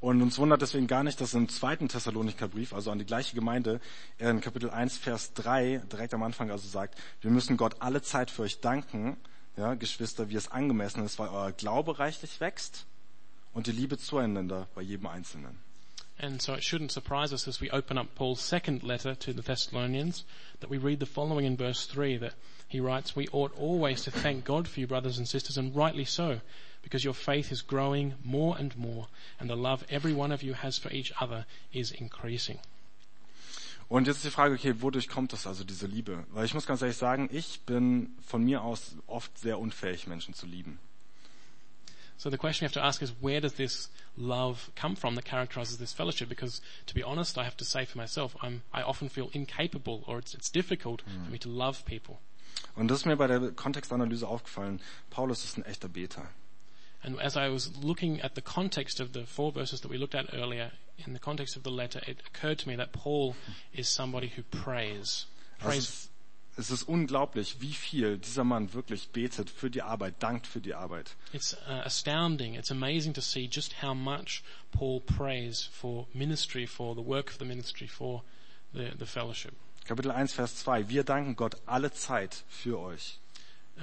Und 0.00 0.22
uns 0.22 0.38
wundert 0.38 0.62
deswegen 0.62 0.86
gar 0.86 1.02
nicht, 1.04 1.20
dass 1.20 1.34
im 1.34 1.48
zweiten 1.50 1.88
Thessaloniker 1.88 2.48
Brief, 2.48 2.72
also 2.72 2.90
an 2.90 2.98
die 2.98 3.04
gleiche 3.04 3.34
Gemeinde, 3.34 3.80
in 4.18 4.40
Kapitel 4.40 4.70
1, 4.70 4.96
Vers 4.96 5.34
3 5.34 5.82
direkt 5.92 6.14
am 6.14 6.22
Anfang 6.22 6.50
also 6.50 6.66
sagt, 6.66 6.98
wir 7.20 7.30
müssen 7.30 7.58
Gott 7.58 7.76
alle 7.80 8.00
Zeit 8.00 8.30
für 8.30 8.42
euch 8.42 8.60
danken, 8.60 9.18
ja, 9.58 9.74
Geschwister, 9.74 10.30
wie 10.30 10.36
es 10.36 10.50
angemessen 10.50 11.04
ist, 11.04 11.18
weil 11.18 11.28
euer 11.28 11.52
Glaube 11.52 11.98
reichlich 11.98 12.40
wächst 12.40 12.86
und 13.52 13.66
die 13.66 13.72
Liebe 13.72 13.98
zueinander 13.98 14.68
bei 14.74 14.80
jedem 14.80 15.06
Einzelnen. 15.06 15.58
And 16.22 16.42
so 16.42 16.52
it 16.52 16.62
shouldn't 16.62 16.92
surprise 16.92 17.32
us 17.32 17.48
as 17.48 17.62
we 17.62 17.70
open 17.70 17.96
up 17.96 18.14
Paul's 18.14 18.42
second 18.42 18.82
letter 18.82 19.14
to 19.14 19.32
the 19.32 19.40
Thessalonians 19.40 20.24
that 20.60 20.68
we 20.68 20.76
read 20.76 21.00
the 21.00 21.06
following 21.06 21.46
in 21.46 21.56
verse 21.56 21.86
3 21.86 22.18
that 22.18 22.34
he 22.68 22.78
writes, 22.78 23.16
We 23.16 23.26
ought 23.32 23.56
always 23.58 24.02
to 24.02 24.10
thank 24.10 24.44
God 24.44 24.68
for 24.68 24.80
you, 24.80 24.86
brothers 24.86 25.16
and 25.16 25.26
sisters, 25.26 25.56
and 25.56 25.74
rightly 25.74 26.04
so, 26.04 26.42
because 26.82 27.04
your 27.04 27.14
faith 27.14 27.50
is 27.50 27.62
growing 27.62 28.16
more 28.22 28.54
and 28.58 28.76
more, 28.76 29.06
and 29.38 29.48
the 29.48 29.56
love 29.56 29.82
every 29.88 30.12
one 30.12 30.30
of 30.30 30.42
you 30.42 30.52
has 30.52 30.76
for 30.76 30.92
each 30.92 31.10
other 31.22 31.46
is 31.72 31.90
increasing. 31.90 32.58
Und 33.88 34.06
jetzt 34.06 34.18
ist 34.18 34.26
die 34.26 34.30
Frage, 34.30 34.54
okay, 34.54 34.82
wodurch 34.82 35.08
kommt 35.08 35.32
das 35.32 35.46
also, 35.46 35.64
diese 35.64 35.86
Liebe? 35.86 36.24
Weil 36.32 36.44
ich 36.44 36.54
muss 36.54 36.66
ganz 36.66 36.82
ehrlich 36.82 36.98
sagen, 36.98 37.30
ich 37.32 37.62
bin 37.62 38.10
von 38.24 38.44
mir 38.44 38.62
aus 38.62 38.94
oft 39.06 39.36
sehr 39.38 39.58
unfähig, 39.58 40.06
Menschen 40.06 40.34
zu 40.34 40.46
lieben. 40.46 40.78
So 42.20 42.28
the 42.28 42.36
question 42.36 42.64
we 42.64 42.66
have 42.66 42.74
to 42.74 42.84
ask 42.84 43.00
is 43.00 43.14
where 43.18 43.40
does 43.40 43.54
this 43.54 43.88
love 44.14 44.70
come 44.76 44.94
from 44.94 45.14
that 45.14 45.24
characterizes 45.24 45.78
this 45.78 45.94
fellowship? 45.94 46.28
Because 46.28 46.60
to 46.84 46.94
be 46.94 47.02
honest, 47.02 47.38
I 47.38 47.44
have 47.44 47.56
to 47.56 47.64
say 47.64 47.86
for 47.86 47.96
myself, 47.96 48.36
I'm, 48.42 48.60
I 48.74 48.82
often 48.82 49.08
feel 49.08 49.30
incapable 49.32 50.04
or 50.06 50.18
it's, 50.18 50.34
it's 50.34 50.50
difficult 50.50 51.00
for 51.00 51.08
mm. 51.08 51.30
me 51.30 51.38
to 51.38 51.48
love 51.48 51.82
people. 51.86 52.18
Und 52.76 52.88
das 52.88 52.98
ist 52.98 53.06
mir 53.06 53.16
bei 53.16 53.26
der 53.26 53.52
Kontextanalyse 53.52 54.28
aufgefallen. 54.28 54.82
Paulus 55.08 55.44
ist 55.44 55.56
ein 55.56 55.64
echter 55.64 55.88
Beter. 55.88 56.28
And 57.02 57.18
as 57.18 57.38
I 57.38 57.48
was 57.48 57.70
looking 57.82 58.20
at 58.20 58.34
the 58.34 58.42
context 58.42 59.00
of 59.00 59.14
the 59.14 59.24
four 59.24 59.50
verses 59.50 59.80
that 59.80 59.90
we 59.90 59.96
looked 59.96 60.14
at 60.14 60.34
earlier, 60.34 60.72
in 60.98 61.14
the 61.14 61.18
context 61.18 61.56
of 61.56 61.62
the 61.62 61.70
letter, 61.70 62.02
it 62.06 62.18
occurred 62.26 62.58
to 62.58 62.68
me 62.68 62.76
that 62.76 62.92
Paul 62.92 63.34
is 63.72 63.88
somebody 63.88 64.28
who 64.28 64.42
prays. 64.42 65.24
Prays 65.58 66.09
es 66.56 66.70
ist 66.70 66.82
unglaublich, 66.82 67.60
wie 67.60 67.72
viel 67.72 68.18
dieser 68.18 68.44
Mann 68.44 68.72
wirklich 68.72 69.10
betet 69.10 69.50
für 69.50 69.70
die 69.70 69.82
Arbeit, 69.82 70.14
dankt 70.18 70.46
für 70.46 70.60
die 70.60 70.74
Arbeit. 70.74 71.16
It's 71.32 71.54
uh, 71.68 71.82
astounding. 71.84 72.54
It's 72.54 72.70
amazing 72.70 73.14
to 73.14 73.20
see 73.20 73.48
just 73.50 73.82
how 73.82 73.94
much 73.94 74.42
Paul 74.72 75.00
prays 75.00 75.68
for 75.72 76.06
ministry, 76.12 76.66
for 76.66 76.94
the 76.94 77.04
work 77.04 77.30
of 77.30 77.38
the 77.38 77.44
ministry, 77.44 77.88
for 77.88 78.22
the, 78.72 78.90
the 78.98 79.06
fellowship. 79.06 79.52
Kapitel 79.86 80.10
1, 80.10 80.32
Vers 80.32 80.56
2. 80.56 80.88
Wir 80.88 81.04
danken 81.04 81.34
Gott 81.36 81.56
alle 81.66 81.92
Zeit 81.92 82.44
für 82.48 82.78
euch. 82.78 83.18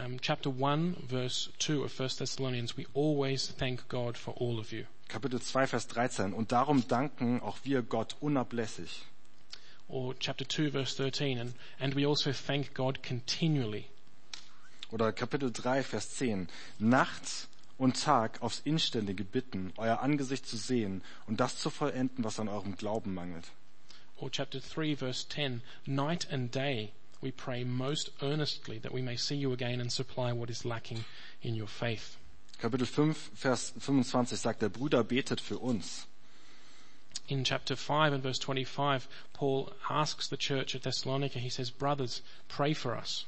Um, 0.05 0.21
chapter 0.21 0.51
1, 0.51 0.95
verse 1.09 1.49
2 1.57 1.83
of 1.83 1.91
1 1.99 2.17
Thessalonians, 2.17 2.77
we 2.77 2.85
always 2.93 3.47
thank 3.57 3.87
God 3.89 4.15
for 4.17 4.35
all 4.39 4.59
of 4.59 4.71
you. 4.71 4.85
Kapitel 5.07 5.41
2, 5.41 5.67
Vers 5.67 5.87
13. 5.87 6.33
Und 6.33 6.51
darum 6.51 6.87
danken 6.87 7.41
auch 7.41 7.57
wir 7.63 7.81
Gott 7.81 8.15
unablässig. 8.19 9.05
Or 9.89 10.13
chapter 10.19 10.43
2, 10.43 10.71
verse 10.71 10.95
13, 10.95 11.37
and, 11.37 11.53
and 11.79 11.93
we 11.93 12.05
also 12.05 12.33
thank 12.33 12.73
God 12.73 13.01
continually. 13.01 13.87
Oder 14.91 15.11
Kapitel 15.11 15.51
3, 15.51 15.83
Vers 15.83 16.09
10. 16.15 16.47
Nacht 16.79 17.47
und 17.77 18.01
Tag 18.01 18.41
aufs 18.41 18.61
Inständige 18.65 19.23
bitten, 19.23 19.71
euer 19.77 20.01
Angesicht 20.01 20.45
zu 20.45 20.57
sehen 20.57 21.03
und 21.27 21.39
das 21.39 21.57
zu 21.57 21.69
vollenden, 21.69 22.23
was 22.23 22.39
an 22.39 22.47
eurem 22.47 22.75
Glauben 22.75 23.13
mangelt. 23.13 23.51
Or 24.17 24.31
chapter 24.31 24.59
3, 24.59 24.95
verse 24.95 25.27
10, 25.29 25.61
night 25.85 26.27
and 26.31 26.53
day 26.53 26.91
we 27.21 27.31
pray 27.31 27.63
most 27.63 28.11
earnestly 28.21 28.79
that 28.79 28.91
we 28.93 29.01
may 29.01 29.15
see 29.15 29.35
you 29.35 29.53
again 29.53 29.79
and 29.79 29.91
supply 29.91 30.31
what 30.31 30.49
is 30.49 30.65
lacking 30.65 31.05
in 31.41 31.55
your 31.55 31.67
faith. 31.67 32.17
Kapitel 32.59 32.87
5, 32.87 33.31
Vers 33.35 33.73
25 33.79 34.39
sagt 34.39 34.61
der 34.61 34.69
Bruder 34.69 35.03
betet 35.03 35.39
für 35.39 35.59
uns. 35.59 36.07
In 37.27 37.43
chapter 37.43 37.75
5 37.75 38.13
and 38.13 38.23
verse 38.23 38.39
25, 38.39 39.07
Paul 39.33 39.73
asks 39.89 40.29
the 40.29 40.37
church 40.37 40.75
at 40.75 40.83
Thessalonica, 40.83 41.39
he 41.39 41.49
says, 41.49 41.69
brothers, 41.69 42.21
pray 42.47 42.73
for 42.73 42.95
us. 42.95 43.25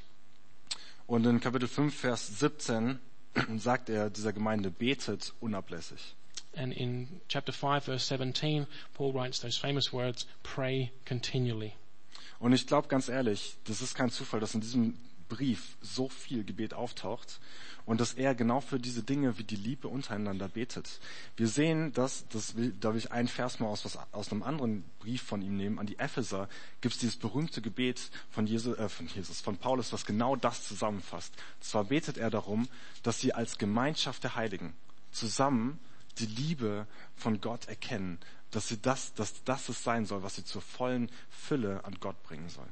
Und 1.07 1.25
in 1.25 1.39
Kapitel 1.39 1.67
5, 1.67 1.93
Vers 1.93 2.27
17 2.39 2.99
sagt 3.57 3.89
er 3.89 4.09
dieser 4.09 4.31
Gemeinde, 4.31 4.71
betet 4.71 5.33
unablässig. 5.41 6.15
And 6.55 6.73
in 6.73 7.21
chapter 7.27 7.51
5 7.51 7.83
verse 7.83 8.05
17, 8.05 8.67
Paul 8.93 9.13
writes 9.13 9.39
those 9.39 9.57
famous 9.57 9.91
words, 9.91 10.25
pray 10.43 10.91
continually. 11.05 11.73
Und 12.39 12.53
ich 12.53 12.67
glaube 12.67 12.87
ganz 12.87 13.09
ehrlich, 13.09 13.57
das 13.65 13.81
ist 13.81 13.95
kein 13.95 14.11
Zufall, 14.11 14.39
dass 14.39 14.55
in 14.55 14.61
diesem 14.61 14.97
Brief 15.27 15.77
so 15.81 16.09
viel 16.09 16.43
Gebet 16.43 16.73
auftaucht 16.73 17.39
und 17.89 17.99
dass 17.99 18.13
er 18.13 18.35
genau 18.35 18.61
für 18.61 18.77
diese 18.77 19.01
Dinge 19.01 19.39
wie 19.39 19.43
die 19.43 19.55
Liebe 19.55 19.87
untereinander 19.87 20.47
betet. 20.47 20.99
Wir 21.37 21.47
sehen, 21.47 21.91
dass, 21.91 22.27
das 22.29 22.55
will, 22.55 22.71
da 22.79 22.91
will 22.91 22.99
ich 22.99 23.11
einen 23.11 23.27
Vers 23.27 23.59
mal 23.59 23.65
aus, 23.65 23.83
was, 23.83 23.97
aus 24.11 24.31
einem 24.31 24.43
anderen 24.43 24.83
Brief 24.99 25.23
von 25.23 25.41
ihm 25.41 25.57
nehmen, 25.57 25.79
an 25.79 25.87
die 25.87 25.97
Epheser, 25.97 26.47
gibt 26.81 26.93
es 26.93 26.99
dieses 26.99 27.15
berühmte 27.15 27.63
Gebet 27.63 28.11
von, 28.29 28.45
Jesus, 28.45 28.77
äh, 28.77 28.89
von 28.89 29.07
Jesus, 29.07 29.41
von 29.41 29.57
Paulus, 29.57 29.91
was 29.91 30.05
genau 30.05 30.35
das 30.35 30.67
zusammenfasst. 30.67 31.33
zwar 31.61 31.85
betet 31.85 32.19
er 32.19 32.29
darum, 32.29 32.67
dass 33.01 33.21
sie 33.21 33.33
als 33.33 33.57
Gemeinschaft 33.57 34.23
der 34.23 34.35
Heiligen 34.35 34.75
zusammen 35.11 35.79
die 36.19 36.27
Liebe 36.27 36.85
von 37.15 37.41
Gott 37.41 37.67
erkennen, 37.67 38.19
dass 38.51 38.67
sie 38.67 38.79
das, 38.79 39.15
dass 39.15 39.43
das 39.45 39.67
es 39.67 39.83
sein 39.83 40.05
soll, 40.05 40.21
was 40.21 40.35
sie 40.35 40.45
zur 40.45 40.61
vollen 40.61 41.09
Fülle 41.31 41.83
an 41.85 41.95
Gott 41.99 42.21
bringen 42.21 42.49
soll. 42.49 42.67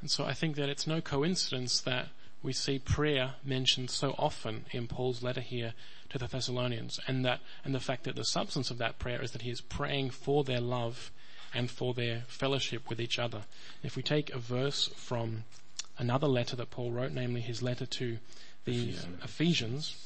And 0.00 0.10
so 0.10 0.28
I 0.28 0.34
think 0.34 0.56
that 0.56 0.68
it's 0.68 0.88
no 0.88 1.00
coincidence 1.00 1.80
that 1.84 2.08
we 2.46 2.52
see 2.52 2.78
prayer 2.78 3.34
mentioned 3.44 3.90
so 3.90 4.14
often 4.16 4.64
in 4.70 4.86
Paul's 4.86 5.20
letter 5.20 5.40
here 5.40 5.74
to 6.10 6.16
the 6.16 6.28
Thessalonians 6.28 7.00
and 7.08 7.24
that, 7.24 7.40
and 7.64 7.74
the 7.74 7.80
fact 7.80 8.04
that 8.04 8.14
the 8.14 8.24
substance 8.24 8.70
of 8.70 8.78
that 8.78 9.00
prayer 9.00 9.20
is 9.20 9.32
that 9.32 9.42
he 9.42 9.50
is 9.50 9.60
praying 9.60 10.10
for 10.10 10.44
their 10.44 10.60
love 10.60 11.10
and 11.52 11.68
for 11.68 11.92
their 11.92 12.22
fellowship 12.28 12.88
with 12.88 13.00
each 13.00 13.18
other. 13.18 13.42
If 13.82 13.96
we 13.96 14.02
take 14.04 14.32
a 14.32 14.38
verse 14.38 14.86
from 14.94 15.42
another 15.98 16.28
letter 16.28 16.54
that 16.54 16.70
Paul 16.70 16.92
wrote, 16.92 17.10
namely 17.10 17.40
his 17.40 17.64
letter 17.64 17.84
to 17.84 18.18
the 18.64 18.94
uh, 18.96 19.24
Ephesians, 19.24 19.96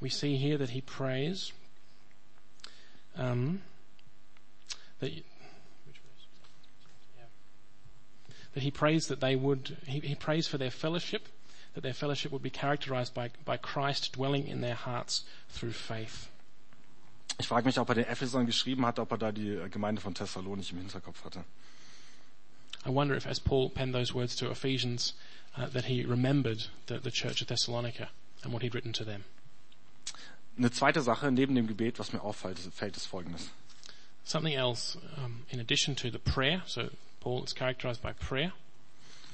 we 0.00 0.08
see 0.08 0.36
here 0.36 0.58
that 0.58 0.70
he 0.70 0.82
prays 0.82 1.50
um, 3.16 3.60
that, 5.00 5.10
which 5.10 5.96
verse? 5.96 6.26
Yeah. 7.18 7.24
that 8.54 8.62
he 8.62 8.70
prays 8.70 9.08
that 9.08 9.20
they 9.20 9.34
would, 9.34 9.76
he, 9.84 9.98
he 9.98 10.14
prays 10.14 10.46
for 10.46 10.58
their 10.58 10.70
fellowship, 10.70 11.26
that 11.74 11.82
their 11.82 11.94
fellowship 11.94 12.32
would 12.32 12.42
be 12.42 12.50
characterized 12.50 13.14
by, 13.14 13.30
by 13.44 13.56
Christ 13.56 14.12
dwelling 14.12 14.46
in 14.46 14.60
their 14.60 14.74
hearts 14.74 15.24
through 15.48 15.72
faith. 15.72 16.28
Ich 17.38 17.48
frage 17.48 17.64
mich, 17.64 17.78
ob 17.78 17.88
er 17.88 17.94
den 17.94 18.04
Ephesern 18.04 18.46
geschrieben 18.46 18.84
hat, 18.84 18.98
ob 18.98 19.10
er 19.10 19.18
da 19.18 19.32
die 19.32 19.58
Gemeinde 19.70 20.00
von 20.00 20.14
Thessalonich 20.14 20.70
im 20.72 20.78
Hinterkopf 20.78 21.24
hatte. 21.24 21.44
I 22.84 22.90
wonder 22.90 23.14
if, 23.14 23.26
as 23.26 23.40
Paul 23.40 23.70
penned 23.70 23.94
those 23.94 24.12
words 24.12 24.36
to 24.36 24.50
Ephesians, 24.50 25.14
uh, 25.56 25.66
that 25.68 25.84
he 25.84 26.04
remembered 26.04 26.66
the, 26.86 26.98
the 26.98 27.10
church 27.10 27.40
of 27.40 27.48
Thessalonica 27.48 28.08
and 28.42 28.52
what 28.52 28.62
he'd 28.62 28.74
written 28.74 28.92
to 28.92 29.04
them. 29.04 29.24
Eine 30.58 30.70
zweite 30.70 31.00
Sache 31.00 31.30
neben 31.30 31.54
dem 31.54 31.66
Gebet, 31.66 31.98
was 31.98 32.12
mir 32.12 32.22
auffällt, 32.22 32.58
fällt 32.58 32.96
ist 32.96 33.06
folgendes. 33.06 33.50
Something 34.24 34.54
else, 34.54 34.98
um, 35.16 35.46
in 35.50 35.60
addition 35.60 35.96
to 35.96 36.10
the 36.10 36.18
prayer, 36.18 36.62
so 36.66 36.90
Paul 37.20 37.44
is 37.44 37.54
characterized 37.54 38.02
by 38.02 38.12
prayer. 38.12 38.52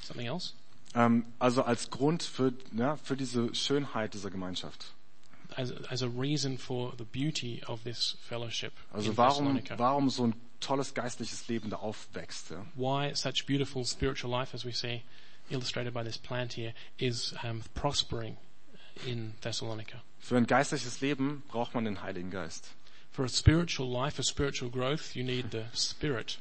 Something 0.02 0.26
else? 0.26 0.52
Ähm, 0.94 1.26
also 1.38 1.62
als 1.62 1.90
Grund 1.90 2.22
für, 2.22 2.52
ja, 2.72 2.96
für 2.96 3.16
diese 3.16 3.54
Schönheit 3.54 4.14
dieser 4.14 4.30
Gemeinschaft. 4.30 4.94
As, 5.56 5.72
as 5.88 6.02
a 6.02 6.06
reason 6.06 6.58
for 6.58 6.92
the 6.98 7.04
beauty 7.04 7.62
of 7.66 7.82
this 7.82 8.16
fellowship 8.20 8.72
Also 8.92 9.10
in 9.10 9.16
warum, 9.16 9.60
warum 9.76 10.10
so 10.10 10.26
ein 10.26 10.34
tolles 10.60 10.92
geistliches 10.94 11.48
Leben 11.48 11.70
da 11.70 11.76
aufwächst. 11.76 12.50
Ja? 12.50 12.64
Why 12.74 13.14
such 13.14 13.46
beautiful 13.46 13.84
spiritual 13.84 14.30
life, 14.30 14.54
as 14.54 14.64
we 14.64 14.72
see 14.72 15.02
illustrated 15.50 15.94
by 15.94 16.04
this 16.04 16.18
plant 16.18 16.52
here, 16.52 16.74
is 16.98 17.34
um, 17.42 17.62
prospering 17.74 18.36
in 19.06 19.34
Thessalonica. 19.40 20.02
Für 20.18 20.36
ein 20.36 20.46
geistliches 20.46 21.00
Leben 21.00 21.42
braucht 21.48 21.74
man 21.74 21.84
den 21.84 22.02
Heiligen 22.02 22.30
Geist. 22.30 22.74
For 23.10 23.24
a 23.24 23.28
spiritual 23.28 23.88
life, 23.88 24.16
for 24.16 24.22
spiritual 24.22 24.70
growth, 24.70 25.14
you 25.14 25.24
need 25.24 25.50
the 25.50 25.64
Spirit. 25.74 26.38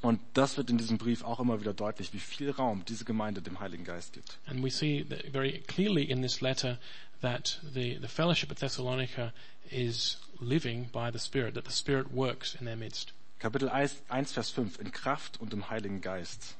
Und 0.00 0.20
das 0.34 0.56
wird 0.56 0.70
in 0.70 0.78
diesem 0.78 0.98
Brief 0.98 1.24
auch 1.24 1.40
immer 1.40 1.60
wieder 1.60 1.74
deutlich, 1.74 2.12
wie 2.12 2.20
viel 2.20 2.50
Raum 2.50 2.84
diese 2.86 3.04
Gemeinde 3.04 3.42
dem 3.42 3.58
Heiligen 3.58 3.84
Geist 3.84 4.12
gibt. 4.12 4.38
And 4.46 4.62
we 4.62 4.70
see 4.70 5.04
very 5.32 5.60
clearly 5.66 6.04
in 6.04 6.22
this 6.22 6.40
letter 6.40 6.78
that 7.20 7.60
the, 7.74 7.98
the 8.00 8.08
fellowship 8.08 8.50
at 8.50 8.58
Thessalonica 8.58 9.32
is 9.70 10.18
living 10.40 10.88
by 10.92 11.10
the 11.12 11.18
Spirit, 11.18 11.54
that 11.54 11.64
the 11.64 11.72
Spirit 11.72 12.12
works 12.12 12.54
in 12.54 12.66
their 12.66 12.76
midst. 12.76 13.12
Kapitel 13.40 13.68
1, 13.68 14.02
1, 14.08 14.32
Vers 14.32 14.50
5, 14.50 14.80
in 14.80 14.92
Kraft 14.92 15.40
und 15.40 15.52
im 15.52 15.68
Heiligen 15.68 16.00
Geist. 16.00 16.54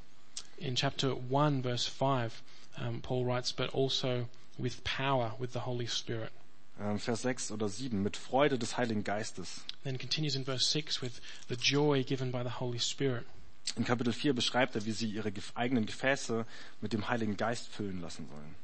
In 0.58 0.74
chapter 0.74 1.16
1 1.30 1.62
verse 1.62 1.86
5, 1.88 2.42
um, 2.80 3.00
Paul 3.00 3.24
writes, 3.24 3.52
but 3.52 3.74
also 3.74 4.28
with 4.58 4.82
power, 4.84 5.34
with 5.38 5.52
the 5.52 5.60
Holy 5.60 5.86
Spirit. 5.86 6.30
Ähm, 6.80 6.98
Vers 6.98 7.22
6 7.22 7.50
oder 7.50 7.68
7, 7.68 8.02
mit 8.02 8.16
Freude 8.16 8.58
des 8.58 8.76
Heiligen 8.76 9.02
Geistes. 9.02 9.64
Then 9.82 9.98
continues 9.98 10.36
in 10.36 10.44
verse 10.44 10.70
6 10.70 11.02
with 11.02 11.20
the 11.48 11.56
joy 11.56 12.04
given 12.04 12.30
by 12.30 12.42
the 12.44 12.60
Holy 12.60 12.78
Spirit. 12.78 13.24
In 13.76 13.84
Kapitel 13.84 14.12
4 14.12 14.32
beschreibt 14.32 14.76
er, 14.76 14.84
wie 14.84 14.92
sie 14.92 15.10
ihre 15.10 15.32
eigenen 15.54 15.86
Gefäße 15.86 16.46
mit 16.80 16.92
dem 16.92 17.08
Heiligen 17.08 17.36
Geist 17.36 17.68
füllen 17.68 18.00
lassen 18.00 18.28
sollen. 18.28 18.54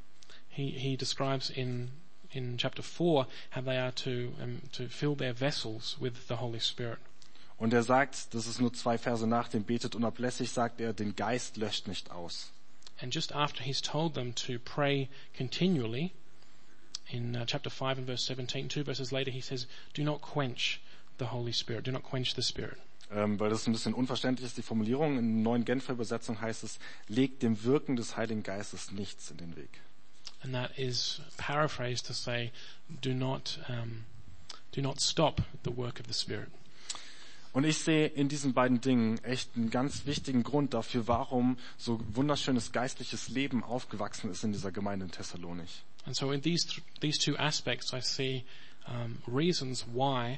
He, 0.47 0.71
he 0.71 0.95
describes 0.95 1.49
in, 1.49 1.91
in 2.29 2.57
chapter 2.57 2.81
4 2.81 3.27
how 3.51 3.63
they 3.63 3.77
are 3.77 3.93
to, 3.93 4.33
um, 4.41 4.61
to 4.71 4.87
fill 4.87 5.15
their 5.15 5.33
vessels 5.33 5.97
with 5.99 6.13
the 6.27 6.35
Holy 6.35 6.61
Spirit. 6.61 6.99
Und 7.57 7.73
er 7.73 7.83
sagt, 7.83 8.33
das 8.33 8.47
ist 8.47 8.59
nur 8.59 8.73
zwei 8.73 8.97
Verse 8.97 9.27
nach 9.27 9.47
dem 9.47 9.63
Betet 9.63 9.95
unablässig, 9.95 10.51
sagt 10.51 10.81
er, 10.81 10.93
den 10.93 11.15
Geist 11.15 11.57
löscht 11.57 11.87
nicht 11.87 12.11
aus. 12.11 12.51
And 13.01 13.13
just 13.13 13.33
after 13.33 13.61
he's 13.61 13.81
told 13.81 14.13
them 14.13 14.33
to 14.35 14.57
pray 14.59 15.09
continually, 15.37 16.11
in 17.09 17.35
uh, 17.35 17.45
chapter 17.45 17.69
5 17.69 17.99
and 17.99 18.07
verse 18.07 18.23
17, 18.23 18.67
two 18.67 18.83
verses 18.83 19.11
later, 19.11 19.31
he 19.31 19.41
says, 19.41 19.67
do 19.93 20.03
not 20.03 20.21
quench 20.21 20.81
the 21.17 21.27
Holy 21.27 21.51
Spirit. 21.51 21.83
Do 21.83 21.91
not 21.91 22.03
quench 22.03 22.35
the 22.35 22.41
Spirit. 22.41 22.77
Ähm, 23.11 23.39
weil 23.39 23.49
das 23.49 23.67
ein 23.67 23.71
bisschen 23.71 23.93
unverständlich 23.93 24.45
ist, 24.45 24.57
die 24.57 24.63
Formulierung. 24.63 25.19
In 25.19 25.43
der 25.43 25.43
neuen 25.43 25.65
Genfer 25.65 25.93
Übersetzung 25.93 26.41
heißt 26.41 26.63
es, 26.63 26.79
legt 27.07 27.43
dem 27.43 27.63
Wirken 27.63 27.95
des 27.95 28.17
Heiligen 28.17 28.43
Geistes 28.43 28.91
nichts 28.91 29.29
in 29.31 29.37
den 29.37 29.55
Weg. 29.55 29.81
And 30.41 30.53
that 30.53 30.77
is 30.77 31.21
paraphrased 31.37 32.05
to 32.07 32.13
say, 32.13 32.51
do 33.01 33.13
not, 33.13 33.59
um, 33.69 34.05
do 34.71 34.81
not 34.81 34.99
stop 34.99 35.41
the 35.63 35.75
work 35.75 35.99
of 35.99 36.07
the 36.07 36.13
Spirit. 36.13 36.49
Und 37.55 37.63
ich 37.63 37.77
sehe 37.77 38.07
in 38.07 38.27
diesen 38.27 38.53
beiden 38.53 38.81
Dingen 38.81 39.17
echt 39.23 39.55
einen 39.55 39.69
ganz 39.69 40.05
wichtigen 40.05 40.43
Grund 40.43 40.73
dafür, 40.73 41.07
warum 41.07 41.57
so 41.77 42.01
wunderschönes 42.13 42.73
geistliches 42.73 43.29
Leben 43.29 43.63
aufgewachsen 43.63 44.29
ist 44.29 44.43
in 44.43 44.51
dieser 44.51 44.73
Gemeinde 44.73 45.05
in 45.05 45.11
Thessalonich. 45.11 45.83
And 46.05 46.13
so 46.17 46.33
in 46.33 46.41
these, 46.41 46.67
th- 46.67 46.83
these 46.99 47.17
two 47.17 47.37
aspects, 47.37 47.93
I 47.93 48.01
see 48.01 48.43
um, 48.89 49.19
reasons 49.25 49.85
why 49.93 50.37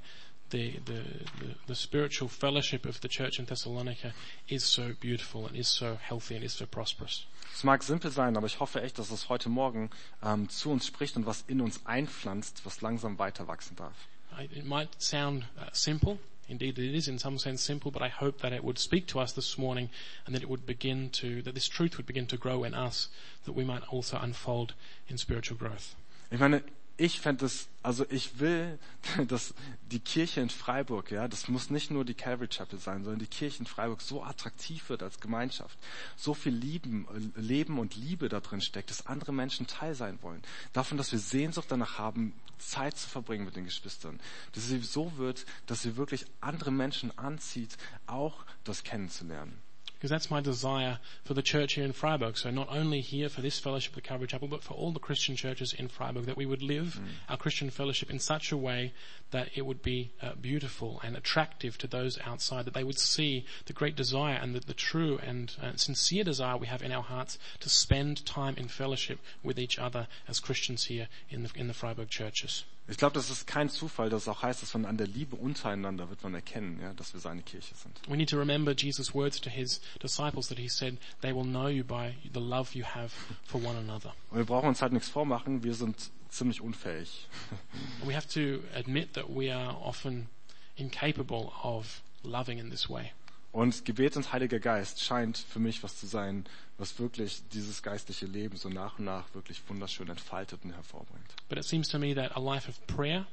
the, 0.52 0.80
the, 0.86 1.02
the, 1.40 1.56
the 1.66 1.76
spiritual 1.76 2.30
fellowship 2.30 2.86
of 2.86 3.00
the 3.02 3.08
church 3.10 3.40
in 3.40 3.48
Thessalonica 3.48 4.14
is 4.48 4.64
so 4.64 4.94
beautiful 5.02 5.48
and 5.48 5.56
is 5.58 5.68
so 5.68 5.98
healthy 6.00 6.36
and 6.36 6.44
is 6.44 6.54
so 6.54 6.68
prosperous. 6.68 7.26
Es 7.52 7.64
mag 7.64 7.82
simpel 7.82 8.12
sein, 8.12 8.38
aber 8.38 8.46
ich 8.46 8.60
hoffe 8.60 8.84
echt, 8.84 9.00
dass 9.00 9.10
es 9.10 9.28
heute 9.28 9.50
Morgen 9.50 9.90
ähm, 10.22 10.50
zu 10.50 10.70
uns 10.70 10.86
spricht 10.86 11.18
und 11.18 11.26
was 11.26 11.44
in 11.48 11.62
uns 11.62 11.84
einpflanzt, 11.88 12.64
was 12.64 12.82
langsam 12.82 13.18
weiter 13.18 13.48
wachsen 13.48 13.76
darf. 13.76 13.96
It 14.40 14.66
might 14.66 14.90
sound 15.02 15.46
uh, 15.58 15.64
simple. 15.74 16.20
Indeed, 16.50 16.80
it 16.80 16.96
is 16.96 17.08
in 17.08 17.20
some 17.20 17.38
sense 17.38 17.62
simple, 17.62 17.92
but 17.92 18.02
I 18.02 18.08
hope 18.08 18.42
that 18.42 18.54
it 18.54 18.64
would 18.64 18.80
speak 18.80 19.06
to 19.08 19.20
us 19.20 19.34
this 19.34 19.58
morning 19.58 19.90
and 20.26 20.34
that 20.34 20.42
it 20.42 20.50
would 20.50 20.66
begin 20.66 21.10
to, 21.12 21.42
that 21.42 21.54
this 21.54 21.68
truth 21.68 21.98
would 21.98 22.06
begin 22.06 22.26
to 22.28 22.38
grow 22.38 22.64
in 22.64 22.74
us, 22.74 23.10
that 23.46 23.52
we 23.52 23.66
might 23.66 23.84
also 23.90 24.18
unfold 24.18 24.74
in 25.10 25.18
spiritual 25.18 25.58
growth. 25.58 25.96
Ich 26.32 26.40
meine, 26.40 26.62
ich 26.98 27.22
fände 27.22 27.46
es, 27.46 27.68
also 27.84 28.06
ich 28.10 28.40
will, 28.40 28.80
dass 29.28 29.54
die 29.92 30.00
Kirche 30.00 30.42
in 30.42 30.50
Freiburg, 30.50 31.12
ja, 31.12 31.28
das 31.28 31.48
muss 31.48 31.70
nicht 31.70 31.92
nur 31.92 32.04
die 32.04 32.16
Calvary 32.16 32.48
Chapel 32.48 32.80
sein, 32.80 33.04
sondern 33.04 33.20
die 33.20 33.28
Kirche 33.28 33.60
in 33.60 33.66
Freiburg 33.66 34.02
so 34.02 34.24
attraktiv 34.24 34.90
wird 34.90 35.04
als 35.04 35.20
Gemeinschaft, 35.20 35.78
so 36.16 36.34
viel 36.34 36.54
Lieben, 36.54 37.08
Leben 37.36 37.80
und 37.80 37.96
Liebe 37.96 38.30
da 38.30 38.40
drin 38.40 38.62
steckt, 38.62 38.90
dass 38.90 39.06
andere 39.06 39.32
Menschen 39.32 39.68
Teil 39.68 39.96
sein 39.96 40.20
wollen. 40.22 40.42
Davon, 40.74 40.98
dass 40.98 41.12
wir 41.12 41.20
Sehnsucht 41.20 41.68
danach 41.70 42.00
haben, 42.00 42.34
Zeit 42.58 42.98
zu 42.98 43.08
verbringen 43.08 43.46
mit 43.46 43.56
den 43.56 43.66
Geschwistern. 43.66 44.20
Dass 44.54 44.68
sie 44.68 44.80
so 44.80 45.16
wird, 45.18 45.46
dass 45.68 45.84
sie 45.84 45.96
wirklich 45.96 46.26
andere 46.42 46.72
Menschen 46.72 47.16
anzieht, 47.18 47.78
auch 48.08 48.44
das 48.64 48.84
kennenzulernen. 48.84 49.62
Because 49.98 50.12
that's 50.12 50.30
my 50.30 50.42
desire 50.42 51.00
for 51.24 51.34
the 51.34 51.42
church 51.42 51.74
here 51.74 51.84
in 51.84 51.92
Freiburg. 51.92 52.38
So 52.38 52.52
not 52.52 52.68
only 52.70 53.02
here 53.02 53.30
for 53.30 53.42
this 53.42 53.58
fellowship 53.58 53.98
at 53.98 54.04
Calvary 54.04 54.28
Chapel, 54.28 54.48
but 54.48 54.64
for 54.64 54.76
all 54.76 54.92
the 54.92 55.00
Christian 55.00 55.36
churches 55.36 55.74
in 55.74 55.88
Freiburg, 55.88 56.26
that 56.26 56.38
we 56.38 56.46
would 56.46 56.62
live 56.62 57.00
mm. 57.02 57.08
our 57.30 57.38
Christian 57.38 57.72
fellowship 57.72 58.12
in 58.12 58.20
such 58.20 58.52
a 58.52 58.58
way 58.58 58.94
that 59.32 59.50
it 59.56 59.66
would 59.66 59.82
be 59.82 60.12
uh, 60.22 60.34
beautiful 60.42 61.00
and 61.04 61.16
attractive 61.16 61.78
to 61.78 61.88
those 61.88 62.18
outside, 62.26 62.66
that 62.66 62.74
they 62.74 62.84
would 62.84 63.00
see 63.00 63.46
the 63.66 63.74
great 63.74 63.96
desire 63.96 64.36
and 64.36 64.56
the, 64.56 64.60
the 64.60 64.74
true 64.74 65.20
and 65.26 65.56
uh, 65.62 65.76
sincere 65.76 66.24
desire 66.24 66.58
we 66.58 66.68
have 66.68 66.82
in 66.82 66.92
our 66.92 67.04
hearts 67.04 67.38
to 67.60 67.70
spend 67.70 68.26
time 68.26 68.56
in 68.58 68.68
fellowship 68.68 69.20
with 69.44 69.60
each 69.60 69.78
other 69.80 70.08
as 70.28 70.40
Christians 70.40 70.86
here 70.86 71.08
in 71.30 71.44
the, 71.44 71.50
in 71.56 71.68
the 71.68 71.74
Freiburg 71.74 72.10
churches. 72.10 72.64
Ich 72.90 72.98
glaube, 72.98 73.16
das 73.16 73.30
ist 73.30 73.46
kein 73.46 73.70
Zufall, 73.70 74.10
dass 74.10 74.22
es 74.24 74.28
auch 74.30 74.44
heißt, 74.44 74.62
dass 74.62 74.74
man 74.74 74.86
an 74.86 74.96
der 74.96 75.08
Liebe 75.08 75.36
untereinander 75.36 76.10
wird 76.10 76.24
man 76.24 76.34
erkennen, 76.34 76.80
ja, 76.82 76.94
dass 76.94 77.14
wir 77.14 77.20
seine 77.20 77.42
Kirche 77.42 77.76
sind. 77.76 78.00
We 78.08 78.16
need 78.16 78.30
to 78.30 78.38
remember 78.38 78.74
Jesus' 78.74 79.14
words 79.14 79.42
to 79.42 79.50
his 79.50 79.82
disciples 80.02 80.48
that 80.48 80.58
he 80.58 80.70
said, 80.70 80.98
they 81.22 81.36
will 81.36 81.44
know 81.44 81.68
you 81.68 81.84
by 81.84 82.16
the 82.34 82.40
love 82.40 82.74
you 82.74 82.86
have 82.86 83.12
for 83.44 83.62
one 83.62 83.78
another. 83.78 84.14
Und 84.32 84.38
wir 84.38 84.46
brauchen 84.46 84.70
uns 84.70 84.82
halt 84.82 84.94
nichts 84.94 85.10
vormachen, 85.10 85.64
wir 85.64 85.74
sind 85.74 86.12
ziemlich 86.30 86.62
unfähig. 86.62 87.28
We 88.06 88.16
have 88.16 88.28
to 88.30 88.64
admit 88.76 89.14
that 89.14 89.30
we 89.30 89.54
are 89.54 89.76
often 89.76 90.30
incapable 90.76 91.52
of 91.64 92.02
loving 92.24 92.60
in 92.60 92.70
this 92.70 92.90
way. 92.90 93.12
Und 93.52 93.86
Gebet 93.86 94.18
und 94.18 94.32
Heiliger 94.34 94.60
Geist 94.60 95.02
scheint 95.02 95.38
für 95.38 95.60
mich 95.60 95.82
was 95.82 95.98
zu 95.98 96.06
sein, 96.06 96.46
was 96.78 97.00
wirklich 97.00 97.42
dieses 97.54 97.82
geistliche 97.82 98.26
Leben 98.26 98.58
so 98.58 98.70
nach 98.70 99.00
und 99.00 99.06
nach 99.06 99.34
wirklich 99.34 99.62
wunderschön 99.68 100.10
entfaltet 100.10 100.64
und 100.64 100.74
hervorbringt. 100.74 101.34
But 101.50 101.58
it 101.58 101.64
seems 101.64 101.88
to 101.90 101.98
me 101.98 102.14
that 102.14 102.36
a 102.36 102.40
life 102.40 102.70
of 102.70 102.86
prayer 102.86 103.26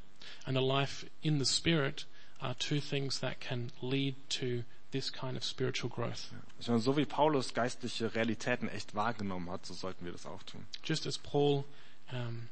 and 0.47 0.57
a 0.57 0.61
life 0.61 1.07
in 1.21 1.39
the 1.39 1.45
Spirit 1.45 2.07
are 2.39 2.55
two 2.59 2.81
things 2.81 3.21
that 3.21 3.41
can 3.41 3.71
lead 3.83 4.15
to 4.31 4.65
this 4.93 5.13
kind 5.13 5.37
of 5.37 5.45
spiritual 5.45 5.91
growth. 5.91 6.31
Ich 6.61 6.69
meine, 6.69 6.81
so 6.81 6.97
wie 6.97 7.05
Paulus 7.05 7.53
geistliche 7.53 8.15
Realitäten 8.15 8.69
echt 8.69 8.95
wahrgenommen 8.95 9.51
hat, 9.51 9.67
so 9.67 9.75
sollten 9.75 10.05
wir 10.05 10.13
das 10.13 10.25
auch 10.25 10.43
tun. 10.45 10.65
Just 10.85 11.07
as 11.07 11.19
Paul 11.19 11.65
um, 12.13 12.49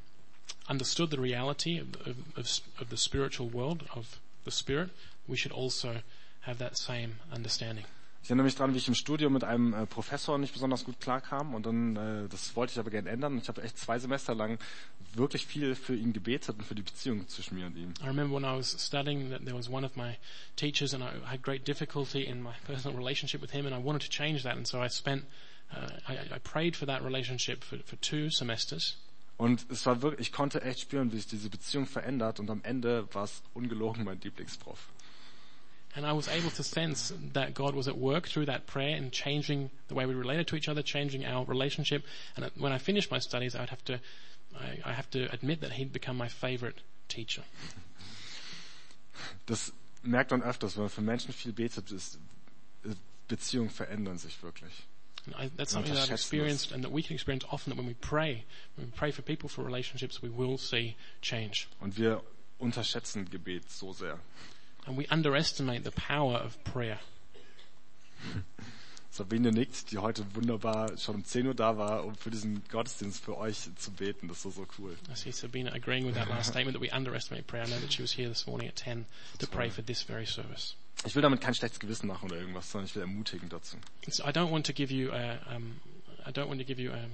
understood 0.69 1.11
the 1.11 1.21
reality 1.21 1.79
of, 1.79 1.89
of, 2.07 2.61
of, 2.81 2.89
the 2.91 2.97
spiritual 2.97 3.49
world, 3.49 3.85
of 3.95 4.21
the 4.45 4.51
Spirit, 4.51 4.91
we 5.27 5.37
should 5.37 5.53
also 5.53 5.97
have 6.43 6.59
that 6.59 6.77
same 6.77 7.17
understanding. 7.33 7.85
Ich 8.25 8.31
erinnere 8.31 8.45
mich 8.45 8.55
daran, 8.55 8.73
wie 8.73 8.79
ich 8.79 8.87
im 8.87 8.95
Studium 8.95 9.33
mit 9.33 9.43
einem 9.43 9.75
äh, 9.75 9.85
Professor 9.85 10.39
nicht 10.39 10.53
besonders 10.53 10.85
gut 10.85 11.01
klarkam 11.01 11.55
und 11.55 11.67
dann, 11.67 11.97
äh, 11.97 12.29
das 12.29 12.55
wollte 12.55 12.73
ich 12.73 12.79
aber 12.79 12.91
gerne 12.91 13.11
ändern. 13.11 13.37
Ich 13.37 13.49
habe 13.49 13.63
echt 13.63 13.77
zwei 13.77 13.99
Semester 13.99 14.33
lang 14.33 14.61
wirklich 15.15 15.45
viel 15.45 15.75
für 15.75 15.97
ihn 15.97 16.13
gebetet 16.13 16.57
und 16.57 16.65
für 16.65 16.77
die 16.77 16.83
Beziehung 16.83 17.27
zwischen 17.27 17.57
mir 17.57 17.67
und 17.67 17.77
ihm. 17.77 17.93
I 18.01 18.07
remember 18.07 18.37
when 18.37 18.45
I 18.45 18.57
was 18.57 18.77
studying 18.79 19.31
that 19.31 19.45
there 19.45 19.57
was 19.57 19.69
one 19.69 19.85
of 19.85 19.97
my 19.97 20.17
teachers 20.55 20.95
and 20.95 21.03
I 21.03 21.09
had 21.27 21.43
great 21.43 21.67
difficulty 21.67 22.25
in 22.25 22.41
my 22.41 22.53
personal 22.67 22.97
relationship 22.97 23.43
with 23.43 23.53
him 23.53 23.67
and 23.67 23.75
I 23.75 23.85
wanted 23.85 24.03
to 24.03 24.09
change 24.09 24.45
that 24.45 24.57
and 24.57 24.69
so 24.69 24.81
I 24.81 24.89
spent, 24.89 25.25
uh, 25.75 25.89
I, 26.07 26.19
I 26.33 26.39
prayed 26.39 26.77
for 26.77 26.87
that 26.87 27.03
relationship 27.03 27.65
for, 27.65 27.79
for 27.85 27.97
two 27.97 28.31
semesters. 28.31 28.95
Und 29.37 29.67
es 29.71 29.87
war 29.87 30.03
wirklich, 30.03 30.29
ich 30.29 30.33
konnte 30.33 30.63
echt 30.63 30.81
spüren, 30.81 31.13
wie 31.13 31.17
sich 31.17 31.27
diese 31.27 31.51
Beziehung 31.51 31.87
verändert 31.87 32.39
und 32.39 32.51
am 32.51 32.63
Ende 32.63 33.13
war 33.15 33.25
es 33.25 33.43
ungelogen 33.55 34.05
mein 34.05 34.21
Lieblingsprof. 34.21 34.89
And 35.95 36.07
I 36.07 36.13
was 36.13 36.27
able 36.29 36.51
to 36.51 36.63
sense 36.63 37.13
that 37.35 37.55
God 37.55 37.75
was 37.75 37.87
at 37.87 37.97
work 37.97 38.27
through 38.27 38.47
that 38.47 38.67
prayer 38.67 38.97
and 38.97 39.13
changing 39.13 39.71
the 39.89 39.95
way 39.95 40.07
we 40.07 40.15
related 40.15 40.47
to 40.49 40.57
each 40.57 40.69
other, 40.69 40.83
changing 40.83 41.27
our 41.27 41.47
relationship. 41.47 42.05
And 42.35 42.51
when 42.57 42.73
I 42.73 42.79
finished 42.79 43.11
my 43.11 43.19
studies, 43.19 43.55
I 43.55 43.61
would 43.61 43.71
have 43.71 43.85
to, 43.85 44.01
I, 44.55 44.81
I 44.87 44.93
have 44.93 45.11
to 45.11 45.31
admit 45.33 45.61
that 45.61 45.73
he'd 45.73 45.93
become 45.93 46.17
my 46.17 46.29
favorite 46.29 46.81
teacher. 47.09 47.43
Das 49.45 49.73
merkt 50.03 50.31
man 50.31 50.43
öfters, 50.43 50.77
wenn 50.77 50.85
man 50.85 50.91
für 50.91 51.03
Menschen 51.03 51.35
viel 51.35 51.53
betet, 51.53 51.91
äh, 51.91 52.95
Beziehungen 53.29 53.71
verändern 53.71 54.17
sich 54.17 54.43
wirklich. 54.43 54.73
And 55.27 55.35
I, 55.37 55.51
that's 55.57 55.73
something 55.73 55.95
that 55.95 56.03
I've 56.05 56.11
experienced 56.11 56.73
and 56.73 56.83
that 56.83 56.91
we 56.91 57.03
can 57.03 57.15
experience 57.15 57.45
often 57.51 57.71
that 57.71 57.77
when 57.77 57.87
we 57.87 57.95
pray, 57.95 58.45
when 58.77 58.87
we 58.87 58.93
pray 58.97 59.13
for 59.13 59.23
people, 59.23 59.49
for 59.49 59.63
relationships, 59.63 60.21
we 60.21 60.29
will 60.29 60.59
see 60.59 60.97
change. 61.21 61.69
Und 61.81 61.97
wir 61.97 62.23
unterschätzen 62.59 63.31
Gebet 63.31 63.71
so 63.71 63.93
sehr. 63.93 64.19
And 64.87 64.97
we 64.97 65.07
underestimate 65.11 65.85
the 65.85 65.93
power 65.93 66.37
of 66.37 66.63
prayer. 66.65 66.99
Sabine 69.13 69.53
nickt, 69.53 69.91
die 69.91 69.99
heute 69.99 70.25
wunderbar 70.35 70.97
schon 70.97 71.17
um 71.17 71.25
10 71.25 71.47
Uhr 71.47 71.55
da 71.55 71.77
war, 71.77 72.05
um 72.07 72.17
für 72.17 72.31
diesen 72.31 72.63
Gottesdienst 72.71 73.23
für 73.23 73.37
euch 73.37 73.69
zu 73.77 73.91
beten. 73.91 74.27
Das 74.27 74.47
ist 74.47 74.57
so 74.57 74.67
cool. 74.79 74.97
I 75.11 75.15
see 75.15 75.31
Sabina 75.31 75.71
agreeing 75.73 76.07
with 76.07 76.15
that 76.15 76.31
last 76.31 76.49
statement 76.51 76.75
that 76.75 76.83
we 76.83 76.91
underestimate 76.91 77.47
prayer. 77.47 77.65
I 77.65 77.69
know 77.69 77.79
that 77.81 77.93
she 77.93 78.01
was 78.01 78.13
here 78.13 78.29
this 78.31 78.47
morning 78.47 78.69
at 78.69 78.77
10 78.77 79.05
to 79.39 79.47
pray 79.47 79.69
for 79.69 79.83
this 79.83 80.03
very 80.03 80.25
service. 80.25 80.77
Ich 81.05 81.15
will 81.15 81.23
damit 81.23 81.41
kein 81.41 81.55
schlechtes 81.55 81.81
Gewissen 81.81 82.07
machen 82.07 82.31
oder 82.31 82.39
irgendwas, 82.39 82.71
sondern 82.71 82.87
ich 82.87 82.95
will 82.95 83.03
ermutigen 83.03 83.49
dazu. 83.49 83.77
So 84.09 84.25
I 84.25 84.29
don't 84.29 84.51
want 84.51 84.67
to 84.67 84.73
give 84.73 84.93
you 84.93 85.11
a, 85.13 85.39
um, 85.55 85.81
I 86.27 86.31
don't 86.31 86.47
want 86.49 86.61
to 86.61 86.65
give 86.65 86.81
you 86.81 86.93
a 86.93 87.09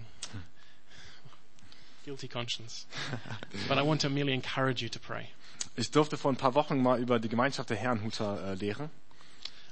guilty 2.05 2.29
conscience, 2.29 2.87
but 3.69 3.79
I 3.79 3.83
want 3.83 4.03
to 4.03 4.11
merely 4.11 4.35
encourage 4.35 4.83
you 4.83 4.89
to 4.91 4.99
pray. 4.99 5.29
Ich 5.77 5.91
durfte 5.91 6.17
vor 6.17 6.33
ein 6.33 6.37
paar 6.37 6.55
Wochen 6.55 6.83
mal 6.83 7.01
über 7.01 7.19
die 7.19 7.29
Gemeinschaft 7.29 7.71
der 7.71 7.77
Herrenhuter 7.77 8.53
äh, 8.53 8.55
lehren. 8.55 8.91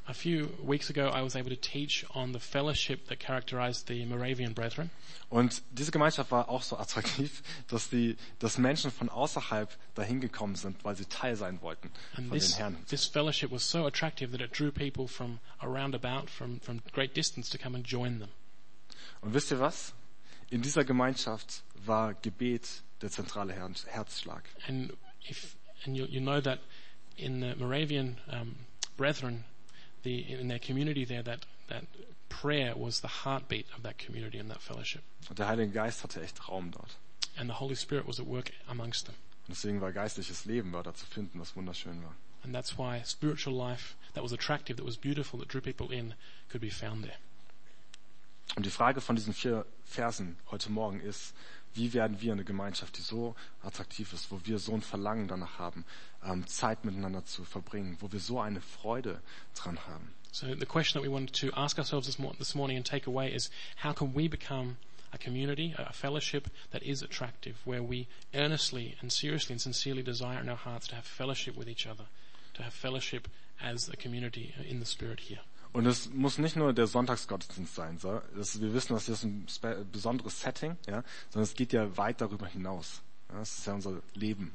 A 0.09 0.15
few 0.15 0.49
weeks 0.63 0.89
ago, 0.89 1.09
I 1.09 1.23
was 1.23 1.35
able 1.35 1.51
to 1.51 1.57
teach 1.57 2.07
on 2.15 2.33
the 2.33 2.39
fellowship 2.39 3.09
that 3.09 3.19
characterized 3.19 3.89
the 3.89 4.05
Moravian 4.07 4.53
Brethren. 4.53 4.91
Und 5.29 5.63
diese 5.73 5.91
Gemeinschaft 5.91 6.31
war 6.31 6.49
auch 6.49 6.63
so 6.63 6.77
attraktiv, 6.77 7.43
dass 7.69 7.91
die, 7.91 8.17
dass 8.39 8.57
Menschen 8.57 8.93
von 8.93 9.09
außerhalb 9.09 9.69
dahin 9.97 10.21
gekommen 10.21 10.55
sind, 10.55 10.85
weil 10.85 10.95
sie 10.95 11.07
Teil 11.07 11.35
sein 11.35 11.61
wollten 11.61 11.91
And 12.15 12.29
von 12.29 12.39
den 12.39 12.41
this, 12.41 12.57
this 12.89 13.07
fellowship 13.07 13.51
was 13.51 13.69
so 13.69 13.85
attractive 13.85 14.31
that 14.31 14.41
it 14.41 14.57
drew 14.57 14.71
people 14.71 15.09
from 15.09 15.41
around 15.61 15.95
about, 15.97 16.31
from, 16.31 16.61
from 16.61 16.81
great 16.93 17.17
distance 17.17 17.51
to 17.51 17.59
come 17.59 17.75
and 17.75 17.85
join 17.85 18.21
them. 18.21 18.29
Und 19.23 19.35
wisst 19.35 19.51
ihr 19.51 19.59
was? 19.59 19.93
In 20.51 20.63
dieser 20.63 20.85
Gemeinschaft 20.85 21.65
war 21.85 22.15
Gebet 22.15 22.85
der 23.03 23.11
zentrale 23.11 23.53
Her 23.53 23.71
Herzschlag. 23.89 24.45
And 24.69 24.93
if, 25.29 25.57
and 25.85 25.97
you, 25.97 26.07
you 26.07 26.21
know 26.21 26.41
that 26.41 26.61
in 27.17 27.41
the 27.41 27.57
Moravian 27.57 28.19
um, 28.31 28.55
Brethren, 28.97 29.45
the, 30.07 30.25
in 30.41 30.49
their 30.49 30.61
community 30.61 31.05
there, 31.05 31.23
that, 31.23 31.45
that 31.69 31.85
prayer 32.29 32.75
was 32.77 33.01
the 33.01 33.09
heartbeat 33.25 33.67
of 33.77 33.83
that 33.83 33.99
community 33.99 34.39
and 34.39 34.51
that 34.51 34.63
fellowship. 34.63 35.03
Und 35.29 35.39
der 35.39 35.49
Heilige 35.49 35.73
Geist 35.73 36.03
hatte 36.03 36.23
echt 36.23 36.49
Raum 36.49 36.71
dort. 36.71 36.97
And 37.37 37.51
the 37.51 37.61
Holy 37.61 37.75
Spirit 37.75 38.07
was 38.07 38.21
at 38.21 38.27
work 38.27 38.53
amongst 38.69 39.07
them. 39.07 39.17
Und 39.49 39.57
deswegen 39.57 39.81
war 39.81 39.93
geistliches 39.93 40.45
Leben 40.47 40.73
war 40.73 40.83
da 40.83 40.95
zu 40.95 41.07
finden, 41.07 41.41
was 41.41 41.55
wunderschön 41.57 42.03
war. 42.03 42.15
And 42.43 42.55
that's 42.55 42.79
why 42.79 43.03
spiritual 43.05 43.55
life 43.55 43.97
that 44.15 44.23
was 44.23 44.33
attractive, 44.33 44.77
that 44.77 44.87
was 44.87 44.97
beautiful, 44.97 45.39
that 45.41 45.49
drew 45.49 45.61
people 45.61 45.91
in, 45.91 46.15
could 46.49 46.61
be 46.61 46.71
found 46.71 47.05
there. 47.05 47.19
Und 48.55 48.65
die 48.65 48.71
Frage 48.71 49.01
von 49.01 49.17
diesen 49.17 49.35
vier 49.35 49.67
Versen 49.85 50.37
heute 50.51 50.71
Morgen 50.71 51.01
ist, 51.01 51.35
wie 51.77 51.93
werden 51.93 52.21
wir 52.21 52.33
eine 52.33 52.45
Gemeinschaft, 52.45 52.97
die 52.99 53.03
so 53.03 53.35
attraktiv 53.63 54.13
ist, 54.13 54.31
wo 54.31 54.41
wir 54.45 54.59
so 54.59 54.73
ein 54.73 54.83
Verlangen 54.83 55.29
danach 55.29 55.59
haben, 55.59 55.85
ähm, 56.25 56.47
Zeit 56.47 56.85
miteinander 56.85 57.25
zu 57.25 57.45
verbringen, 57.45 57.97
wo 58.01 58.11
wir 58.11 58.21
so 58.21 58.41
eine 58.41 58.61
Freude 58.61 59.21
dran 59.55 59.79
haben. 59.87 60.13
So 60.33 60.47
the 60.47 60.67
question 60.67 61.01
that 61.01 61.09
we 61.09 61.13
wanted 61.13 61.35
to 61.41 61.57
ask 61.57 61.79
ourselves 61.79 62.07
this, 62.07 62.19
mor- 62.19 62.35
this 62.39 62.55
morning 62.55 62.77
and 62.77 62.87
take 62.87 63.07
away 63.07 63.33
is 63.33 63.51
how 63.83 63.93
can 63.93 64.15
we 64.15 64.29
become 64.29 64.77
a 65.13 65.19
community, 65.19 65.75
a 65.79 65.93
fellowship 65.93 66.49
that 66.73 66.83
is 66.83 67.03
attractive, 67.03 67.57
where 67.65 67.83
we 67.83 68.07
earnestly 68.35 68.97
and 69.01 69.11
seriously 69.11 69.55
and 69.55 69.61
sincerely 69.61 70.03
desire 70.03 70.41
in 70.41 70.49
our 70.49 70.57
hearts 70.57 70.89
to 70.89 70.95
have 70.95 71.05
fellowship 71.05 71.57
with 71.57 71.69
each 71.69 71.87
other, 71.87 72.05
to 72.55 72.63
have 72.63 72.75
fellowship 72.75 73.29
as 73.61 73.89
a 73.89 73.97
community 73.97 74.55
in 74.69 74.81
the 74.81 74.87
Spirit 74.87 75.21
here. 75.21 75.41
Und 75.77 75.85
es 75.85 76.09
muss 76.09 76.39
nicht 76.39 76.57
nur 76.57 76.73
der 76.73 76.87
Sonntagsgottesdienst 76.87 77.75
sein. 77.75 77.99
So. 77.99 78.23
Das, 78.35 78.63
wir 78.63 78.73
wissen, 78.73 78.95
das 78.95 79.11
ist 79.11 79.25
ein 79.25 79.47
besonderes 79.93 80.41
Setting, 80.41 80.79
ja, 80.87 81.05
sondern 81.29 81.43
es 81.43 81.55
geht 81.55 81.75
ja 81.75 81.95
weit 81.99 82.23
darüber 82.23 82.47
hinaus. 82.47 83.03
Ja, 83.29 83.41
das 83.41 83.59
ist 83.59 83.67
ja 83.67 83.75
unser 83.75 84.01
Leben. 84.15 84.53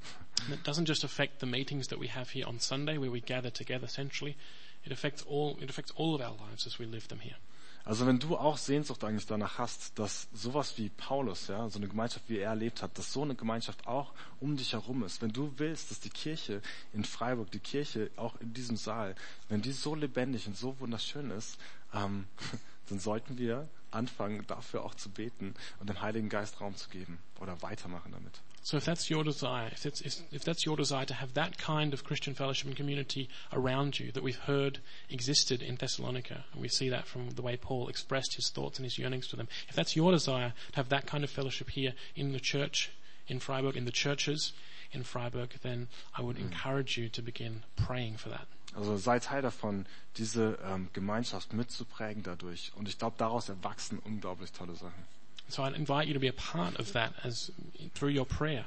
And 0.47 0.55
it 0.55 0.67
doesn't 0.67 0.87
just 0.87 1.03
affect 1.03 1.39
the 1.39 1.45
meetings 1.45 1.87
that 1.89 1.99
we 2.01 2.09
have 2.09 2.31
here 2.33 2.47
on 2.47 2.59
Sunday 2.59 2.99
where 2.99 3.13
we 3.13 3.21
gather 3.21 3.53
together 3.53 3.87
centrally. 3.87 4.35
It 4.83 4.91
affects 4.91 5.23
all, 5.27 5.57
it 5.61 5.69
affects 5.69 5.93
all 5.95 6.15
of 6.15 6.21
our 6.21 6.35
lives 6.49 6.65
as 6.65 6.79
we 6.79 6.85
live 6.87 7.07
them 7.07 7.19
here. 7.19 7.35
Also 7.83 8.05
wenn 8.05 8.19
du 8.19 8.37
auch 8.37 8.57
Sehnsucht 8.57 9.03
eigentlich 9.03 9.25
danach 9.25 9.57
hast, 9.57 9.97
dass 9.97 10.27
sowas 10.33 10.77
wie 10.77 10.89
Paulus, 10.89 11.47
ja, 11.47 11.67
so 11.69 11.79
eine 11.79 11.87
Gemeinschaft 11.87 12.25
wie 12.27 12.37
er 12.37 12.49
erlebt 12.49 12.83
hat, 12.83 12.97
dass 12.97 13.11
so 13.11 13.23
eine 13.23 13.35
Gemeinschaft 13.35 13.87
auch 13.87 14.13
um 14.39 14.55
dich 14.55 14.73
herum 14.73 15.03
ist. 15.03 15.21
Wenn 15.21 15.33
du 15.33 15.53
willst, 15.57 15.89
dass 15.89 15.99
die 15.99 16.09
Kirche 16.09 16.61
in 16.93 17.03
Freiburg, 17.03 17.51
die 17.51 17.59
Kirche 17.59 18.11
auch 18.17 18.39
in 18.39 18.53
diesem 18.53 18.77
Saal, 18.77 19.15
wenn 19.49 19.61
die 19.61 19.71
so 19.71 19.95
lebendig 19.95 20.47
und 20.47 20.57
so 20.57 20.79
wunderschön 20.79 21.31
ist, 21.31 21.57
ähm, 21.93 22.27
dann 22.89 22.99
sollten 22.99 23.37
wir 23.37 23.67
anfangen, 23.89 24.45
dafür 24.47 24.83
auch 24.83 24.95
zu 24.95 25.09
beten 25.09 25.55
und 25.79 25.89
dem 25.89 26.01
Heiligen 26.01 26.29
Geist 26.29 26.61
Raum 26.61 26.75
zu 26.75 26.89
geben 26.89 27.19
oder 27.39 27.61
weitermachen 27.61 28.11
damit. 28.11 28.41
So 28.63 28.77
if 28.77 28.85
that's 28.85 29.09
your 29.09 29.23
desire, 29.23 29.69
if 29.71 29.83
that's, 29.83 30.01
if, 30.01 30.21
if 30.31 30.43
that's 30.43 30.65
your 30.65 30.77
desire 30.77 31.05
to 31.05 31.15
have 31.15 31.33
that 31.33 31.57
kind 31.57 31.93
of 31.93 32.03
Christian 32.03 32.35
fellowship 32.35 32.67
and 32.67 32.75
community 32.75 33.27
around 33.51 33.99
you 33.99 34.11
that 34.11 34.21
we've 34.21 34.37
heard 34.37 34.79
existed 35.09 35.63
in 35.63 35.77
Thessalonica, 35.77 36.45
and 36.53 36.61
we 36.61 36.67
see 36.67 36.87
that 36.89 37.07
from 37.07 37.31
the 37.31 37.41
way 37.41 37.57
Paul 37.57 37.87
expressed 37.87 38.35
his 38.35 38.49
thoughts 38.49 38.77
and 38.77 38.85
his 38.85 38.99
yearnings 38.99 39.27
to 39.29 39.35
them, 39.35 39.47
if 39.67 39.75
that's 39.75 39.95
your 39.95 40.11
desire 40.11 40.53
to 40.71 40.75
have 40.75 40.89
that 40.89 41.07
kind 41.07 41.23
of 41.23 41.31
fellowship 41.31 41.71
here 41.71 41.93
in 42.15 42.33
the 42.33 42.39
church 42.39 42.91
in 43.27 43.39
Freiburg, 43.39 43.75
in 43.75 43.85
the 43.85 43.91
churches 43.91 44.53
in 44.91 45.03
Freiburg, 45.03 45.55
then 45.63 45.87
I 46.17 46.21
would 46.21 46.37
mm. 46.37 46.41
encourage 46.41 46.97
you 46.97 47.09
to 47.09 47.21
begin 47.21 47.63
praying 47.75 48.17
for 48.17 48.29
that. 48.29 48.47
Also 48.75 48.95
sei 48.97 49.19
Teil 49.19 49.41
davon, 49.41 49.85
diese 50.17 50.57
ähm, 50.63 50.89
Gemeinschaft 50.93 51.53
mitzuprägen 51.53 52.23
dadurch. 52.23 52.71
Und 52.75 52.87
ich 52.87 52.97
glaube, 52.97 53.15
daraus 53.17 53.49
erwachsen 53.49 53.99
unglaublich 53.99 54.51
tolle 54.51 54.75
Sachen. 54.75 55.03
So 55.51 55.63
I'd 55.63 55.75
invite 55.75 56.07
you 56.07 56.13
to 56.13 56.19
be 56.19 56.29
a 56.29 56.33
part 56.33 56.79
of 56.79 56.93
that 56.93 57.13
as 57.23 57.51
through 57.93 58.09
your 58.11 58.25
prayer 58.25 58.65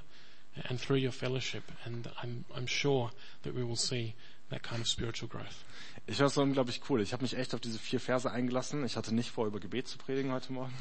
and 0.68 0.78
through 0.78 0.98
your 0.98 1.12
fellowship, 1.12 1.64
and 1.84 2.08
I'm, 2.22 2.44
I'm 2.54 2.66
sure 2.66 3.10
that 3.42 3.54
we 3.54 3.64
will 3.64 3.76
see 3.76 4.14
that 4.50 4.62
kind 4.62 4.80
of 4.82 4.86
spiritual 4.86 5.28
growth. 5.28 5.64
Ich 6.06 6.16
finde 6.16 6.24
das 6.26 6.34
so 6.34 6.42
unglaublich 6.42 6.82
cool. 6.90 7.00
Ich 7.00 7.12
habe 7.14 7.22
mich 7.22 7.34
echt 7.36 7.54
auf 7.54 7.60
diese 7.60 7.78
vier 7.78 7.98
Verse 7.98 8.30
eingelassen. 8.30 8.84
Ich 8.84 8.96
hatte 8.96 9.14
nicht 9.14 9.30
vor, 9.30 9.46
über 9.46 9.58
Gebet 9.58 9.88
zu 9.88 9.96
predigen 9.96 10.30
heute 10.32 10.52
Morgen. 10.52 10.74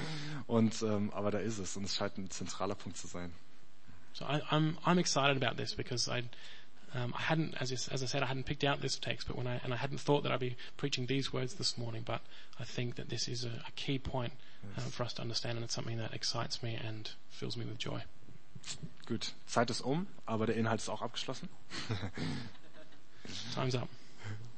Und 0.46 0.80
ähm, 0.82 1.10
aber 1.12 1.32
da 1.32 1.38
ist 1.38 1.58
es 1.58 1.76
und 1.76 1.84
es 1.84 1.96
scheint 1.96 2.16
ein 2.16 2.30
zentraler 2.30 2.76
Punkt 2.76 2.96
zu 2.96 3.08
sein. 3.08 3.32
So 4.12 4.24
I, 4.24 4.40
I'm 4.50 4.76
I'm 4.84 4.98
excited 4.98 5.42
about 5.42 5.56
this 5.60 5.74
because 5.74 6.08
I 6.08 6.22
um, 6.94 7.12
I 7.14 7.22
hadn't, 7.22 7.60
as, 7.60 7.70
I- 7.72 7.92
as 7.92 8.02
I 8.02 8.06
said, 8.06 8.22
I 8.22 8.26
hadn't 8.26 8.44
picked 8.46 8.64
out 8.64 8.80
this 8.80 8.98
text, 8.98 9.26
but 9.26 9.36
when 9.36 9.48
I 9.48 9.60
and 9.64 9.74
I 9.74 9.76
hadn't 9.76 9.98
thought 10.00 10.22
that 10.22 10.30
I'd 10.32 10.38
be 10.40 10.56
preaching 10.76 11.06
these 11.06 11.32
words 11.32 11.54
this 11.54 11.76
morning. 11.76 12.04
But 12.06 12.20
I 12.60 12.64
think 12.64 12.94
that 12.94 13.08
this 13.08 13.26
is 13.28 13.44
a, 13.44 13.62
a 13.66 13.72
key 13.74 13.98
point 13.98 14.32
uh, 14.76 14.80
for 14.90 15.06
us 15.06 15.14
to 15.14 15.22
understand, 15.22 15.56
and 15.56 15.64
it's 15.64 15.74
something 15.74 15.98
that 15.98 16.12
excites 16.12 16.62
me 16.62 16.78
and 16.86 17.10
fills 17.30 17.56
me 17.56 17.64
with 17.64 17.78
joy. 17.78 18.00
Gut, 19.06 19.32
Zeit 19.46 19.70
ist 19.70 19.80
um, 19.80 20.06
aber 20.26 20.46
der 20.46 20.56
Inhalt 20.56 20.80
ist 20.80 20.88
auch 20.88 21.02
abgeschlossen. 21.02 21.48
Time's 23.54 23.74
up. 23.74 23.88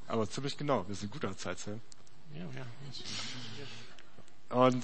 Aber 0.07 0.29
ziemlich 0.29 0.57
genau, 0.57 0.87
wir 0.87 0.95
sind 0.95 1.11
gut 1.11 1.23
an 1.23 1.37
Zeit. 1.37 1.57
Ja? 1.65 1.73
Yeah, 2.35 2.45
yeah. 2.53 2.65
Und 4.65 4.83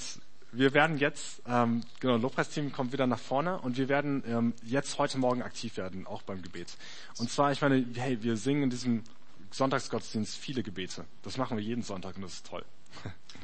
wir 0.54 0.74
werden 0.74 0.98
jetzt, 0.98 1.42
ähm, 1.46 1.84
genau, 2.00 2.16
Lobpreisteam 2.18 2.72
kommt 2.72 2.94
wieder 2.94 3.08
nach 3.08 3.20
vorne 3.20 3.60
und 3.60 3.78
wir 3.78 3.90
werden 3.90 4.24
ähm, 4.26 4.54
jetzt 4.64 4.98
heute 4.98 5.18
Morgen 5.18 5.42
aktiv 5.42 5.76
werden, 5.78 6.08
auch 6.08 6.22
beim 6.22 6.42
Gebet. 6.42 6.78
Und 7.18 7.30
zwar, 7.30 7.52
ich 7.52 7.62
meine, 7.62 7.86
hey, 7.96 8.24
wir 8.24 8.38
singen 8.38 8.64
in 8.64 8.70
diesem 8.70 9.04
Sonntagsgottesdienst 9.52 10.38
viele 10.38 10.64
Gebete. 10.64 11.06
Das 11.24 11.38
machen 11.38 11.58
wir 11.58 11.64
jeden 11.64 11.84
Sonntag 11.84 12.16
und 12.16 12.22
das 12.22 12.34
ist 12.34 12.48
toll. 12.48 12.64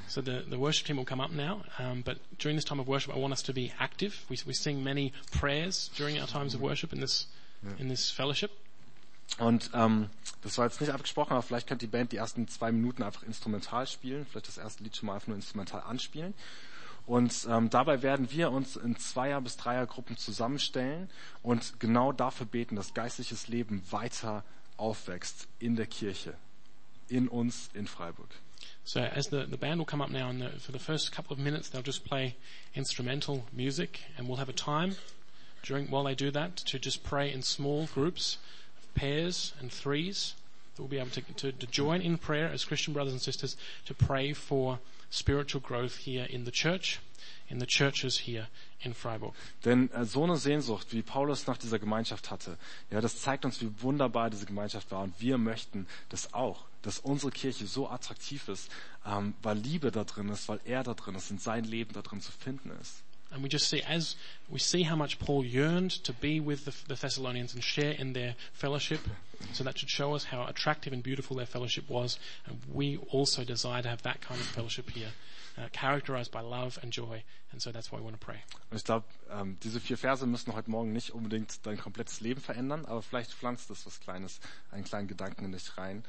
So 0.08 0.22
the, 0.22 0.44
the 0.48 0.60
worship 0.60 0.86
team 0.86 0.98
will 0.98 1.06
come 1.06 1.24
up 1.24 1.32
now, 1.32 1.64
um, 1.80 2.04
but 2.04 2.18
during 2.38 2.56
this 2.56 2.66
time 2.66 2.80
of 2.80 2.88
worship, 2.88 3.16
I 3.16 3.18
want 3.18 3.34
us 3.34 3.41
to 3.44 3.54
be 3.54 3.72
active. 3.80 4.14
We, 4.30 4.38
we 4.46 4.54
sing 4.54 4.84
many 4.84 5.12
prayers 5.32 5.89
during 5.98 6.20
our 6.20 6.28
times 6.28 6.54
of 6.54 6.62
worship 6.62 6.94
in 6.94 7.00
this 7.00 7.28
in 7.80 7.88
this 7.88 8.12
fellowship. 8.12 8.52
Und 9.39 9.72
ähm, 9.74 10.10
das 10.41 10.58
war 10.58 10.66
jetzt 10.66 10.82
nicht 10.82 10.91
abgesprochen, 10.91 11.32
aber 11.32 11.41
vielleicht 11.41 11.68
könnte 11.68 11.86
die 11.86 11.91
Band 11.91 12.12
die 12.12 12.18
ersten 12.18 12.48
zwei 12.48 12.72
Minuten 12.72 13.04
einfach 13.04 13.24
instrumental 13.24 13.88
spielen, 13.88 14.26
vielleicht 14.26 14.48
das 14.48 14.58
erste 14.58 14.84
Lied 14.84 14.96
schon 14.96 15.08
mal 15.08 15.16
einfach 15.16 15.30
nur 15.30 15.38
instrumental 15.38 15.82
anspielen. 15.82 16.34
Und 17.06 17.48
ähm, 17.50 17.70
dabei 17.70 18.02
werden 18.02 18.32
wir 18.32 18.52
uns 18.52 18.76
in 18.76 18.96
Zweier- 18.98 19.41
bis 19.41 19.58
Dreiergruppen 19.58 20.18
zusammenstellen 20.18 21.10
und 21.41 21.80
genau 21.80 22.12
dafür 22.12 22.46
beten, 22.46 22.76
dass 22.76 22.94
geistliches 22.94 23.48
Leben 23.48 23.82
weiter 23.91 24.44
aufwächst 24.78 25.48
in 25.60 25.76
der 25.76 25.88
Kirche, 25.88 26.36
in 27.10 27.28
uns, 27.28 27.70
in 27.74 27.88
Freiburg. 27.88 28.30
So 28.86 29.02
as 29.02 29.28
the, 29.28 29.46
the 29.46 29.58
band 29.58 29.80
will 29.80 29.86
come 29.86 30.02
up 30.02 30.10
now, 30.10 30.30
and 30.30 30.42
the, 30.42 30.50
for 30.60 30.72
the 30.72 30.80
first 30.80 31.12
couple 31.12 31.34
of 31.34 31.40
minutes, 31.40 31.70
they'll 31.70 31.82
just 31.82 32.04
play 32.04 32.36
instrumental 32.76 33.46
music, 33.54 34.02
and 34.18 34.28
we'll 34.28 34.38
have 34.38 34.50
a 34.50 34.54
time 34.54 34.96
during 35.64 35.90
while 35.90 36.04
they 36.04 36.16
do 36.16 36.30
that 36.32 36.58
to 36.58 36.78
just 36.78 37.04
pray 37.04 37.32
in 37.32 37.42
small 37.42 37.88
groups, 37.94 38.38
of 38.78 38.94
pairs 38.94 39.54
and 39.60 39.72
threes. 39.72 40.36
That 40.76 40.82
we'll 40.82 40.90
be 40.90 41.00
able 41.00 41.12
to, 41.12 41.22
to, 41.22 41.52
to 41.52 41.68
join 41.68 42.02
in 42.02 42.18
prayer 42.18 42.50
as 42.52 42.66
Christian 42.66 42.94
brothers 42.94 43.14
and 43.14 43.22
sisters 43.22 43.56
to 43.86 43.94
pray 43.94 44.34
for 44.34 44.80
spiritual 45.10 45.62
growth 45.62 45.98
here 45.98 46.26
in 46.30 46.46
the 46.46 46.52
church, 46.52 47.00
in 47.48 47.60
the 47.60 47.68
churches 47.68 48.20
here 48.20 48.48
in 48.82 48.94
Freiburg. 48.94 49.34
Denn 49.64 49.90
äh, 49.92 50.06
so 50.06 50.24
eine 50.24 50.38
Sehnsucht, 50.38 50.92
wie 50.92 51.04
Paulus 51.04 51.48
nach 51.48 51.58
dieser 51.58 51.80
Gemeinschaft 51.80 52.32
hatte, 52.32 52.58
ja, 52.90 53.00
das 53.02 53.22
zeigt 53.22 53.46
uns, 53.46 53.62
wie 53.62 53.70
wunderbar 53.82 54.30
diese 54.30 54.46
Gemeinschaft 54.46 54.92
war. 54.92 55.04
Und 55.04 55.14
wir 55.22 55.38
möchten 55.38 55.88
das 56.10 56.34
auch, 56.34 56.66
dass 56.84 57.00
unsere 57.00 57.32
Kirche 57.32 57.66
so 57.66 57.90
attraktiv 57.90 58.48
ist, 58.48 58.70
ähm, 59.06 59.34
weil 59.42 59.58
Liebe 59.58 59.92
da 59.92 60.04
drin 60.04 60.30
ist, 60.30 60.48
weil 60.48 60.60
er 60.66 60.84
da 60.84 60.94
drin 60.94 61.16
ist 61.16 61.32
und 61.32 61.42
sein 61.42 61.64
Leben 61.64 61.94
da 61.94 62.02
drin 62.02 62.22
zu 62.22 62.32
finden 62.32 62.70
ist. 62.80 63.04
And 63.34 63.42
we 63.42 63.50
just 63.50 63.68
see, 63.68 63.82
as 63.82 64.16
we 64.48 64.60
see 64.60 64.84
how 64.84 64.96
much 64.96 65.18
Paul 65.18 65.44
yearned 65.44 66.04
to 66.04 66.14
be 66.14 66.40
with 66.40 66.66
the, 66.66 66.72
the 66.88 66.96
Thessalonians 66.96 67.56
and 67.56 67.64
share 67.64 67.92
in 67.92 68.14
their 68.14 68.36
fellowship, 68.54 69.00
so 69.54 69.64
that 69.64 69.80
should 69.80 69.90
show 69.90 70.14
us 70.14 70.26
how 70.26 70.46
attractive 70.46 70.94
and 70.94 71.02
beautiful 71.02 71.36
their 71.36 71.48
fellowship 71.48 71.90
was. 71.90 72.20
And 72.46 72.60
we 72.72 73.00
also 73.10 73.44
desire 73.44 73.82
to 73.82 73.90
have 73.90 74.04
that 74.04 74.22
kind 74.22 74.40
of 74.40 74.46
fellowship 74.46 74.92
here, 74.92 75.10
uh, 75.58 75.68
characterized 75.72 76.32
by 76.32 76.42
love 76.42 76.78
and 76.84 76.92
joy. 76.92 77.24
And 77.52 77.60
so 77.60 77.72
that's 77.72 77.92
why 77.92 77.98
we 77.98 78.04
want 78.04 78.20
to 78.20 78.24
pray. 78.24 78.38
Und 78.70 78.78
ich 78.78 78.84
glaube, 78.84 79.06
ähm, 79.32 79.58
diese 79.64 79.80
vier 79.80 79.98
Verse 79.98 80.28
müssen 80.28 80.54
heute 80.54 80.70
Morgen 80.70 80.94
nicht 80.94 81.10
unbedingt 81.10 81.66
dein 81.66 81.80
komplettes 81.80 82.20
Leben 82.22 82.40
verändern, 82.40 82.86
aber 82.86 83.02
vielleicht 83.02 83.34
pflanzt 83.34 83.72
es 83.72 83.88
was 83.88 84.00
Kleines, 84.00 84.42
einen 84.70 84.84
kleinen 84.84 85.08
Gedanken 85.08 85.46
in 85.46 85.52
dich 85.54 85.76
rein, 85.76 86.04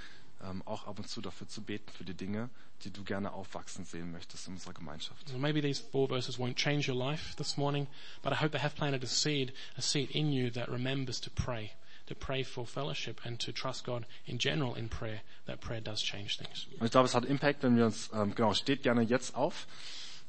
ähm, 0.49 0.62
auch 0.66 0.86
ab 0.86 0.99
und 0.99 1.09
zu 1.09 1.20
dafür 1.20 1.49
zu 1.49 1.62
beten 1.62 1.90
für 1.90 2.05
die 2.05 2.14
Dinge, 2.14 2.51
die 2.82 2.90
du 2.90 3.05
gerne 3.05 3.32
aufwachsen 3.32 3.84
sehen 3.84 4.12
möchtest 4.12 4.47
in 4.47 4.55
unserer 4.55 4.74
Gemeinschaft. 4.74 5.28
So 5.28 5.38
maybe 5.38 5.61
these 5.61 5.80
four 5.80 6.09
verses 6.09 6.38
won't 6.38 6.57
change 6.57 6.90
your 6.90 6.99
life 6.99 7.34
this 7.36 7.57
morning, 7.57 7.86
but 8.22 8.32
I 8.32 8.36
hope 8.36 8.51
they 8.51 8.62
have 8.62 8.74
planted 8.74 9.03
a 9.03 9.07
seed, 9.07 9.53
a 9.76 9.82
seed 9.82 10.11
in 10.11 10.32
you 10.32 10.51
that 10.53 10.68
remembers 10.68 11.20
to 11.22 11.30
pray, 11.30 11.72
to 12.07 12.14
pray 12.14 12.45
for 12.45 12.66
fellowship 12.66 13.20
and 13.24 13.38
to 13.40 13.53
trust 13.53 13.84
God 13.84 14.07
in 14.26 14.38
general 14.38 14.74
in 14.74 14.88
prayer, 14.88 15.22
that 15.47 15.61
prayer 15.61 15.80
does 15.80 16.03
change 16.03 16.38
things. 16.38 16.66
Und 16.78 16.86
ich 16.86 16.92
glaube, 16.92 17.07
es 17.07 17.14
hat 17.14 17.24
Impact, 17.24 17.62
wenn 17.62 17.76
wir 17.76 17.86
uns, 17.86 18.11
ähm, 18.12 18.34
genau, 18.34 18.55
steht 18.55 18.82
gerne 18.82 19.03
jetzt 19.03 19.34
auf. 19.34 19.66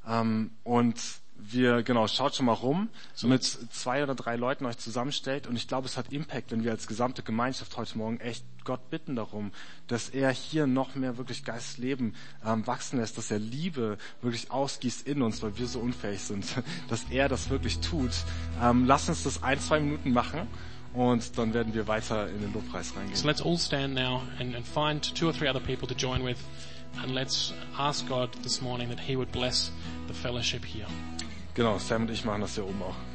Ähm, 0.08 0.52
und 0.64 1.02
wir, 1.38 1.84
genau, 1.84 2.08
schaut 2.08 2.36
schon 2.36 2.46
mal 2.46 2.54
rum, 2.54 2.90
mit 3.24 3.44
zwei 3.44 4.04
oder 4.04 4.16
drei 4.16 4.36
Leuten 4.36 4.66
euch 4.66 4.78
zusammenstellt. 4.78 5.48
Und 5.48 5.56
ich 5.56 5.68
glaube, 5.68 5.88
es 5.88 5.98
hat 5.98 6.12
Impact, 6.12 6.52
wenn 6.52 6.64
wir 6.64 6.72
als 6.72 6.88
gesamte 6.88 7.24
Gemeinschaft 7.24 7.78
heute 7.78 7.98
Morgen 7.98 8.20
echt 8.20 8.44
Gott 8.64 8.90
bitten 8.90 9.16
darum, 9.16 9.52
dass 9.88 10.10
er 10.10 10.32
hier 10.32 10.66
noch 10.66 10.96
mehr 10.96 11.18
wirklich 11.18 11.44
Geistleben 11.44 12.16
ähm, 12.44 12.66
wachsen 12.66 13.00
lässt, 13.00 13.18
dass 13.18 13.30
er 13.32 13.40
Liebe 13.40 13.98
wirklich 14.22 14.50
ausgießt 14.50 15.08
in 15.08 15.22
uns, 15.22 15.44
weil 15.44 15.58
wir 15.58 15.68
so 15.68 15.80
unfähig 15.80 16.22
sind, 16.22 16.46
dass 16.90 17.06
er 17.10 17.30
das 17.30 17.50
wirklich 17.50 17.80
tut. 17.80 18.12
Ähm, 18.62 18.86
lasst 18.86 19.10
uns 19.10 19.24
das 19.24 19.44
ein, 19.44 19.60
zwei 19.60 19.80
Minuten 19.80 20.12
machen. 20.12 20.48
Und 20.94 21.38
dann 21.38 21.54
werden 21.54 21.74
wir 21.74 21.88
weiter 21.88 22.30
in 22.30 22.40
den 22.40 22.54
Lobpreis 22.54 22.96
reingehen. 22.96 23.18
So 23.18 23.28
let's 23.28 23.42
all 23.42 23.58
stand 23.58 23.94
now 23.94 24.22
and, 24.40 24.56
and 24.56 24.66
find 24.66 25.04
two 25.04 25.28
or 25.28 25.34
three 25.34 25.50
other 25.50 25.60
people 25.60 25.86
to 25.90 25.94
join 25.94 26.24
with, 26.24 26.38
and 27.04 27.14
let's 27.14 27.54
ask 27.78 28.08
God 28.08 28.30
this 28.44 28.62
morning 28.62 28.88
that 28.88 29.00
He 29.02 29.18
would 29.18 29.30
bless 29.34 29.74
the 30.08 30.14
fellowship 30.14 30.64
here. 30.64 30.88
Genau, 31.56 31.80
Sam 31.80 32.02
und 32.02 32.12
ich 32.12 32.26
machen 32.26 32.42
das 32.42 32.56
hier 32.56 32.66
oben 32.66 32.82
auch. 32.84 33.15